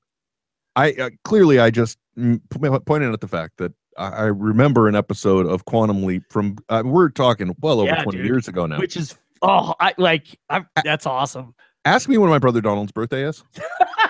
I 0.75 0.93
uh, 0.93 1.11
clearly 1.25 1.59
I 1.59 1.71
just 1.71 1.99
mm, 2.19 2.41
p- 2.51 2.79
pointed 2.87 3.13
out 3.13 3.21
the 3.21 3.29
fact 3.29 3.59
that 3.59 3.73
I, 3.99 4.09
I 4.09 4.23
remember 4.25 4.89
an 4.89 4.95
episode 4.95 5.47
of 5.47 5.65
Quantum 5.67 6.05
Leap 6.05 6.25
from 6.31 6.57
uh, 6.69 6.83
we're 6.85 7.11
talking 7.11 7.55
well 7.61 7.81
over 7.81 7.91
Yeah, 7.91 8.03
twenty 8.03 8.19
dude. 8.19 8.27
years 8.27 8.49
ago 8.49 8.67
now. 8.67 8.79
Which 8.79 8.97
is 8.97 9.15
oh, 9.43 9.75
I 9.79 9.95
like 9.99 10.39
I'm, 10.49 10.67
that's 10.85 11.07
awesome. 11.07 11.55
Ask 11.85 12.09
me 12.09 12.19
when 12.19 12.31
my 12.31 12.39
brother 12.39 12.61
Donald's 12.61 12.93
birthday 12.93 13.23
is. 13.23 13.45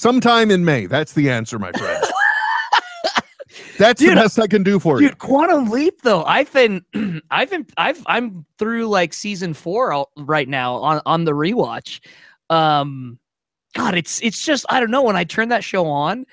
Sometime 0.00 0.50
in 0.50 0.64
May. 0.64 0.86
That's 0.86 1.12
the 1.12 1.28
answer, 1.28 1.58
my 1.58 1.72
friend. 1.72 2.02
That's 3.78 4.00
Dude, 4.00 4.12
the 4.12 4.14
best 4.14 4.38
I 4.38 4.46
can 4.46 4.62
do 4.62 4.80
for 4.80 4.98
you. 4.98 5.08
Dude, 5.08 5.18
Quantum 5.18 5.68
Leap 5.68 6.00
though. 6.00 6.24
I've 6.24 6.50
been, 6.54 6.82
I've 7.30 7.50
been, 7.50 7.66
I've, 7.76 8.02
I'm 8.06 8.46
through 8.56 8.86
like 8.86 9.12
season 9.12 9.52
four 9.52 9.92
al- 9.92 10.10
right 10.16 10.48
now 10.48 10.76
on 10.76 11.02
on 11.04 11.26
the 11.26 11.32
rewatch. 11.32 12.00
Um, 12.48 13.18
God, 13.74 13.94
it's 13.94 14.22
it's 14.22 14.42
just 14.42 14.64
I 14.70 14.80
don't 14.80 14.90
know. 14.90 15.02
When 15.02 15.16
I 15.16 15.24
turn 15.24 15.50
that 15.50 15.62
show 15.62 15.86
on, 15.86 16.24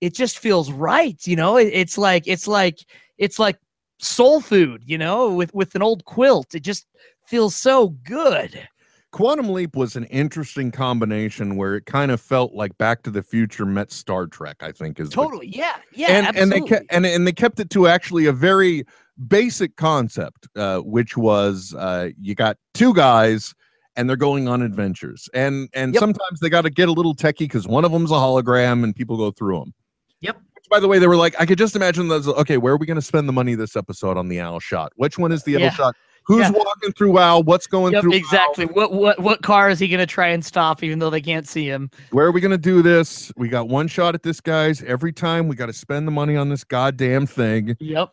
it 0.00 0.14
just 0.14 0.38
feels 0.38 0.70
right. 0.70 1.18
You 1.26 1.34
know, 1.34 1.56
it, 1.56 1.70
it's 1.72 1.98
like 1.98 2.28
it's 2.28 2.46
like 2.46 2.78
it's 3.18 3.40
like 3.40 3.58
soul 3.98 4.40
food. 4.40 4.84
You 4.86 4.98
know, 4.98 5.34
with 5.34 5.52
with 5.52 5.74
an 5.74 5.82
old 5.82 6.04
quilt. 6.04 6.54
It 6.54 6.62
just 6.62 6.86
feels 7.26 7.56
so 7.56 7.88
good. 8.04 8.68
Quantum 9.12 9.48
Leap 9.50 9.76
was 9.76 9.96
an 9.96 10.04
interesting 10.04 10.70
combination 10.70 11.56
where 11.56 11.74
it 11.76 11.86
kind 11.86 12.10
of 12.10 12.20
felt 12.20 12.52
like 12.52 12.76
Back 12.76 13.02
to 13.04 13.10
the 13.10 13.22
Future 13.22 13.64
met 13.64 13.90
Star 13.90 14.26
Trek. 14.26 14.56
I 14.60 14.72
think 14.72 15.00
is 15.00 15.08
the- 15.08 15.14
Totally. 15.14 15.48
Yeah. 15.48 15.76
Yeah. 15.94 16.08
and 16.26 16.36
and 16.36 16.52
they 16.52 16.60
kept 16.60 16.86
and, 16.90 17.06
and 17.06 17.26
they 17.26 17.32
kept 17.32 17.58
it 17.60 17.70
to 17.70 17.86
actually 17.86 18.26
a 18.26 18.32
very 18.32 18.84
basic 19.28 19.76
concept, 19.76 20.48
uh, 20.56 20.80
which 20.80 21.16
was 21.16 21.74
uh, 21.78 22.10
you 22.20 22.34
got 22.34 22.58
two 22.74 22.92
guys 22.92 23.54
and 23.98 24.10
they're 24.10 24.16
going 24.16 24.46
on 24.48 24.60
adventures, 24.60 25.26
and 25.32 25.70
and 25.72 25.94
Yep. 25.94 26.00
sometimes 26.00 26.40
they 26.40 26.50
got 26.50 26.62
to 26.62 26.70
get 26.70 26.88
a 26.88 26.92
little 26.92 27.14
techie 27.14 27.38
because 27.38 27.66
one 27.66 27.82
of 27.86 27.92
them's 27.92 28.10
a 28.10 28.14
hologram 28.14 28.84
and 28.84 28.94
people 28.94 29.16
go 29.16 29.30
through 29.30 29.60
them. 29.60 29.72
Yep. 30.20 30.36
Which, 30.36 30.64
by 30.70 30.80
the 30.80 30.88
way, 30.88 30.98
they 30.98 31.06
were 31.06 31.16
like, 31.16 31.34
I 31.40 31.46
could 31.46 31.56
just 31.56 31.74
imagine 31.76 32.08
those. 32.08 32.28
Okay, 32.28 32.58
where 32.58 32.74
are 32.74 32.76
we 32.76 32.84
going 32.84 32.96
to 32.96 33.02
spend 33.02 33.26
the 33.26 33.32
money 33.32 33.54
this 33.54 33.74
episode 33.74 34.18
on 34.18 34.28
the 34.28 34.38
Al 34.40 34.60
shot? 34.60 34.92
Which 34.96 35.16
one 35.16 35.32
is 35.32 35.44
the 35.44 35.54
Al 35.54 35.60
Yeah. 35.62 35.70
shot? 35.70 35.96
Who's 36.26 36.40
Yeah. 36.40 36.50
walking 36.50 36.92
through 36.92 37.18
Al? 37.18 37.42
What's 37.44 37.66
going 37.68 37.92
Yep, 37.92 38.02
through? 38.02 38.14
Exactly. 38.14 38.64
What 38.66 38.92
what 38.92 39.20
what 39.20 39.42
car 39.42 39.70
is 39.70 39.78
he 39.78 39.86
gonna 39.86 40.06
try 40.06 40.28
and 40.28 40.44
stop 40.44 40.82
even 40.82 40.98
though 40.98 41.10
they 41.10 41.20
can't 41.20 41.46
see 41.46 41.68
him? 41.68 41.88
Where 42.10 42.26
are 42.26 42.32
we 42.32 42.40
going 42.40 42.50
to 42.50 42.58
do 42.58 42.82
this? 42.82 43.32
We 43.36 43.48
got 43.48 43.68
one 43.68 43.86
shot 43.86 44.14
at 44.16 44.22
this, 44.24 44.40
guys. 44.40 44.82
Every 44.82 45.12
time 45.12 45.46
we 45.46 45.54
got 45.54 45.66
to 45.66 45.72
spend 45.72 46.06
the 46.06 46.10
money 46.12 46.36
on 46.36 46.48
this 46.48 46.64
goddamn 46.64 47.26
thing. 47.26 47.76
Yep. 47.78 48.12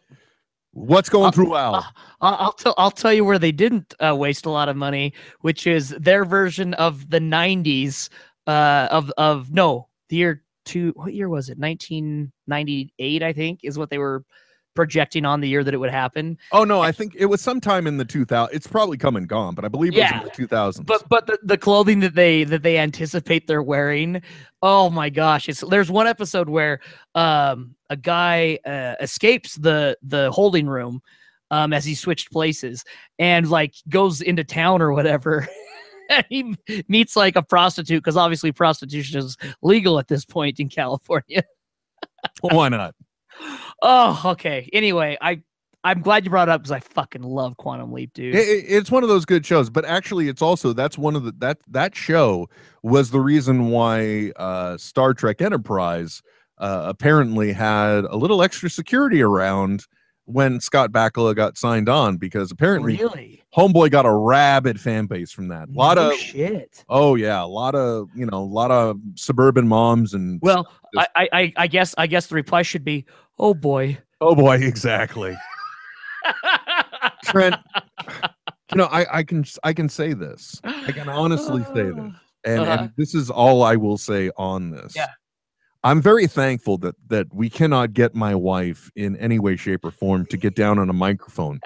What's 0.73 1.09
going 1.09 1.27
Uh, 1.27 1.31
through 1.31 1.55
Al? 1.55 1.75
Uh, 1.75 1.83
I'll 2.21 2.35
I'll 2.39 2.51
tell 2.53 2.75
I'll 2.77 2.91
tell 2.91 3.13
you 3.13 3.25
where 3.25 3.39
they 3.39 3.51
didn't 3.51 3.93
uh, 3.99 4.15
waste 4.15 4.45
a 4.45 4.49
lot 4.49 4.69
of 4.69 4.75
money, 4.75 5.13
which 5.41 5.65
is 5.67 5.89
their 5.99 6.23
version 6.25 6.73
of 6.75 7.09
the 7.09 7.19
'90s 7.19 8.09
uh, 8.47 8.87
of 8.91 9.11
of 9.17 9.51
no 9.51 9.87
the 10.09 10.17
year 10.17 10.43
two. 10.65 10.91
What 10.95 11.13
year 11.13 11.29
was 11.29 11.49
it? 11.49 11.57
1998, 11.57 13.23
I 13.23 13.33
think, 13.33 13.59
is 13.63 13.77
what 13.77 13.89
they 13.89 13.97
were 13.97 14.23
projecting 14.75 15.25
on 15.25 15.41
the 15.41 15.47
year 15.47 15.63
that 15.63 15.73
it 15.73 15.77
would 15.77 15.89
happen. 15.91 16.37
Oh 16.51 16.63
no, 16.63 16.81
I 16.81 16.91
think 16.91 17.15
it 17.15 17.25
was 17.25 17.41
sometime 17.41 17.87
in 17.87 17.97
the 17.97 18.05
2000. 18.05 18.55
It's 18.55 18.67
probably 18.67 18.97
come 18.97 19.15
and 19.15 19.27
gone, 19.27 19.55
but 19.55 19.65
I 19.65 19.67
believe 19.67 19.93
it 19.95 19.99
was 20.01 20.09
Yeah. 20.11 20.19
in 20.19 20.25
the 20.25 20.31
2000s. 20.31 20.85
But 20.85 21.07
but 21.09 21.27
the, 21.27 21.37
the 21.43 21.57
clothing 21.57 21.99
that 22.01 22.15
they 22.15 22.43
that 22.45 22.63
they 22.63 22.77
anticipate 22.77 23.47
they're 23.47 23.63
wearing, 23.63 24.21
oh 24.61 24.89
my 24.89 25.09
gosh! 25.09 25.47
It's 25.49 25.61
there's 25.69 25.91
one 25.91 26.07
episode 26.07 26.49
where 26.49 26.79
um 27.15 27.75
a 27.89 27.97
guy 27.97 28.59
uh, 28.65 28.95
escapes 29.01 29.55
the 29.55 29.97
the 30.01 30.31
holding 30.31 30.67
room 30.67 31.01
um 31.51 31.73
as 31.73 31.85
he 31.85 31.93
switched 31.93 32.31
places 32.31 32.83
and 33.19 33.49
like 33.49 33.75
goes 33.89 34.21
into 34.21 34.43
town 34.43 34.81
or 34.81 34.91
whatever. 34.93 35.47
and 36.09 36.25
he 36.29 36.55
meets 36.87 37.15
like 37.15 37.35
a 37.35 37.43
prostitute 37.43 38.01
because 38.03 38.17
obviously 38.17 38.51
prostitution 38.51 39.19
is 39.19 39.37
legal 39.61 39.99
at 39.99 40.07
this 40.07 40.25
point 40.25 40.59
in 40.59 40.67
California. 40.69 41.43
why 42.41 42.69
not? 42.69 42.95
Oh, 43.85 44.21
okay. 44.31 44.69
Anyway, 44.73 45.17
I 45.21 45.41
I'm 45.83 46.01
glad 46.01 46.23
you 46.23 46.29
brought 46.29 46.47
it 46.47 46.51
up 46.51 46.61
because 46.61 46.71
I 46.71 46.79
fucking 46.79 47.23
love 47.23 47.57
Quantum 47.57 47.91
Leap, 47.91 48.13
dude. 48.13 48.33
It, 48.35 48.47
it- 48.47 48.65
it's 48.69 48.89
one 48.89 49.03
of 49.03 49.09
those 49.09 49.25
good 49.25 49.45
shows, 49.45 49.69
but 49.69 49.83
actually, 49.85 50.29
it's 50.29 50.41
also 50.41 50.71
that's 50.73 50.97
one 50.97 51.15
of 51.15 51.25
the 51.25 51.33
that 51.39 51.57
that 51.67 51.95
show 51.95 52.47
was 52.81 53.11
the 53.11 53.19
reason 53.19 53.67
why 53.69 54.31
uh, 54.37 54.77
Star 54.77 55.13
Trek 55.13 55.41
Enterprise 55.41 56.21
uh, 56.57 56.83
apparently 56.87 57.51
had 57.51 58.05
a 58.05 58.15
little 58.15 58.41
extra 58.41 58.69
security 58.69 59.21
around 59.21 59.85
when 60.25 60.61
Scott 60.61 60.93
Bakula 60.93 61.35
got 61.35 61.57
signed 61.57 61.89
on 61.89 62.15
because 62.15 62.49
apparently 62.51 62.95
really? 62.95 63.43
Homeboy 63.57 63.91
got 63.91 64.05
a 64.05 64.11
rabid 64.11 64.79
fan 64.79 65.05
base 65.05 65.31
from 65.33 65.49
that. 65.49 65.67
A 65.67 65.71
lot 65.73 65.97
No 65.97 66.11
of 66.11 66.17
shit. 66.17 66.85
oh 66.87 67.15
yeah, 67.15 67.43
a 67.43 67.45
lot 67.45 67.75
of 67.75 68.07
you 68.15 68.25
know 68.25 68.37
a 68.37 68.39
lot 68.39 68.71
of 68.71 68.97
suburban 69.15 69.67
moms 69.67 70.13
and 70.13 70.39
Well, 70.41 70.63
Just- 70.95 71.09
I, 71.15 71.23
I, 71.23 71.29
I- 71.41 71.53
I 71.57 71.67
guess, 71.67 71.93
I 71.97 72.07
guess 72.07 72.27
the 72.27 72.35
reply 72.35 72.61
should 72.61 72.85
be, 72.85 73.05
"Oh 73.39 73.53
boy." 73.53 73.97
oh 74.21 74.35
boy, 74.35 74.57
exactly. 74.57 75.35
Trent, 77.25 77.55
you 78.71 78.77
know 78.77 78.85
I 78.85 79.19
I 79.19 79.23
can 79.23 79.43
I 79.63 79.73
can 79.73 79.89
say 79.89 80.13
this. 80.13 80.59
I 80.63 80.91
can 80.91 81.09
honestly 81.09 81.63
say 81.73 81.91
this. 81.91 82.11
and, 82.45 82.59
Uh-huh. 82.61 82.77
and 82.83 82.91
this 82.97 83.15
is 83.15 83.29
all 83.29 83.63
I 83.63 83.75
will 83.75 83.97
say 83.97 84.29
on 84.37 84.71
this. 84.71 84.95
Yeah. 84.95 85.07
I'm 85.85 86.01
very 86.01 86.27
thankful 86.27 86.77
that 86.79 86.95
that 87.07 87.27
we 87.33 87.49
cannot 87.49 87.91
get 87.93 88.15
my 88.15 88.35
wife 88.35 88.89
in 88.95 89.17
any 89.17 89.39
way, 89.39 89.55
shape, 89.57 89.83
or 89.83 89.91
form 89.91 90.25
to 90.27 90.37
get 90.37 90.55
down 90.55 90.79
on 90.79 90.89
a 90.89 90.93
microphone. 90.93 91.59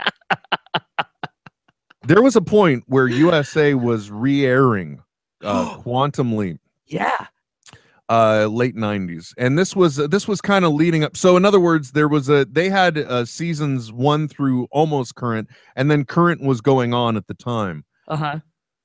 there 2.04 2.22
was 2.24 2.36
a 2.36 2.42
point 2.42 2.84
where 2.88 3.08
USA 3.08 3.76
was 3.76 4.10
re-airing 4.10 5.04
uh, 5.44 5.78
Quantum 5.78 6.36
Leap, 6.36 6.60
Yeah. 6.88 7.28
Uh, 8.10 8.48
late 8.50 8.76
'90s, 8.76 9.34
and 9.38 9.58
this 9.58 9.76
was 9.76 9.98
this 9.98 10.28
was 10.28 10.42
kind 10.42 10.66
of 10.66 10.74
leading 10.74 11.04
up. 11.04 11.18
So, 11.18 11.38
in 11.38 11.46
other 11.46 11.60
words, 11.60 11.92
there 11.92 12.08
was 12.08 12.30
a 12.30 12.46
they 12.46 12.70
had 12.70 12.98
uh, 12.98 13.26
seasons 13.26 13.92
one 13.92 14.28
through 14.28 14.68
almost 14.72 15.16
current, 15.16 15.50
and 15.76 15.92
then 15.92 16.06
current 16.06 16.42
was 16.42 16.62
going 16.62 16.94
on 16.94 17.18
at 17.18 17.28
the 17.28 17.34
time. 17.34 17.86
Uh 18.08 18.16
huh. 18.16 18.40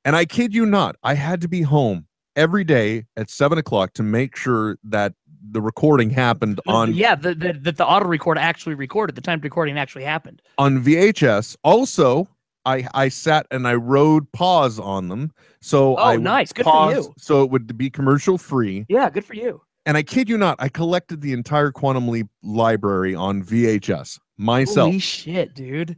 And 0.05 0.17
I 0.17 0.25
kid 0.25 0.53
you 0.53 0.67
not, 0.67 0.97
I 1.03 1.15
had 1.15 1.41
to 1.43 1.49
be 1.49 1.63
home 1.63 2.07
every 2.35 2.65
day 2.65 3.05
at 3.17 3.31
seven 3.31 3.59
o'clock 3.59 3.93
to 3.95 4.03
make 4.03 4.37
sure 4.37 4.77
that 4.85 5.15
the 5.51 5.61
recording 5.61 6.11
happened 6.11 6.61
on 6.67 6.95
yeah, 6.95 7.15
the, 7.15 7.35
the, 7.35 7.53
that 7.53 7.77
the 7.77 7.87
auto 7.87 8.07
record 8.07 8.39
actually 8.39 8.75
recorded. 8.75 9.17
The 9.17 9.21
time 9.21 9.41
recording 9.41 9.79
actually 9.79 10.05
happened. 10.05 10.43
on 10.59 10.83
VHS. 10.83 11.57
Also, 11.65 12.29
I 12.65 12.87
I 12.95 13.09
sat 13.09 13.47
and 13.51 13.67
I 13.67 13.75
rode 13.75 14.31
pause 14.33 14.79
on 14.79 15.09
them, 15.09 15.33
so 15.61 15.97
Oh, 15.97 16.03
I 16.03 16.17
nice. 16.17 16.53
Good 16.53 16.65
for 16.65 16.93
you. 16.93 17.13
so 17.19 17.43
it 17.43 17.51
would 17.51 17.77
be 17.77 17.91
commercial 17.91 18.39
free. 18.39 18.87
Yeah, 18.89 19.11
good 19.11 19.25
for 19.25 19.35
you. 19.35 19.63
And 19.85 19.97
I 19.97 20.03
kid 20.05 20.29
you 20.29 20.39
not, 20.39 20.57
I 20.61 20.69
collected 20.69 21.21
the 21.23 21.33
entire 21.33 21.73
Quantum 21.73 22.07
Leap 22.07 22.29
library 22.43 23.17
on 23.17 23.43
VHS 23.43 24.21
myself. 24.39 24.87
Holy 24.87 24.99
shit, 25.01 25.55
dude. 25.55 25.97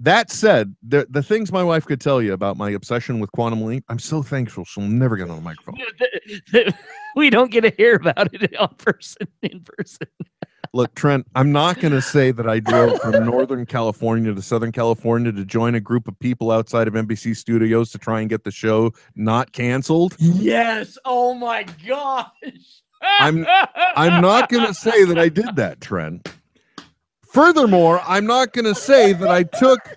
That 0.00 0.30
said, 0.30 0.76
the 0.86 1.06
the 1.10 1.22
things 1.22 1.50
my 1.50 1.64
wife 1.64 1.84
could 1.86 2.00
tell 2.00 2.20
you 2.22 2.32
about 2.32 2.56
my 2.56 2.70
obsession 2.70 3.18
with 3.18 3.32
Quantum 3.32 3.64
Leap, 3.64 3.82
I'm 3.88 3.98
so 3.98 4.22
thankful 4.22 4.64
she'll 4.64 4.84
never 4.84 5.16
get 5.16 5.28
on 5.30 5.36
the 5.36 5.42
microphone. 5.42 5.76
we 7.16 7.30
don't 7.30 7.50
get 7.50 7.62
to 7.62 7.72
hear 7.76 7.96
about 7.96 8.32
it 8.32 8.56
on 8.58 8.68
person 8.76 9.26
in 9.42 9.60
person. 9.64 10.06
Look, 10.74 10.94
Trent, 10.94 11.26
I'm 11.34 11.50
not 11.50 11.80
going 11.80 11.92
to 11.92 12.02
say 12.02 12.30
that 12.30 12.48
I 12.48 12.60
drove 12.60 13.00
from 13.00 13.24
Northern 13.24 13.64
California 13.66 14.34
to 14.34 14.42
Southern 14.42 14.72
California 14.72 15.32
to 15.32 15.44
join 15.44 15.74
a 15.74 15.80
group 15.80 16.06
of 16.08 16.18
people 16.18 16.50
outside 16.50 16.86
of 16.88 16.94
NBC 16.94 17.36
studios 17.36 17.90
to 17.92 17.98
try 17.98 18.20
and 18.20 18.28
get 18.28 18.44
the 18.44 18.50
show 18.50 18.92
not 19.16 19.52
canceled. 19.52 20.14
Yes. 20.18 20.98
Oh 21.04 21.34
my 21.34 21.64
gosh. 21.86 22.26
I'm- 23.02 23.46
I'm 23.96 24.20
not 24.20 24.48
going 24.48 24.66
to 24.66 24.74
say 24.74 25.04
that 25.04 25.18
I 25.18 25.28
did 25.28 25.56
that, 25.56 25.80
Trent. 25.80 26.28
Furthermore, 27.32 28.00
I'm 28.06 28.26
not 28.26 28.52
going 28.52 28.64
to 28.64 28.74
say 28.74 29.12
that 29.12 29.28
I 29.28 29.42
took 29.42 29.96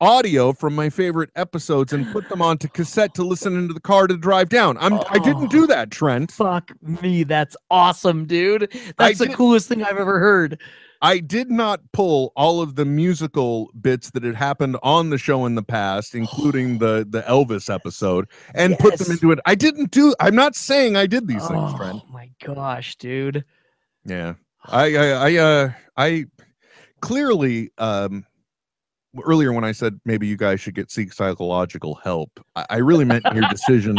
audio 0.00 0.52
from 0.52 0.74
my 0.74 0.90
favorite 0.90 1.30
episodes 1.36 1.92
and 1.92 2.10
put 2.12 2.28
them 2.28 2.42
onto 2.42 2.68
cassette 2.68 3.14
to 3.14 3.22
listen 3.22 3.56
into 3.56 3.74
the 3.74 3.80
car 3.80 4.06
to 4.06 4.16
drive 4.16 4.48
down. 4.48 4.76
I'm 4.78 4.94
I 5.10 5.18
didn't 5.18 5.50
do 5.50 5.66
that, 5.66 5.90
Trent. 5.90 6.30
Fuck 6.32 6.72
me. 6.82 7.24
That's 7.24 7.56
awesome, 7.70 8.26
dude. 8.26 8.72
That's 8.98 9.18
the 9.18 9.26
did- 9.26 9.36
coolest 9.36 9.68
thing 9.68 9.82
I've 9.82 9.98
ever 9.98 10.18
heard. 10.18 10.60
I 11.02 11.18
did 11.18 11.50
not 11.50 11.80
pull 11.92 12.32
all 12.36 12.62
of 12.62 12.74
the 12.74 12.86
musical 12.86 13.70
bits 13.80 14.10
that 14.12 14.24
had 14.24 14.34
happened 14.34 14.78
on 14.82 15.10
the 15.10 15.18
show 15.18 15.44
in 15.44 15.54
the 15.54 15.62
past, 15.62 16.14
including 16.14 16.78
the 16.78 17.06
the 17.08 17.22
Elvis 17.22 17.72
episode, 17.72 18.26
and 18.54 18.78
put 18.78 18.98
them 18.98 19.12
into 19.12 19.30
it. 19.30 19.38
I 19.46 19.54
didn't 19.54 19.90
do. 19.90 20.14
I'm 20.20 20.34
not 20.34 20.56
saying 20.56 20.96
I 20.96 21.06
did 21.06 21.28
these 21.28 21.46
things, 21.46 21.74
Trent. 21.74 22.02
Oh 22.02 22.12
my 22.12 22.30
gosh, 22.42 22.96
dude. 22.96 23.44
Yeah, 24.06 24.34
I, 24.64 24.96
I, 24.96 25.06
I, 25.08 25.36
uh, 25.36 25.70
I 25.96 26.24
clearly, 27.00 27.70
um, 27.76 28.24
earlier 29.24 29.52
when 29.52 29.64
I 29.64 29.72
said 29.72 30.00
maybe 30.04 30.26
you 30.26 30.36
guys 30.36 30.60
should 30.60 30.74
get 30.74 30.90
seek 30.90 31.12
psychological 31.12 31.96
help, 31.96 32.40
I, 32.54 32.66
I 32.70 32.76
really 32.78 33.04
meant 33.04 33.24
your 33.32 33.48
decision 33.48 33.96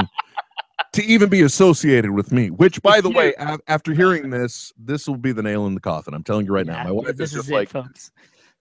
to 0.93 1.03
even 1.03 1.29
be 1.29 1.41
associated 1.41 2.11
with 2.11 2.31
me. 2.31 2.49
Which, 2.49 2.81
by 2.81 3.01
the 3.01 3.09
way, 3.09 3.33
a- 3.37 3.59
after 3.67 3.93
hearing 3.93 4.29
this, 4.29 4.73
this 4.77 5.07
will 5.07 5.17
be 5.17 5.31
the 5.31 5.43
nail 5.43 5.67
in 5.67 5.75
the 5.75 5.81
coffin. 5.81 6.13
I'm 6.13 6.23
telling 6.23 6.45
you 6.45 6.53
right 6.53 6.65
now. 6.65 6.83
My 6.83 6.91
wife 6.91 7.17
this 7.17 7.31
is 7.31 7.37
just 7.37 7.49
it, 7.49 7.53
like, 7.53 7.69
folks. 7.69 8.11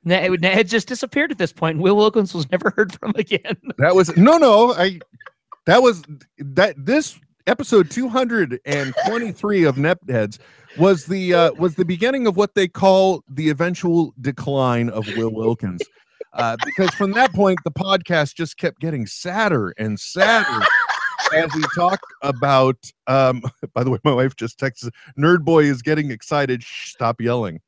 Ned, 0.05 0.69
just 0.69 0.87
disappeared 0.87 1.33
at 1.33 1.39
this 1.39 1.53
point. 1.53 1.79
Will 1.79 1.97
Wilkins 1.97 2.33
was 2.33 2.51
never 2.51 2.71
heard 2.77 2.93
from 2.99 3.13
again. 3.17 3.57
That 3.79 3.95
was 3.95 4.17
no, 4.17 4.39
no. 4.39 4.73
I 4.75 5.01
that 5.67 5.83
was 5.83 6.03
that 6.39 6.75
this 6.79 7.19
episode 7.47 7.91
223 7.91 9.65
of 9.65 9.77
Netheads 9.77 10.39
was 10.79 11.07
the 11.07 11.35
uh, 11.35 11.53
was 11.55 11.75
the 11.75 11.85
beginning 11.85 12.27
of 12.27 12.37
what 12.37 12.55
they 12.55 12.69
call 12.69 13.25
the 13.29 13.49
eventual 13.51 14.15
decline 14.21 14.91
of 14.91 15.07
Will 15.17 15.33
Wilkins. 15.33 15.83
Uh, 16.37 16.57
because 16.65 16.91
from 16.91 17.13
that 17.13 17.33
point, 17.33 17.59
the 17.65 17.71
podcast 17.71 18.35
just 18.35 18.59
kept 18.59 18.79
getting 18.81 19.07
sadder 19.07 19.73
and 19.79 19.99
sadder 19.99 20.65
as 21.35 21.51
we 21.55 21.63
talk 21.75 22.01
about. 22.23 22.77
Um, 23.07 23.43
by 23.75 23.83
the 23.83 23.91
way, 23.91 23.99
my 24.05 24.13
wife 24.13 24.37
just 24.37 24.59
texted, 24.59 24.91
"Nerd 25.19 25.45
Boy 25.45 25.65
is 25.65 25.83
getting 25.83 26.11
excited. 26.11 26.63
Shh, 26.63 26.93
stop 26.93 27.21
yelling." 27.21 27.61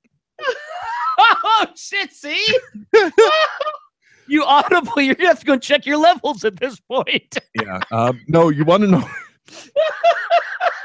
oh 1.19 1.67
shit! 1.77 2.13
See, 2.13 2.47
you 4.29 4.45
audibly. 4.45 5.07
You're 5.07 5.15
gonna 5.15 5.29
have 5.29 5.41
to 5.41 5.47
go 5.47 5.59
check 5.59 5.87
your 5.87 5.97
levels 5.97 6.45
at 6.45 6.57
this 6.61 6.79
point. 6.81 7.39
yeah. 7.61 7.81
Um, 7.91 8.21
no, 8.29 8.51
you 8.51 8.65
want 8.65 8.83
to 8.83 8.89
know. 8.89 9.09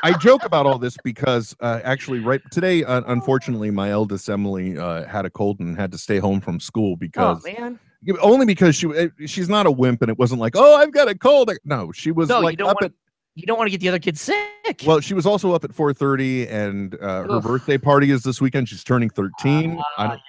I 0.03 0.13
joke 0.13 0.45
about 0.45 0.65
all 0.65 0.77
this 0.77 0.97
because 0.97 1.55
uh, 1.61 1.79
actually, 1.83 2.19
right 2.19 2.41
today, 2.51 2.83
uh, 2.83 3.01
unfortunately, 3.07 3.71
my 3.71 3.89
eldest 3.89 4.29
Emily 4.29 4.77
uh, 4.77 5.05
had 5.05 5.25
a 5.25 5.29
cold 5.29 5.59
and 5.61 5.77
had 5.77 5.91
to 5.93 5.97
stay 5.97 6.17
home 6.19 6.41
from 6.41 6.59
school 6.59 6.93
Oh 6.93 6.95
because 6.97 7.43
man, 7.45 7.79
only 8.21 8.45
because 8.45 8.75
she 8.75 8.87
uh, 8.87 9.07
she's 9.25 9.47
not 9.47 9.65
a 9.65 9.71
wimp 9.71 10.01
and 10.01 10.11
it 10.11 10.19
wasn't 10.19 10.41
like 10.41 10.53
oh 10.57 10.75
I've 10.75 10.91
got 10.91 11.07
a 11.07 11.17
cold. 11.17 11.49
No, 11.63 11.91
she 11.93 12.11
was 12.11 12.27
no, 12.27 12.39
you 12.39 12.43
like 12.43 12.57
don't 12.57 12.69
up 12.69 12.75
want. 12.81 12.85
at 12.85 12.91
You 13.35 13.45
don't 13.47 13.57
want 13.57 13.67
to 13.67 13.71
get 13.71 13.79
the 13.79 13.87
other 13.87 13.99
kids 13.99 14.19
sick. 14.19 14.83
well, 14.85 14.99
she 14.99 15.13
was 15.13 15.25
also 15.25 15.53
up 15.53 15.63
at 15.63 15.73
four 15.73 15.93
thirty 15.93 16.47
and 16.49 16.95
uh, 17.01 17.23
her 17.23 17.39
birthday 17.39 17.77
party 17.77 18.11
is 18.11 18.23
this 18.23 18.41
weekend. 18.41 18.67
She's 18.67 18.83
turning 18.83 19.09
thirteen. 19.09 19.79
I 19.97 20.05
Ah, 20.05 20.07
don't, 20.09 20.19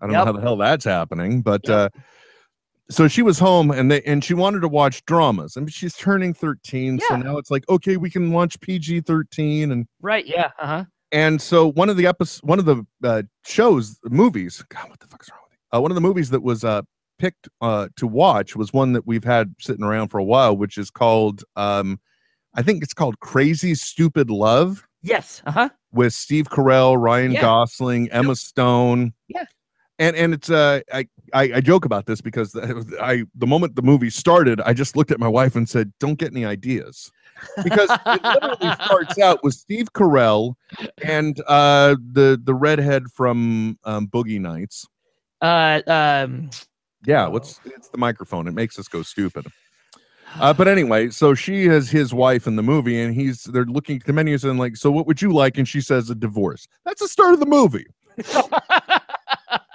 I 0.00 0.06
don't 0.06 0.12
Yep. 0.12 0.20
know 0.20 0.24
how 0.24 0.32
the 0.32 0.40
hell 0.40 0.56
that's 0.56 0.84
happening, 0.84 1.42
but 1.42 1.68
Yep. 1.68 1.94
uh, 1.94 1.98
so 2.90 3.06
she 3.08 3.22
was 3.22 3.38
home 3.38 3.70
and 3.70 3.90
they 3.90 4.00
and 4.02 4.24
she 4.24 4.34
wanted 4.34 4.60
to 4.60 4.68
watch 4.68 5.04
dramas. 5.04 5.56
I 5.56 5.60
mean, 5.60 5.68
she's 5.68 5.96
turning 5.96 6.32
13, 6.34 7.00
so 7.00 7.16
now 7.16 7.36
it's 7.38 7.50
like, 7.50 7.68
okay, 7.68 7.96
we 7.96 8.10
can 8.10 8.32
watch 8.32 8.58
PG 8.60 9.00
13 9.02 9.70
and 9.72 9.86
right? 10.00 10.26
Yeah. 10.26 10.50
Uh 10.58 10.66
huh. 10.66 10.84
and 11.12 11.40
so 11.40 11.70
one 11.72 11.88
of 11.88 11.96
the 11.96 12.06
episodes, 12.06 12.42
one 12.44 12.58
of 12.58 12.64
the 12.64 12.84
uh, 13.04 13.22
shows, 13.44 13.98
movies. 14.04 14.64
God, 14.68 14.88
what 14.90 15.00
the 15.00 15.06
fuck 15.06 15.22
is 15.22 15.28
wrong 15.30 15.40
with 15.44 15.52
me? 15.52 15.58
Uh, 15.76 15.80
one 15.80 15.90
of 15.90 15.94
the 15.96 16.00
movies 16.00 16.30
that 16.30 16.42
was 16.42 16.64
uh, 16.64 16.82
picked 17.18 17.48
uh, 17.60 17.88
to 17.96 18.06
watch 18.06 18.56
was 18.56 18.72
one 18.72 18.92
that 18.94 19.06
we've 19.06 19.24
had 19.24 19.54
sitting 19.60 19.84
around 19.84 20.08
for 20.08 20.18
a 20.18 20.24
while, 20.24 20.56
which 20.56 20.78
is 20.78 20.90
called, 20.90 21.42
um, 21.56 21.98
I 22.54 22.62
think 22.62 22.82
it's 22.82 22.94
called 22.94 23.20
Crazy 23.20 23.74
Stupid 23.74 24.30
Love 24.30 24.86
Yes. 25.02 25.42
Uh 25.46 25.52
huh. 25.52 25.68
with 25.92 26.12
Steve 26.14 26.48
Carell, 26.48 26.96
Ryan 27.00 27.32
Yeah. 27.32 27.42
Gosling, 27.42 28.10
Emma 28.10 28.34
Stone. 28.34 29.12
Yeah. 29.28 29.44
And 29.98 30.16
and 30.16 30.34
it's 30.34 30.50
uh 30.50 30.80
I, 30.92 31.08
I 31.32 31.42
I 31.54 31.60
joke 31.60 31.84
about 31.84 32.06
this 32.06 32.20
because 32.20 32.56
I 32.56 33.24
the 33.34 33.46
moment 33.46 33.76
the 33.76 33.82
movie 33.82 34.10
started, 34.10 34.60
I 34.60 34.72
just 34.72 34.96
looked 34.96 35.10
at 35.10 35.20
my 35.20 35.28
wife 35.28 35.56
and 35.56 35.68
said, 35.68 35.92
"Don't 35.98 36.18
get 36.18 36.32
any 36.32 36.44
ideas." 36.44 37.10
because 37.62 37.88
it 38.06 38.22
literally 38.24 38.74
starts 38.84 39.18
out 39.18 39.42
with 39.44 39.54
Steve 39.54 39.92
Carell 39.92 40.54
and 41.02 41.40
uh, 41.46 41.96
the 42.12 42.40
the 42.42 42.54
redhead 42.54 43.04
from 43.12 43.78
um, 43.84 44.08
Boogie 44.08 44.40
Nights. 44.40 44.86
Uh, 45.40 45.80
um, 45.86 46.50
Yeah, 47.06 47.28
what's 47.28 47.60
it's 47.64 47.88
the 47.88 47.98
microphone? 47.98 48.48
It 48.48 48.54
makes 48.54 48.78
us 48.78 48.88
go 48.88 49.02
stupid. 49.02 49.46
Uh, 50.40 50.52
but 50.52 50.68
anyway, 50.68 51.08
so 51.08 51.34
she 51.34 51.66
is 51.66 51.88
his 51.88 52.12
wife 52.12 52.46
in 52.46 52.56
the 52.56 52.62
movie, 52.62 53.00
and 53.00 53.14
he's 53.14 53.44
they're 53.44 53.64
looking 53.64 53.96
at 53.96 54.04
the 54.04 54.12
menus 54.12 54.44
and 54.44 54.58
like, 54.58 54.76
so 54.76 54.90
what 54.90 55.06
would 55.06 55.22
you 55.22 55.32
like? 55.32 55.58
And 55.58 55.66
she 55.66 55.80
says 55.80 56.10
a 56.10 56.14
divorce. 56.14 56.66
That's 56.84 57.00
the 57.00 57.08
start 57.08 57.34
of 57.34 57.40
the 57.40 57.46
movie. 57.46 57.86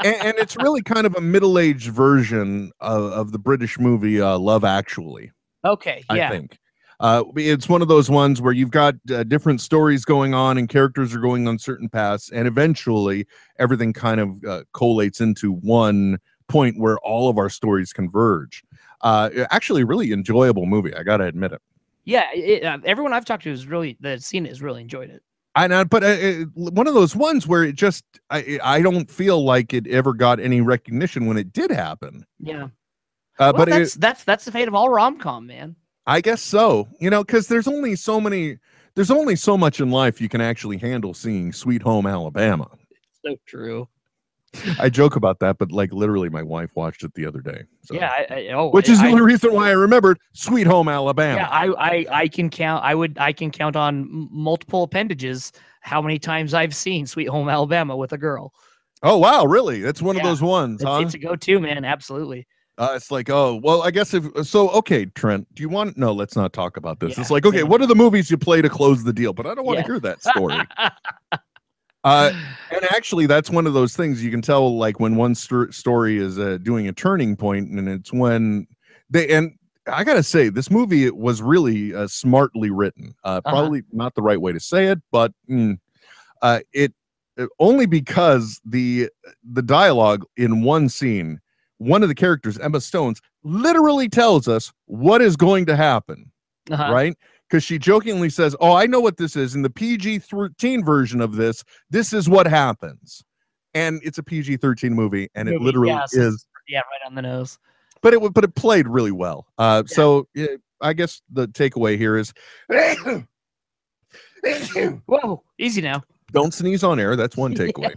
and, 0.04 0.16
and 0.16 0.38
it's 0.38 0.56
really 0.58 0.82
kind 0.82 1.06
of 1.06 1.16
a 1.16 1.22
middle-aged 1.22 1.90
version 1.92 2.72
of, 2.80 3.12
of 3.12 3.32
the 3.32 3.40
British 3.40 3.80
movie 3.80 4.22
uh, 4.22 4.38
Love 4.38 4.64
Actually. 4.64 5.32
okay, 5.66 6.04
Yeah. 6.10 6.14
I 6.14 6.18
yeah, 6.18 6.30
think. 6.30 6.58
Uh, 7.00 7.24
it's 7.36 7.68
one 7.68 7.82
of 7.82 7.88
those 7.88 8.10
ones 8.10 8.42
where 8.42 8.54
you've 8.54 8.72
got 8.72 8.96
uh, 9.14 9.24
different 9.24 9.60
stories 9.60 10.06
going 10.06 10.34
on 10.34 10.58
and 10.58 10.70
characters 10.70 11.14
are 11.14 11.20
going 11.20 11.48
on 11.48 11.60
certain 11.60 11.90
paths, 11.90 12.30
and 12.30 12.48
eventually 12.48 13.26
everything 13.60 13.92
kind 13.92 14.22
of 14.22 14.30
uh, 14.46 14.64
collates 14.74 15.20
into 15.20 15.52
one 15.54 16.18
point 16.48 16.80
where 16.80 16.98
all 17.00 17.30
of 17.30 17.38
our 17.38 17.50
stories 17.50 17.92
converge. 17.92 18.64
Uh, 19.02 19.30
actually, 19.52 19.82
a 19.82 19.86
really 19.86 20.14
enjoyable 20.14 20.66
movie. 20.66 20.94
I 20.96 21.04
gotta 21.04 21.26
admit 21.26 21.52
it. 21.52 21.62
yeah. 22.06 22.32
It, 22.34 22.64
uh, 22.64 22.78
everyone 22.86 23.12
I've 23.12 23.26
talked 23.26 23.44
to 23.44 23.52
is 23.52 23.68
really 23.68 23.98
that's 24.00 24.26
seen 24.26 24.46
it 24.46 24.50
has 24.50 24.62
really 24.62 24.82
enjoyed 24.82 25.10
it. 25.10 25.24
I 25.56 25.68
know, 25.68 25.86
but 25.86 26.04
uh, 26.04 26.08
uh, 26.08 26.46
one 26.56 26.88
of 26.88 26.96
those 26.96 27.16
ones 27.16 27.48
where 27.48 27.64
it 27.64 27.76
just 27.76 28.04
I 28.30 28.60
I 28.64 28.82
don't 28.82 29.10
feel 29.10 29.44
like 29.44 29.74
it 29.74 29.86
ever 29.88 30.14
got 30.14 30.40
any 30.40 30.62
recognition 30.62 31.28
when 31.28 31.38
it 31.38 31.54
did 31.54 31.70
happen. 31.70 32.26
Yeah, 32.40 32.64
Uh, 32.64 32.68
well, 33.38 33.54
but 33.54 33.68
it, 33.68 33.72
that's 33.72 33.94
that's 33.96 34.24
that's 34.24 34.46
the 34.46 34.52
fate 34.52 34.68
of 34.68 34.74
all 34.74 34.90
rom 34.90 35.20
com, 35.20 35.46
man. 35.48 35.76
I 36.08 36.22
guess 36.22 36.42
so. 36.42 36.88
You 37.00 37.10
know, 37.10 37.24
because 37.24 37.48
there's 37.48 37.68
only 37.68 37.96
so 37.96 38.20
many. 38.20 38.58
There's 38.96 39.12
only 39.12 39.36
so 39.36 39.58
much 39.58 39.80
in 39.80 39.90
life 39.90 40.22
you 40.22 40.30
can 40.30 40.42
actually 40.42 40.78
handle 40.78 41.14
seeing 41.14 41.52
Sweet 41.54 41.82
Home 41.84 42.06
Alabama. 42.08 42.70
So 43.26 43.36
true. 43.46 43.88
I 44.80 44.90
joke 44.90 45.16
about 45.16 45.40
that, 45.40 45.58
but 45.58 45.72
like 45.72 45.92
literally, 45.94 46.30
my 46.30 46.44
wife 46.44 46.70
watched 46.76 47.04
it 47.04 47.14
the 47.16 47.26
other 47.26 47.42
day. 47.42 47.64
So. 47.84 47.96
Yeah, 47.96 48.10
I, 48.12 48.34
I, 48.34 48.48
oh, 48.54 48.70
which 48.70 48.90
I- 48.90 48.94
is 48.94 49.00
the 49.00 49.06
I- 49.08 49.12
only 49.12 49.22
reason 49.22 49.54
why 49.54 49.70
I 49.70 49.74
remembered 49.74 50.20
Sweet 50.34 50.68
Home 50.68 50.88
Alabama. 50.90 51.38
Yeah, 51.38 51.50
I, 51.50 51.66
I 51.78 52.06
I 52.12 52.28
can 52.28 52.50
count. 52.50 52.84
I 52.84 52.94
would 52.96 53.18
I 53.18 53.34
can 53.34 53.52
count 53.52 53.76
on 53.76 54.08
multiple 54.32 54.84
appendages 54.84 55.52
how 55.82 56.02
many 56.02 56.20
times 56.20 56.54
I've 56.54 56.76
seen 56.76 57.06
Sweet 57.08 57.30
Home 57.30 57.50
Alabama 57.50 57.96
with 57.98 58.14
a 58.14 58.18
girl. 58.18 58.54
oh 59.02 59.18
wow, 59.18 59.46
really? 59.46 59.82
That's 59.82 60.02
one 60.02 60.16
of 60.16 60.24
those 60.24 60.42
ones, 60.42 60.82
It's, 60.82 60.90
huh? 60.90 61.00
it's 61.04 61.14
a 61.14 61.18
go-to, 61.20 61.60
man. 61.60 61.84
Absolutely. 61.84 62.48
Uh, 62.78 62.94
it's 62.96 63.12
like, 63.12 63.30
oh, 63.30 63.60
well, 63.64 63.84
I 63.84 63.92
guess 63.92 64.14
if 64.16 64.26
so. 64.48 64.70
Okay, 64.70 65.06
Trent, 65.06 65.46
do 65.54 65.62
you 65.62 65.70
want? 65.70 65.96
No, 65.98 66.12
let's 66.12 66.36
not 66.36 66.54
talk 66.54 66.76
about 66.78 67.00
this. 67.00 67.16
Yeah, 67.18 67.22
it's 67.22 67.30
like, 67.30 67.46
okay, 67.46 67.62
what 67.64 67.82
are 67.82 67.86
the 67.86 67.94
movies 67.96 68.32
you 68.32 68.38
play 68.38 68.64
to 68.64 68.70
close 68.70 69.04
the 69.04 69.14
deal? 69.14 69.32
But 69.34 69.46
I 69.46 69.54
don't 69.54 69.64
want 69.66 69.78
to 69.78 69.82
Yeah. 69.82 69.88
hear 69.88 70.00
that 70.00 70.24
story. 70.30 70.58
Uh, 72.04 72.32
and 72.72 72.84
actually, 72.92 73.26
that's 73.28 73.50
one 73.50 73.68
of 73.68 73.74
those 73.74 73.96
things 73.96 74.24
you 74.24 74.32
can 74.32 74.42
tell, 74.42 74.78
like 74.78 75.00
when 75.00 75.16
one 75.16 75.36
sto- 75.36 75.70
story 75.72 76.18
is 76.18 76.38
uh, 76.40 76.58
doing 76.62 76.88
a 76.88 76.94
turning 76.94 77.36
point, 77.36 77.70
and 77.70 77.88
it's 77.88 78.12
when 78.12 78.68
they 79.10 79.30
and 79.30 79.54
I 79.88 80.04
gotta 80.04 80.24
say, 80.24 80.50
this 80.50 80.72
movie 80.72 81.10
was 81.12 81.42
really 81.42 81.94
uh, 81.94 82.08
smartly 82.08 82.70
written. 82.72 83.14
Uh, 83.24 83.42
Uh-huh. 83.46 83.52
probably 83.52 83.84
not 83.92 84.16
the 84.16 84.22
right 84.22 84.40
way 84.40 84.52
to 84.54 84.60
say 84.60 84.88
it, 84.88 85.00
but 85.12 85.32
mm, 85.50 85.78
uh, 86.42 86.60
it 86.74 86.94
uh, 87.38 87.48
only 87.60 87.86
because 87.86 88.62
the 88.66 89.10
the 89.52 89.62
dialogue 89.62 90.26
in 90.38 90.64
one 90.64 90.90
scene, 90.90 91.40
one 91.78 92.02
of 92.04 92.10
the 92.10 92.16
characters, 92.16 92.58
Emma 92.60 92.80
Stones, 92.82 93.22
literally 93.44 94.08
tells 94.10 94.48
us 94.48 94.72
what 94.86 95.22
is 95.22 95.36
going 95.36 95.66
to 95.66 95.76
happen 95.76 96.32
Uh-huh. 96.72 96.92
right? 96.92 97.18
Because 97.54 97.64
she 97.64 97.78
jokingly 97.78 98.32
says, 98.32 98.56
"Oh, 98.60 98.74
I 98.74 98.88
know 98.88 99.00
what 99.00 99.18
this 99.18 99.36
is." 99.36 99.54
In 99.54 99.62
the 99.62 99.70
PG 99.70 100.18
thirteen 100.18 100.84
version 100.84 101.22
of 101.22 101.36
this, 101.36 101.64
this 101.92 102.12
is 102.12 102.28
what 102.28 102.48
happens, 102.48 103.24
and 103.76 104.02
it's 104.04 104.18
a 104.18 104.24
PG 104.24 104.58
thirteen 104.58 104.96
movie, 104.96 105.30
and 105.36 105.48
it 105.48 105.62
literally 105.62 105.90
yeah, 105.90 106.06
so- 106.08 106.20
is. 106.20 106.48
Yeah, 106.68 106.80
right 106.80 107.06
on 107.06 107.14
the 107.14 107.22
nose. 107.22 107.60
But 108.02 108.16
it 108.16 108.34
but 108.34 108.44
it 108.44 108.56
played 108.56 108.88
really 108.88 109.12
well. 109.12 109.46
Uh, 109.60 109.84
so 109.86 110.28
yeah, 110.34 110.48
I 110.82 110.94
guess 110.94 111.22
the 111.32 111.48
takeaway 111.48 111.96
here 111.96 112.18
is, 112.18 112.34
Whoa, 115.06 115.44
easy 115.60 115.82
now. 115.82 116.02
don't 116.32 116.56
sneeze 116.56 116.84
on 116.84 117.00
air. 117.00 117.16
That's 117.16 117.38
one 117.38 117.54
takeaway. 117.56 117.94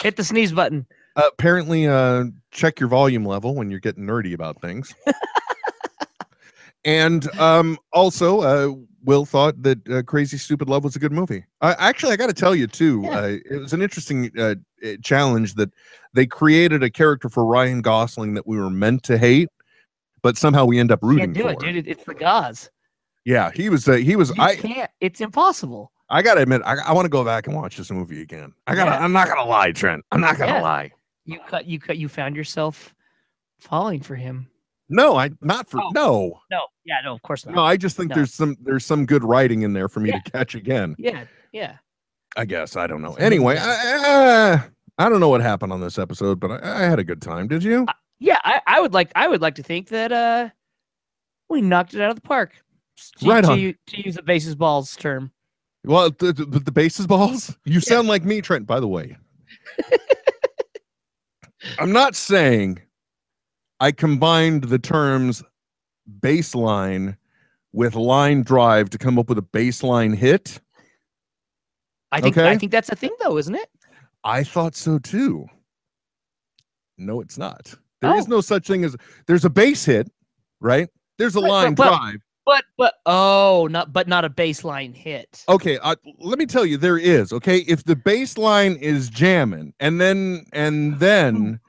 Hit 0.00 0.16
the 0.16 0.24
sneeze 0.24 0.52
button. 0.52 0.86
Uh, 1.16 1.28
apparently, 1.30 1.86
uh, 1.86 2.24
check 2.50 2.80
your 2.80 2.88
volume 2.88 3.26
level 3.26 3.54
when 3.54 3.70
you're 3.70 3.78
getting 3.78 4.06
nerdy 4.06 4.32
about 4.32 4.58
things. 4.62 4.94
and 6.84 7.28
um, 7.38 7.78
also, 7.92 8.40
uh, 8.40 8.74
Will 9.04 9.24
thought 9.24 9.62
that 9.62 9.88
uh, 9.88 10.02
Crazy 10.02 10.36
Stupid 10.36 10.68
Love 10.68 10.84
was 10.84 10.96
a 10.96 10.98
good 10.98 11.12
movie. 11.12 11.44
Uh, 11.60 11.74
actually, 11.78 12.12
I 12.12 12.16
got 12.16 12.26
to 12.26 12.32
tell 12.34 12.54
you 12.54 12.66
too, 12.66 13.02
Yeah. 13.04 13.18
uh, 13.18 13.36
it 13.50 13.56
was 13.60 13.72
an 13.72 13.80
interesting 13.80 14.30
uh, 14.38 14.54
uh, 14.84 14.88
challenge 15.02 15.54
that 15.54 15.70
they 16.14 16.26
created 16.26 16.82
a 16.82 16.90
character 16.90 17.28
for 17.28 17.44
Ryan 17.46 17.80
Gosling 17.80 18.34
that 18.34 18.46
we 18.46 18.58
were 18.58 18.70
meant 18.70 19.02
to 19.04 19.16
hate, 19.16 19.48
but 20.22 20.36
somehow 20.36 20.64
we 20.64 20.78
end 20.78 20.90
up 20.92 20.98
rooting 21.02 21.32
Can't 21.32 21.34
do 21.34 21.42
for. 21.44 21.50
it, 21.52 21.58
dude. 21.60 21.88
It's 21.88 22.04
the 22.04 22.14
gauze. 22.14 22.70
Yeah, 23.24 23.50
he 23.54 23.68
was. 23.68 23.86
Uh, 23.88 23.94
he 23.94 24.16
was. 24.16 24.30
You 24.36 24.42
I. 24.42 24.56
can't. 24.56 24.90
It's 25.00 25.20
impossible. 25.20 25.92
I 26.10 26.22
gotta 26.22 26.40
admit, 26.40 26.62
I, 26.64 26.76
I 26.86 26.92
want 26.92 27.04
to 27.04 27.10
go 27.10 27.22
back 27.24 27.46
and 27.46 27.54
watch 27.54 27.76
this 27.76 27.90
movie 27.90 28.22
again. 28.22 28.52
I 28.66 28.74
gotta. 28.74 28.90
Yeah. 28.92 29.04
I'm 29.04 29.12
not 29.12 29.28
gonna 29.28 29.44
lie, 29.48 29.72
Trent. 29.72 30.04
I'm 30.12 30.20
not 30.20 30.38
gonna 30.38 30.52
Yeah. 30.52 30.62
lie. 30.62 30.90
You 31.26 31.38
cut. 31.46 31.66
You 31.66 31.78
cut. 31.78 31.98
You 31.98 32.08
found 32.08 32.34
yourself 32.36 32.94
falling 33.58 34.00
for 34.00 34.14
him. 34.16 34.48
No, 34.90 35.16
I 35.16 35.30
not 35.42 35.68
for 35.68 35.80
Oh. 35.82 35.90
no. 35.94 36.40
No. 36.50 36.60
Yeah. 36.84 36.96
No. 37.04 37.14
Of 37.14 37.22
course 37.22 37.44
not. 37.44 37.54
No, 37.54 37.62
I 37.62 37.76
just 37.76 37.96
think 37.96 38.10
No. 38.10 38.16
there's 38.16 38.32
some 38.34 38.56
there's 38.62 38.84
some 38.86 39.04
good 39.06 39.22
writing 39.24 39.62
in 39.62 39.72
there 39.72 39.88
for 39.88 40.00
me 40.00 40.10
Yeah. 40.10 40.20
to 40.20 40.30
catch 40.30 40.54
again. 40.54 40.94
Yeah. 40.98 41.24
Yeah. 41.52 41.76
I 42.36 42.44
guess 42.44 42.76
I 42.76 42.86
don't 42.86 43.02
know. 43.02 43.14
Anyway, 43.14 43.56
I, 43.58 44.52
uh, 44.62 44.68
I 44.98 45.08
don't 45.08 45.20
know 45.20 45.28
what 45.28 45.40
happened 45.40 45.72
on 45.72 45.80
this 45.80 45.98
episode, 45.98 46.38
but 46.40 46.50
I, 46.62 46.82
I 46.84 46.84
had 46.84 46.98
a 46.98 47.04
good 47.04 47.20
time. 47.22 47.48
Did 47.48 47.62
you? 47.64 47.86
Yeah. 48.20 48.38
I, 48.44 48.60
I 48.66 48.80
would 48.80 48.92
like. 48.94 49.10
I 49.16 49.28
would 49.28 49.40
like 49.42 49.56
to 49.56 49.62
think 49.62 49.88
that 49.88 50.12
uh, 50.12 50.48
we 51.48 51.60
knocked 51.62 51.94
it 51.94 52.00
out 52.00 52.10
of 52.10 52.16
the 52.16 52.22
park. 52.22 52.52
To, 53.20 53.28
Right 53.28 53.44
on. 53.44 53.58
u- 53.58 53.74
to 53.88 54.04
use 54.04 54.16
a 54.16 54.22
bases 54.22 54.54
balls 54.54 54.96
term. 54.96 55.30
Well, 55.84 56.10
the, 56.10 56.32
the, 56.32 56.44
the 56.58 56.72
bases 56.72 57.06
balls. 57.06 57.56
You 57.64 57.80
sound 57.80 58.08
like 58.08 58.24
me, 58.24 58.40
Trent. 58.40 58.66
By 58.66 58.80
the 58.80 58.88
way, 58.88 59.16
I'm 61.78 61.92
not 61.92 62.14
saying 62.16 62.80
I 63.80 63.92
combined 63.92 64.64
the 64.64 64.78
terms 64.78 65.42
baseline 66.20 67.16
with 67.72 67.94
line 67.94 68.42
drive 68.42 68.90
to 68.90 68.98
come 68.98 69.18
up 69.18 69.28
with 69.28 69.38
a 69.38 69.42
baseline 69.42 70.14
hit. 70.14 70.60
I 72.10 72.20
think. 72.20 72.36
Okay. 72.36 72.48
I 72.48 72.56
think 72.56 72.72
that's 72.72 72.88
a 72.88 72.96
thing, 72.96 73.14
though, 73.22 73.36
isn't 73.36 73.54
it? 73.54 73.68
I 74.24 74.42
thought 74.42 74.74
so 74.74 74.98
too. 74.98 75.46
No, 76.96 77.20
it's 77.20 77.38
not. 77.38 77.74
There 78.00 78.14
is 78.16 78.26
Oh. 78.26 78.30
no 78.30 78.40
such 78.40 78.66
thing 78.66 78.84
as 78.84 78.96
there's 79.26 79.44
a 79.44 79.50
base 79.50 79.84
hit, 79.84 80.10
right? 80.60 80.88
There's 81.18 81.36
a 81.36 81.40
Right, 81.40 81.48
line 81.48 81.74
but- 81.74 81.88
drive. 81.88 82.16
But 82.46 82.64
but 82.78 82.94
oh, 83.04 83.68
not 83.70 83.92
but 83.92 84.08
not 84.08 84.24
a 84.24 84.30
baseline 84.30 84.94
hit. 84.96 85.44
Okay, 85.50 85.76
uh, 85.82 85.96
let 86.18 86.38
me 86.38 86.46
tell 86.46 86.64
you, 86.64 86.78
there 86.78 86.96
is. 86.96 87.30
Okay, 87.30 87.58
if 87.68 87.84
the 87.84 87.94
baseline 87.94 88.78
is 88.80 89.10
jamming, 89.10 89.74
and 89.80 90.00
then 90.00 90.46
and 90.54 90.98
then 90.98 91.60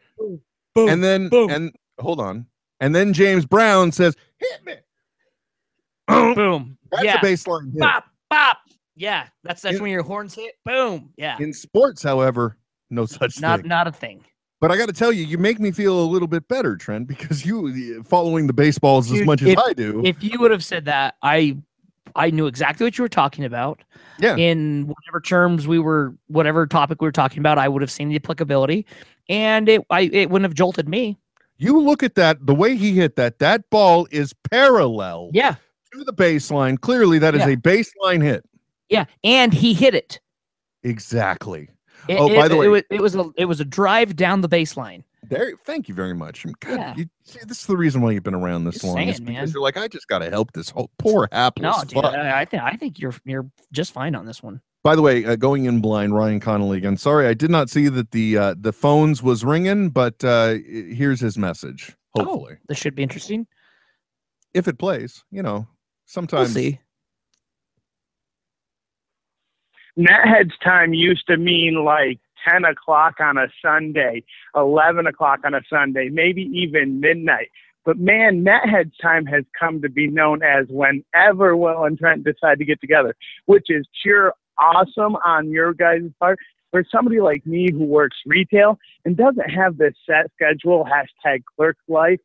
Boom, 0.74 0.88
and 0.88 1.04
then 1.04 1.28
boom. 1.28 1.50
and 1.50 1.76
hold 2.00 2.20
on, 2.20 2.46
and 2.80 2.96
then 2.96 3.14
James 3.14 3.46
Brown 3.46 3.92
says, 3.92 4.16
"Hit 4.38 4.66
me." 4.66 4.74
Boom. 6.08 6.78
That's 6.92 7.04
yeah. 7.04 7.20
a 7.20 7.24
baseline 7.24 7.72
hit. 7.72 7.80
Bop 7.80 8.06
bop. 8.30 8.58
Yeah. 8.96 9.28
That's 9.44 9.62
that's 9.62 9.78
In- 9.78 9.84
when 9.84 9.92
your 9.92 10.04
horns 10.04 10.34
hit. 10.34 10.56
Boom. 10.66 11.12
Yeah. 11.18 11.38
In 11.40 11.54
sports, 11.54 12.04
however, 12.04 12.58
no 12.90 13.06
such 13.06 13.40
Not 13.40 13.62
thing. 13.62 13.70
not 13.70 13.88
a 13.88 13.92
thing. 13.92 14.24
But 14.62 14.72
I 14.72 14.78
got 14.78 14.88
to 14.88 14.94
tell 14.94 15.14
you, 15.14 15.24
you 15.24 15.38
make 15.38 15.60
me 15.60 15.72
feel 15.72 16.02
a 16.02 16.04
little 16.04 16.28
bit 16.28 16.46
better, 16.50 16.76
Trent, 16.76 17.08
because 17.08 17.46
you 17.46 18.04
following 18.04 18.46
the 18.46 18.54
baseballs 18.54 19.10
as 19.10 19.20
Dude, 19.20 19.26
much 19.26 19.42
as 19.42 19.56
I 19.58 19.72
do. 19.72 20.02
If 20.04 20.22
you 20.22 20.38
would 20.40 20.52
have 20.52 20.66
said 20.66 20.86
that, 20.86 21.16
I 21.22 21.58
I 22.16 22.32
knew 22.32 22.48
exactly 22.48 22.86
what 22.86 22.98
you 22.98 23.04
were 23.04 23.10
talking 23.10 23.46
about. 23.46 23.82
Yeah. 24.20 24.36
In 24.36 24.88
whatever 24.88 25.22
terms 25.22 25.68
we 25.68 25.80
were, 25.80 26.14
whatever 26.28 26.68
topic 26.68 27.02
we 27.02 27.08
were 27.08 27.14
talking 27.14 27.40
about, 27.40 27.58
I 27.58 27.70
would 27.70 27.82
have 27.82 27.92
seen 27.92 28.10
the 28.10 28.16
applicability, 28.16 28.86
and 29.30 29.70
it 29.70 29.82
I 29.90 30.02
it 30.02 30.30
wouldn't 30.30 30.50
have 30.50 30.56
jolted 30.56 30.90
me. 30.90 31.18
You 31.60 31.80
look 31.80 32.02
at 32.04 32.16
that, 32.16 32.46
the 32.46 32.56
way 32.56 32.76
he 32.76 32.94
hit 32.94 33.16
that, 33.18 33.40
that 33.40 33.70
ball 33.70 34.08
is 34.12 34.34
parallel 34.50 35.30
Yeah. 35.34 35.56
to 35.94 36.04
the 36.06 36.14
baseline. 36.14 36.80
Clearly, 36.80 37.20
that 37.20 37.36
is 37.36 37.42
Yeah. 37.42 37.50
a 37.50 37.56
baseline 37.58 38.24
hit. 38.24 38.44
Yeah. 38.90 39.06
And 39.24 39.54
he 39.54 39.74
hit 39.74 39.94
it. 39.94 40.20
Exactly. 40.84 41.70
It- 42.08 42.18
Oh, 42.20 42.32
it- 42.32 42.36
by 42.38 42.48
the 42.48 42.56
way- 42.56 42.66
it 42.66 42.70
was, 42.70 42.84
it 42.90 43.02
was 43.02 43.16
a 43.16 43.30
it 43.36 43.46
was 43.46 43.60
a 43.60 43.66
drive 43.66 44.16
down 44.16 44.42
the 44.42 44.50
baseline. 44.50 45.04
There, 45.30 45.54
thank 45.66 45.88
you 45.90 45.94
very 45.94 46.16
much. 46.16 46.46
God, 46.62 46.78
Yeah. 46.80 46.96
you, 46.96 47.06
see, 47.24 47.40
this 47.46 47.60
is 47.60 47.66
the 47.68 47.78
reason 47.78 48.02
why 48.02 48.12
you've 48.12 48.24
been 48.24 48.34
around 48.34 48.64
this 48.64 48.76
Just 48.76 48.86
long. 48.86 48.98
is 49.00 49.18
saying, 49.18 49.26
because 49.28 49.50
man. 49.50 49.54
you're 49.54 49.62
like, 49.62 49.78
I 49.78 49.88
just 49.88 50.08
got 50.08 50.20
to 50.20 50.30
help 50.30 50.54
this 50.54 50.70
whole 50.70 50.90
poor 50.98 51.28
hapless 51.32 51.62
No, 51.94 52.02
dude. 52.02 52.06
I, 52.06 52.42
I 52.42 52.46
think 52.46 52.64
I 52.64 52.72
think 52.78 53.00
you're 53.00 53.14
you're 53.26 53.46
just 53.72 53.92
fine 53.92 54.16
on 54.16 54.26
this 54.26 54.42
one. 54.42 54.62
By 54.84 54.96
the 54.96 55.02
way, 55.02 55.26
uh, 55.26 55.36
going 55.36 55.66
in 55.66 55.82
blind, 55.82 56.14
Ryan 56.16 56.40
Connolly 56.40 56.78
again. 56.78 56.96
Sorry, 56.98 57.28
I 57.28 57.34
did 57.34 57.52
not 57.52 57.70
see 57.70 57.90
that 57.90 58.12
the 58.12 58.38
uh, 58.38 58.56
the 58.58 58.72
phones 58.72 59.22
was 59.22 59.44
ringing, 59.44 59.90
but 59.90 60.24
uh, 60.24 60.56
here's 60.66 61.20
his 61.20 61.38
message. 61.38 61.96
Hopefully, 62.16 62.54
Oh, 62.54 62.64
this 62.70 62.78
should 62.78 62.96
be 62.96 63.04
interesting. 63.04 63.46
if 64.54 64.68
it 64.68 64.80
plays, 64.80 65.24
you 65.32 65.44
know, 65.44 65.68
sometimes. 66.06 66.54
We'll 66.56 66.64
sometimes. 66.64 66.76
see. 66.76 66.80
Netheads 69.98 70.54
time 70.64 70.94
used 70.94 71.28
to 71.28 71.36
mean 71.38 71.84
like 71.84 72.20
10 72.50 72.64
o'clock 72.64 73.16
on 73.20 73.38
a 73.38 73.48
Sunday, 73.62 74.24
11 74.56 75.08
o'clock 75.08 75.40
on 75.44 75.54
a 75.54 75.62
Sunday, 75.70 76.08
maybe 76.10 76.44
even 76.54 77.02
midnight. 77.02 77.50
But 77.84 77.98
man, 77.98 78.46
Netheads 78.46 78.94
time 79.02 79.26
has 79.26 79.44
come 79.60 79.82
to 79.82 79.90
be 79.90 80.08
known 80.08 80.42
as 80.42 80.68
whenever 80.70 81.58
Will 81.58 81.84
and 81.84 81.98
Trent 81.98 82.24
decide 82.24 82.60
to 82.60 82.66
get 82.66 82.80
together, 82.80 83.14
which 83.46 83.66
is 83.70 83.88
pure 84.02 84.34
awesome 84.60 85.16
on 85.26 85.50
your 85.50 85.74
guys' 85.74 86.12
part. 86.20 86.40
For 86.72 86.86
somebody 86.92 87.20
like 87.20 87.44
me 87.48 87.72
who 87.72 87.84
works 87.84 88.18
retail 88.28 88.78
and 89.04 89.18
doesn't 89.18 89.50
have 89.50 89.78
this 89.78 89.96
set 90.06 90.28
schedule, 90.36 90.86
hashtag 90.86 91.42
clerk 91.56 91.78
life, 91.88 92.20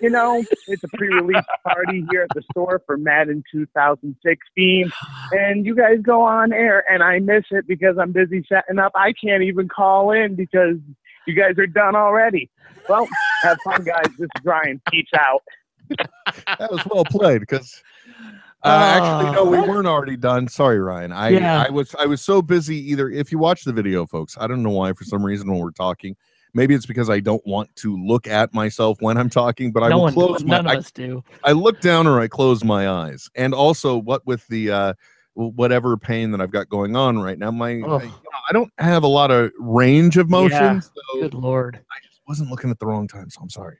you 0.00 0.10
know, 0.10 0.44
it's 0.66 0.84
a 0.84 0.88
pre-release 0.88 1.44
party 1.66 2.04
here 2.10 2.22
at 2.22 2.28
the 2.34 2.42
store 2.52 2.82
for 2.86 2.96
Madden 2.96 3.42
2016 3.50 4.92
and 5.32 5.66
you 5.66 5.74
guys 5.74 5.98
go 6.02 6.22
on 6.22 6.52
air 6.52 6.84
and 6.90 7.02
I 7.02 7.18
miss 7.18 7.44
it 7.50 7.66
because 7.66 7.96
I'm 7.98 8.12
busy 8.12 8.44
setting 8.48 8.78
up. 8.78 8.92
I 8.94 9.12
can't 9.12 9.42
even 9.42 9.68
call 9.68 10.12
in 10.12 10.34
because 10.34 10.76
you 11.26 11.34
guys 11.34 11.58
are 11.58 11.66
done 11.66 11.96
already. 11.96 12.50
Well, 12.88 13.08
have 13.42 13.58
fun, 13.62 13.84
guys. 13.84 14.06
This 14.18 14.28
is 14.36 14.44
Ryan. 14.44 14.80
Peace 14.90 15.08
out. 15.18 15.42
that 16.58 16.70
was 16.70 16.84
well 16.86 17.04
played 17.04 17.40
because 17.40 17.82
uh, 18.64 18.68
actually 18.68 19.30
no 19.32 19.44
we 19.44 19.58
weren't 19.60 19.86
already 19.86 20.16
done 20.16 20.48
sorry 20.48 20.80
ryan 20.80 21.12
i 21.12 21.28
Yeah. 21.28 21.64
i 21.66 21.70
was 21.70 21.94
i 21.98 22.06
was 22.06 22.20
so 22.20 22.42
busy 22.42 22.76
either 22.90 23.08
if 23.10 23.30
you 23.30 23.38
watch 23.38 23.62
the 23.64 23.72
video 23.72 24.06
folks 24.06 24.36
i 24.38 24.46
don't 24.46 24.62
know 24.62 24.70
why 24.70 24.92
for 24.92 25.04
some 25.04 25.24
reason 25.24 25.48
when 25.50 25.60
we're 25.60 25.70
talking 25.70 26.16
maybe 26.54 26.74
it's 26.74 26.86
because 26.86 27.08
i 27.08 27.20
don't 27.20 27.46
want 27.46 27.74
to 27.76 27.96
look 27.96 28.26
at 28.26 28.52
myself 28.52 28.98
when 29.00 29.16
i'm 29.16 29.30
talking 29.30 29.70
but 29.70 29.82
i 29.82 29.88
will 29.90 30.02
one, 30.02 30.12
close 30.12 30.44
my 30.44 30.56
none 30.56 30.66
I, 30.66 30.72
of 30.74 30.78
us 30.80 30.90
do. 30.90 31.22
I 31.44 31.52
look 31.52 31.80
down 31.80 32.06
or 32.08 32.20
i 32.20 32.26
close 32.26 32.64
my 32.64 32.88
eyes 32.88 33.30
and 33.36 33.54
also 33.54 33.96
what 33.96 34.26
with 34.26 34.46
the 34.48 34.70
uh 34.70 34.94
whatever 35.34 35.96
pain 35.96 36.32
that 36.32 36.40
i've 36.40 36.50
got 36.50 36.68
going 36.68 36.96
on 36.96 37.18
right 37.20 37.38
now 37.38 37.52
my 37.52 37.68
I, 37.68 37.74
you 37.74 37.86
know, 37.86 38.02
I 38.48 38.52
don't 38.52 38.72
have 38.78 39.04
a 39.04 39.08
lot 39.08 39.30
of 39.30 39.52
range 39.58 40.16
of 40.16 40.28
motion 40.28 40.50
Yeah. 40.58 40.80
so 40.80 41.20
Good 41.20 41.34
lord. 41.34 41.76
I 41.92 41.96
just 42.04 42.20
wasn't 42.26 42.50
looking 42.50 42.70
at 42.70 42.78
the 42.80 42.86
wrong 42.86 43.06
time, 43.06 43.30
so 43.30 43.40
I'm 43.40 43.50
sorry. 43.50 43.78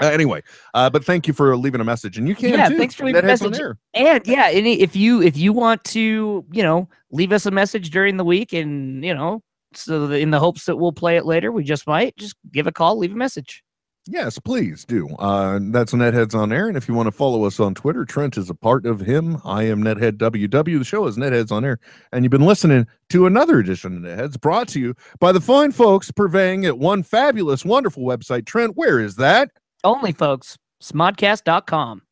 Uh, 0.00 0.06
anyway, 0.06 0.42
uh, 0.74 0.88
but 0.88 1.04
thank 1.04 1.26
you 1.26 1.32
for 1.32 1.56
leaving 1.56 1.80
a 1.80 1.84
message, 1.84 2.18
and 2.18 2.28
you 2.28 2.34
can 2.34 2.50
Yeah, 2.50 2.68
too. 2.68 2.76
thanks 2.76 2.94
for 2.94 3.04
leaving 3.04 3.24
a 3.24 3.26
message. 3.26 3.60
And 3.94 4.26
yeah, 4.26 4.48
any 4.50 4.80
if 4.80 4.94
you 4.94 5.22
if 5.22 5.36
you 5.36 5.52
want 5.52 5.82
to, 5.84 6.44
you 6.52 6.62
know, 6.62 6.88
leave 7.10 7.32
us 7.32 7.46
a 7.46 7.50
message 7.50 7.90
during 7.90 8.16
the 8.16 8.24
week, 8.24 8.52
and 8.52 9.04
you 9.04 9.14
know, 9.14 9.42
so 9.74 10.06
that 10.06 10.20
in 10.20 10.30
the 10.30 10.38
hopes 10.38 10.66
that 10.66 10.76
we'll 10.76 10.92
play 10.92 11.16
it 11.16 11.26
later, 11.26 11.50
we 11.50 11.64
just 11.64 11.86
might 11.86 12.16
just 12.16 12.36
give 12.52 12.66
a 12.66 12.72
call, 12.72 12.96
leave 12.98 13.12
a 13.12 13.16
message. 13.16 13.62
Yes, 14.10 14.38
please 14.38 14.86
do. 14.86 15.06
Uh, 15.18 15.58
that's 15.64 15.92
Netheads 15.92 16.34
on 16.34 16.50
air, 16.50 16.68
and 16.68 16.78
if 16.78 16.88
you 16.88 16.94
want 16.94 17.08
to 17.08 17.12
follow 17.12 17.44
us 17.44 17.60
on 17.60 17.74
Twitter, 17.74 18.06
Trent 18.06 18.38
is 18.38 18.48
a 18.48 18.54
part 18.54 18.86
of 18.86 19.00
him. 19.00 19.36
I 19.44 19.64
am 19.64 19.82
Nethead 19.82 20.12
WW. 20.12 20.78
The 20.78 20.84
show 20.84 21.06
is 21.06 21.18
Netheads 21.18 21.52
on 21.52 21.62
air, 21.62 21.78
and 22.10 22.24
you've 22.24 22.30
been 22.30 22.46
listening 22.46 22.86
to 23.10 23.26
another 23.26 23.58
edition 23.58 23.98
of 23.98 24.02
Netheads, 24.02 24.40
brought 24.40 24.66
to 24.68 24.80
you 24.80 24.94
by 25.20 25.30
the 25.30 25.42
fine 25.42 25.72
folks 25.72 26.10
purveying 26.10 26.64
at 26.64 26.78
one 26.78 27.02
fabulous, 27.02 27.66
wonderful 27.66 28.02
website. 28.02 28.46
Trent, 28.46 28.78
where 28.78 28.98
is 28.98 29.16
that? 29.16 29.50
Only 29.84 30.12
folks, 30.12 30.56
smodcast.com. 30.82 32.02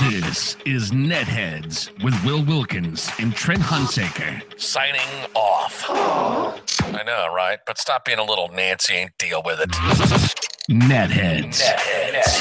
This 0.00 0.56
is 0.66 0.90
Netheads 0.90 1.90
with 2.02 2.14
Will 2.24 2.44
Wilkins 2.44 3.10
and 3.18 3.34
Trent 3.34 3.62
Hunsaker. 3.62 4.42
Signing 4.60 5.00
off. 5.34 5.84
I 5.88 7.02
know, 7.06 7.32
right? 7.34 7.58
But 7.66 7.78
stop 7.78 8.04
being 8.04 8.18
a 8.18 8.24
little 8.24 8.48
Nancy 8.48 8.96
and 8.96 9.10
deal 9.18 9.42
with 9.44 9.60
it. 9.60 9.70
Netheads. 10.70 11.62
Netheads. 11.62 12.32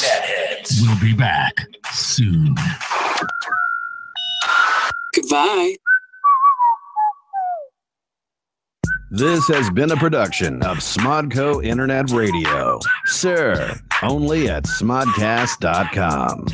Netheads. 0.00 0.80
We'll 0.82 1.00
be 1.00 1.14
back 1.14 1.52
soon. 1.92 2.54
Goodbye. 5.14 5.74
This 9.12 9.48
has 9.48 9.68
been 9.70 9.90
a 9.90 9.96
production 9.96 10.62
of 10.62 10.78
Smodco 10.78 11.64
Internet 11.64 12.12
Radio. 12.12 12.78
Sir, 13.06 13.76
only 14.04 14.48
at 14.48 14.62
smodcast.com. 14.66 16.46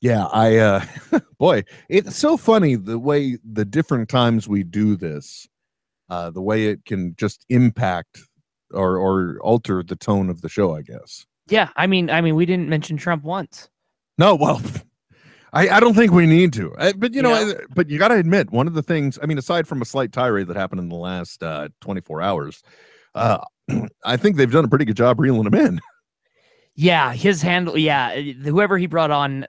Yeah, 0.00 0.26
I 0.26 0.58
uh 0.58 0.84
boy, 1.40 1.64
it's 1.88 2.14
so 2.14 2.36
funny 2.36 2.76
the 2.76 2.96
way 2.96 3.38
the 3.44 3.64
different 3.64 4.08
times 4.08 4.46
we 4.46 4.62
do 4.62 4.94
this, 4.94 5.48
uh 6.08 6.30
the 6.30 6.40
way 6.40 6.66
it 6.66 6.84
can 6.84 7.16
just 7.18 7.44
impact 7.48 8.20
or 8.72 8.98
or 8.98 9.40
alter 9.42 9.82
the 9.82 9.96
tone 9.96 10.30
of 10.30 10.42
the 10.42 10.48
show, 10.48 10.76
I 10.76 10.82
guess. 10.82 11.26
Yeah, 11.48 11.70
I 11.74 11.88
mean, 11.88 12.08
I 12.08 12.20
mean, 12.20 12.36
we 12.36 12.46
didn't 12.46 12.68
mention 12.68 12.96
Trump 12.96 13.24
once. 13.24 13.68
No, 14.16 14.36
well, 14.36 14.62
I 15.52 15.68
I 15.68 15.80
don't 15.80 15.94
think 15.94 16.12
we 16.12 16.26
need 16.26 16.52
to. 16.54 16.72
Uh, 16.74 16.92
but 16.96 17.14
you 17.14 17.22
know, 17.22 17.30
Yeah. 17.30 17.52
I- 17.58 17.64
but 17.74 17.88
you 17.90 17.98
got 17.98 18.08
to 18.08 18.16
admit 18.16 18.50
one 18.50 18.66
of 18.66 18.74
the 18.74 18.82
things, 18.82 19.18
I 19.22 19.26
mean 19.26 19.38
aside 19.38 19.66
from 19.66 19.82
a 19.82 19.84
slight 19.84 20.12
tirade 20.12 20.46
that 20.48 20.56
happened 20.56 20.80
in 20.80 20.88
the 20.88 20.96
last 20.96 21.42
uh 21.42 21.68
24 21.80 22.22
hours, 22.22 22.62
uh 23.14 23.38
I 24.04 24.16
think 24.16 24.36
they've 24.36 24.50
done 24.50 24.64
a 24.64 24.68
pretty 24.68 24.84
good 24.84 24.96
job 24.96 25.20
reeling 25.20 25.46
him 25.46 25.54
in. 25.54 25.80
Yeah, 26.76 27.12
his 27.12 27.42
handle. 27.42 27.76
Yeah, 27.76 28.08
uh, 28.08 28.20
whoever 28.48 28.78
he 28.78 28.86
brought 28.86 29.10
on 29.10 29.44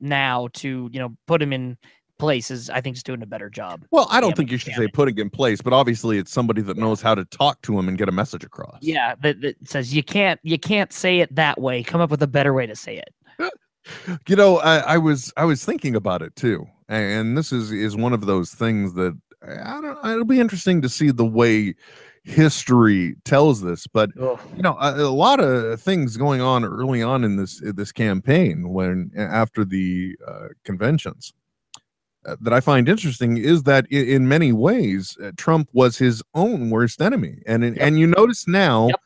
now 0.00 0.48
to 0.54 0.90
you 0.92 0.98
know 0.98 1.16
put 1.26 1.40
him 1.40 1.52
in 1.52 1.78
place 2.18 2.50
is, 2.50 2.68
I 2.68 2.80
think, 2.80 2.96
is 2.96 3.02
doing 3.02 3.22
a 3.22 3.26
better 3.26 3.48
job. 3.48 3.84
Well, 3.92 4.06
I 4.10 4.20
don't 4.20 4.36
think 4.36 4.50
you 4.50 4.58
should 4.58 4.74
say 4.74 4.84
it. 4.84 4.92
putting 4.92 5.16
in 5.18 5.30
place, 5.30 5.62
but 5.62 5.72
obviously 5.72 6.18
it's 6.18 6.32
somebody 6.32 6.60
that 6.62 6.76
knows 6.76 7.00
how 7.00 7.14
to 7.14 7.24
talk 7.26 7.62
to 7.62 7.78
him 7.78 7.88
and 7.88 7.96
get 7.96 8.08
a 8.08 8.12
message 8.12 8.42
across. 8.44 8.78
Yeah, 8.82 9.14
that, 9.20 9.40
that 9.42 9.56
says 9.68 9.94
you 9.94 10.02
can't 10.02 10.40
you 10.42 10.58
can't 10.58 10.92
say 10.92 11.20
it 11.20 11.34
that 11.34 11.58
way. 11.60 11.82
Come 11.82 12.00
up 12.02 12.10
with 12.10 12.22
a 12.22 12.26
better 12.26 12.52
way 12.52 12.66
to 12.66 12.76
say 12.76 12.98
it. 12.98 13.14
You 14.28 14.36
know 14.36 14.58
I, 14.58 14.78
I 14.78 14.98
was 14.98 15.32
i 15.36 15.44
was 15.44 15.64
thinking 15.64 15.94
about 15.96 16.22
it 16.22 16.34
too 16.36 16.66
and 16.88 17.36
this 17.36 17.52
is 17.52 17.72
is 17.72 17.96
one 17.96 18.12
of 18.12 18.26
those 18.26 18.52
things 18.52 18.94
that 18.94 19.18
i 19.42 19.80
don't 19.80 20.04
it'll 20.04 20.24
be 20.24 20.40
interesting 20.40 20.82
to 20.82 20.88
see 20.88 21.10
the 21.10 21.24
way 21.24 21.74
history 22.24 23.14
tells 23.24 23.60
this 23.62 23.86
but 23.86 24.10
you 24.56 24.62
know 24.62 24.76
a, 24.80 24.94
a 24.96 25.10
lot 25.10 25.38
of 25.38 25.80
things 25.80 26.16
going 26.16 26.40
on 26.40 26.64
early 26.64 27.02
on 27.02 27.22
in 27.22 27.36
this 27.36 27.60
this 27.74 27.92
campaign 27.92 28.68
when 28.70 29.10
after 29.16 29.64
the 29.64 30.16
uh, 30.26 30.48
conventions 30.64 31.32
uh, 32.26 32.34
that 32.40 32.52
i 32.52 32.58
find 32.58 32.88
interesting 32.88 33.36
is 33.36 33.62
that 33.62 33.86
in, 33.90 34.08
in 34.08 34.28
many 34.28 34.52
ways 34.52 35.16
uh, 35.22 35.30
trump 35.36 35.68
was 35.72 35.96
his 35.96 36.20
own 36.34 36.68
worst 36.70 37.00
enemy 37.00 37.38
and 37.46 37.62
in- 37.62 37.78
and 37.78 37.98
you 38.00 38.08
notice 38.08 38.48
now 38.48 38.88
Yep. 38.88 39.00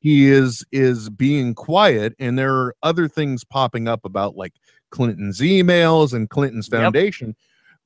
He 0.00 0.28
is 0.30 0.64
is 0.72 1.10
being 1.10 1.54
quiet 1.54 2.14
and 2.18 2.38
there 2.38 2.54
are 2.54 2.74
other 2.82 3.08
things 3.08 3.44
popping 3.44 3.88
up 3.88 4.04
about 4.04 4.36
like 4.36 4.52
clinton's 4.90 5.40
emails 5.40 6.12
and 6.12 6.30
clinton's 6.30 6.68
Yep. 6.72 6.80
foundation 6.82 7.34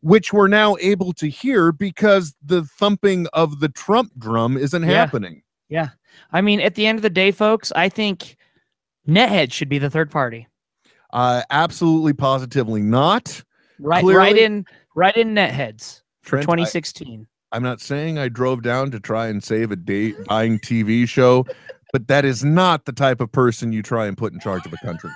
which 0.00 0.32
we're 0.32 0.48
now 0.48 0.76
able 0.80 1.12
to 1.14 1.28
hear 1.28 1.70
because 1.72 2.34
the 2.44 2.64
thumping 2.64 3.26
of 3.32 3.60
the 3.60 3.68
trump 3.68 4.12
drum 4.18 4.56
isn't 4.56 4.82
Yeah. 4.82 4.88
happening 4.90 5.42
Yeah, 5.68 5.88
I 6.32 6.40
mean, 6.42 6.60
at 6.60 6.74
the 6.74 6.86
end 6.86 6.98
of 6.98 7.02
the 7.02 7.08
day, 7.10 7.30
folks, 7.30 7.72
I 7.74 7.88
think 7.88 8.36
Nethead 9.08 9.52
should 9.52 9.68
be 9.70 9.78
the 9.78 9.88
third 9.90 10.10
party. 10.10 10.46
uh 11.12 11.42
absolutely 11.50 12.12
positively 12.12 12.82
not 12.82 13.42
Right, 13.78 14.04
right 14.04 14.36
in, 14.36 14.64
right 14.94 15.16
in 15.16 15.34
Netheads 15.34 16.02
for 16.22 16.36
Trent, 16.36 16.42
I- 16.44 16.52
2016. 16.64 17.26
I'm 17.52 17.62
not 17.62 17.80
saying 17.80 18.18
I 18.18 18.28
drove 18.28 18.62
down 18.62 18.90
to 18.92 19.00
try 19.00 19.26
and 19.28 19.42
save 19.44 19.70
a 19.72 19.76
date 19.76 20.16
buying 20.26 20.58
TV 20.58 21.06
show, 21.06 21.44
but 21.93 22.09
that 22.09 22.24
is 22.24 22.45
not 22.45 22.86
the 22.86 22.93
type 22.93 23.20
of 23.20 23.30
person 23.30 23.72
you 23.72 23.82
try 23.82 24.07
and 24.07 24.16
put 24.16 24.32
in 24.32 24.40
charge 24.40 24.66
of 24.66 24.72
a 24.72 24.78
country. 24.78 25.11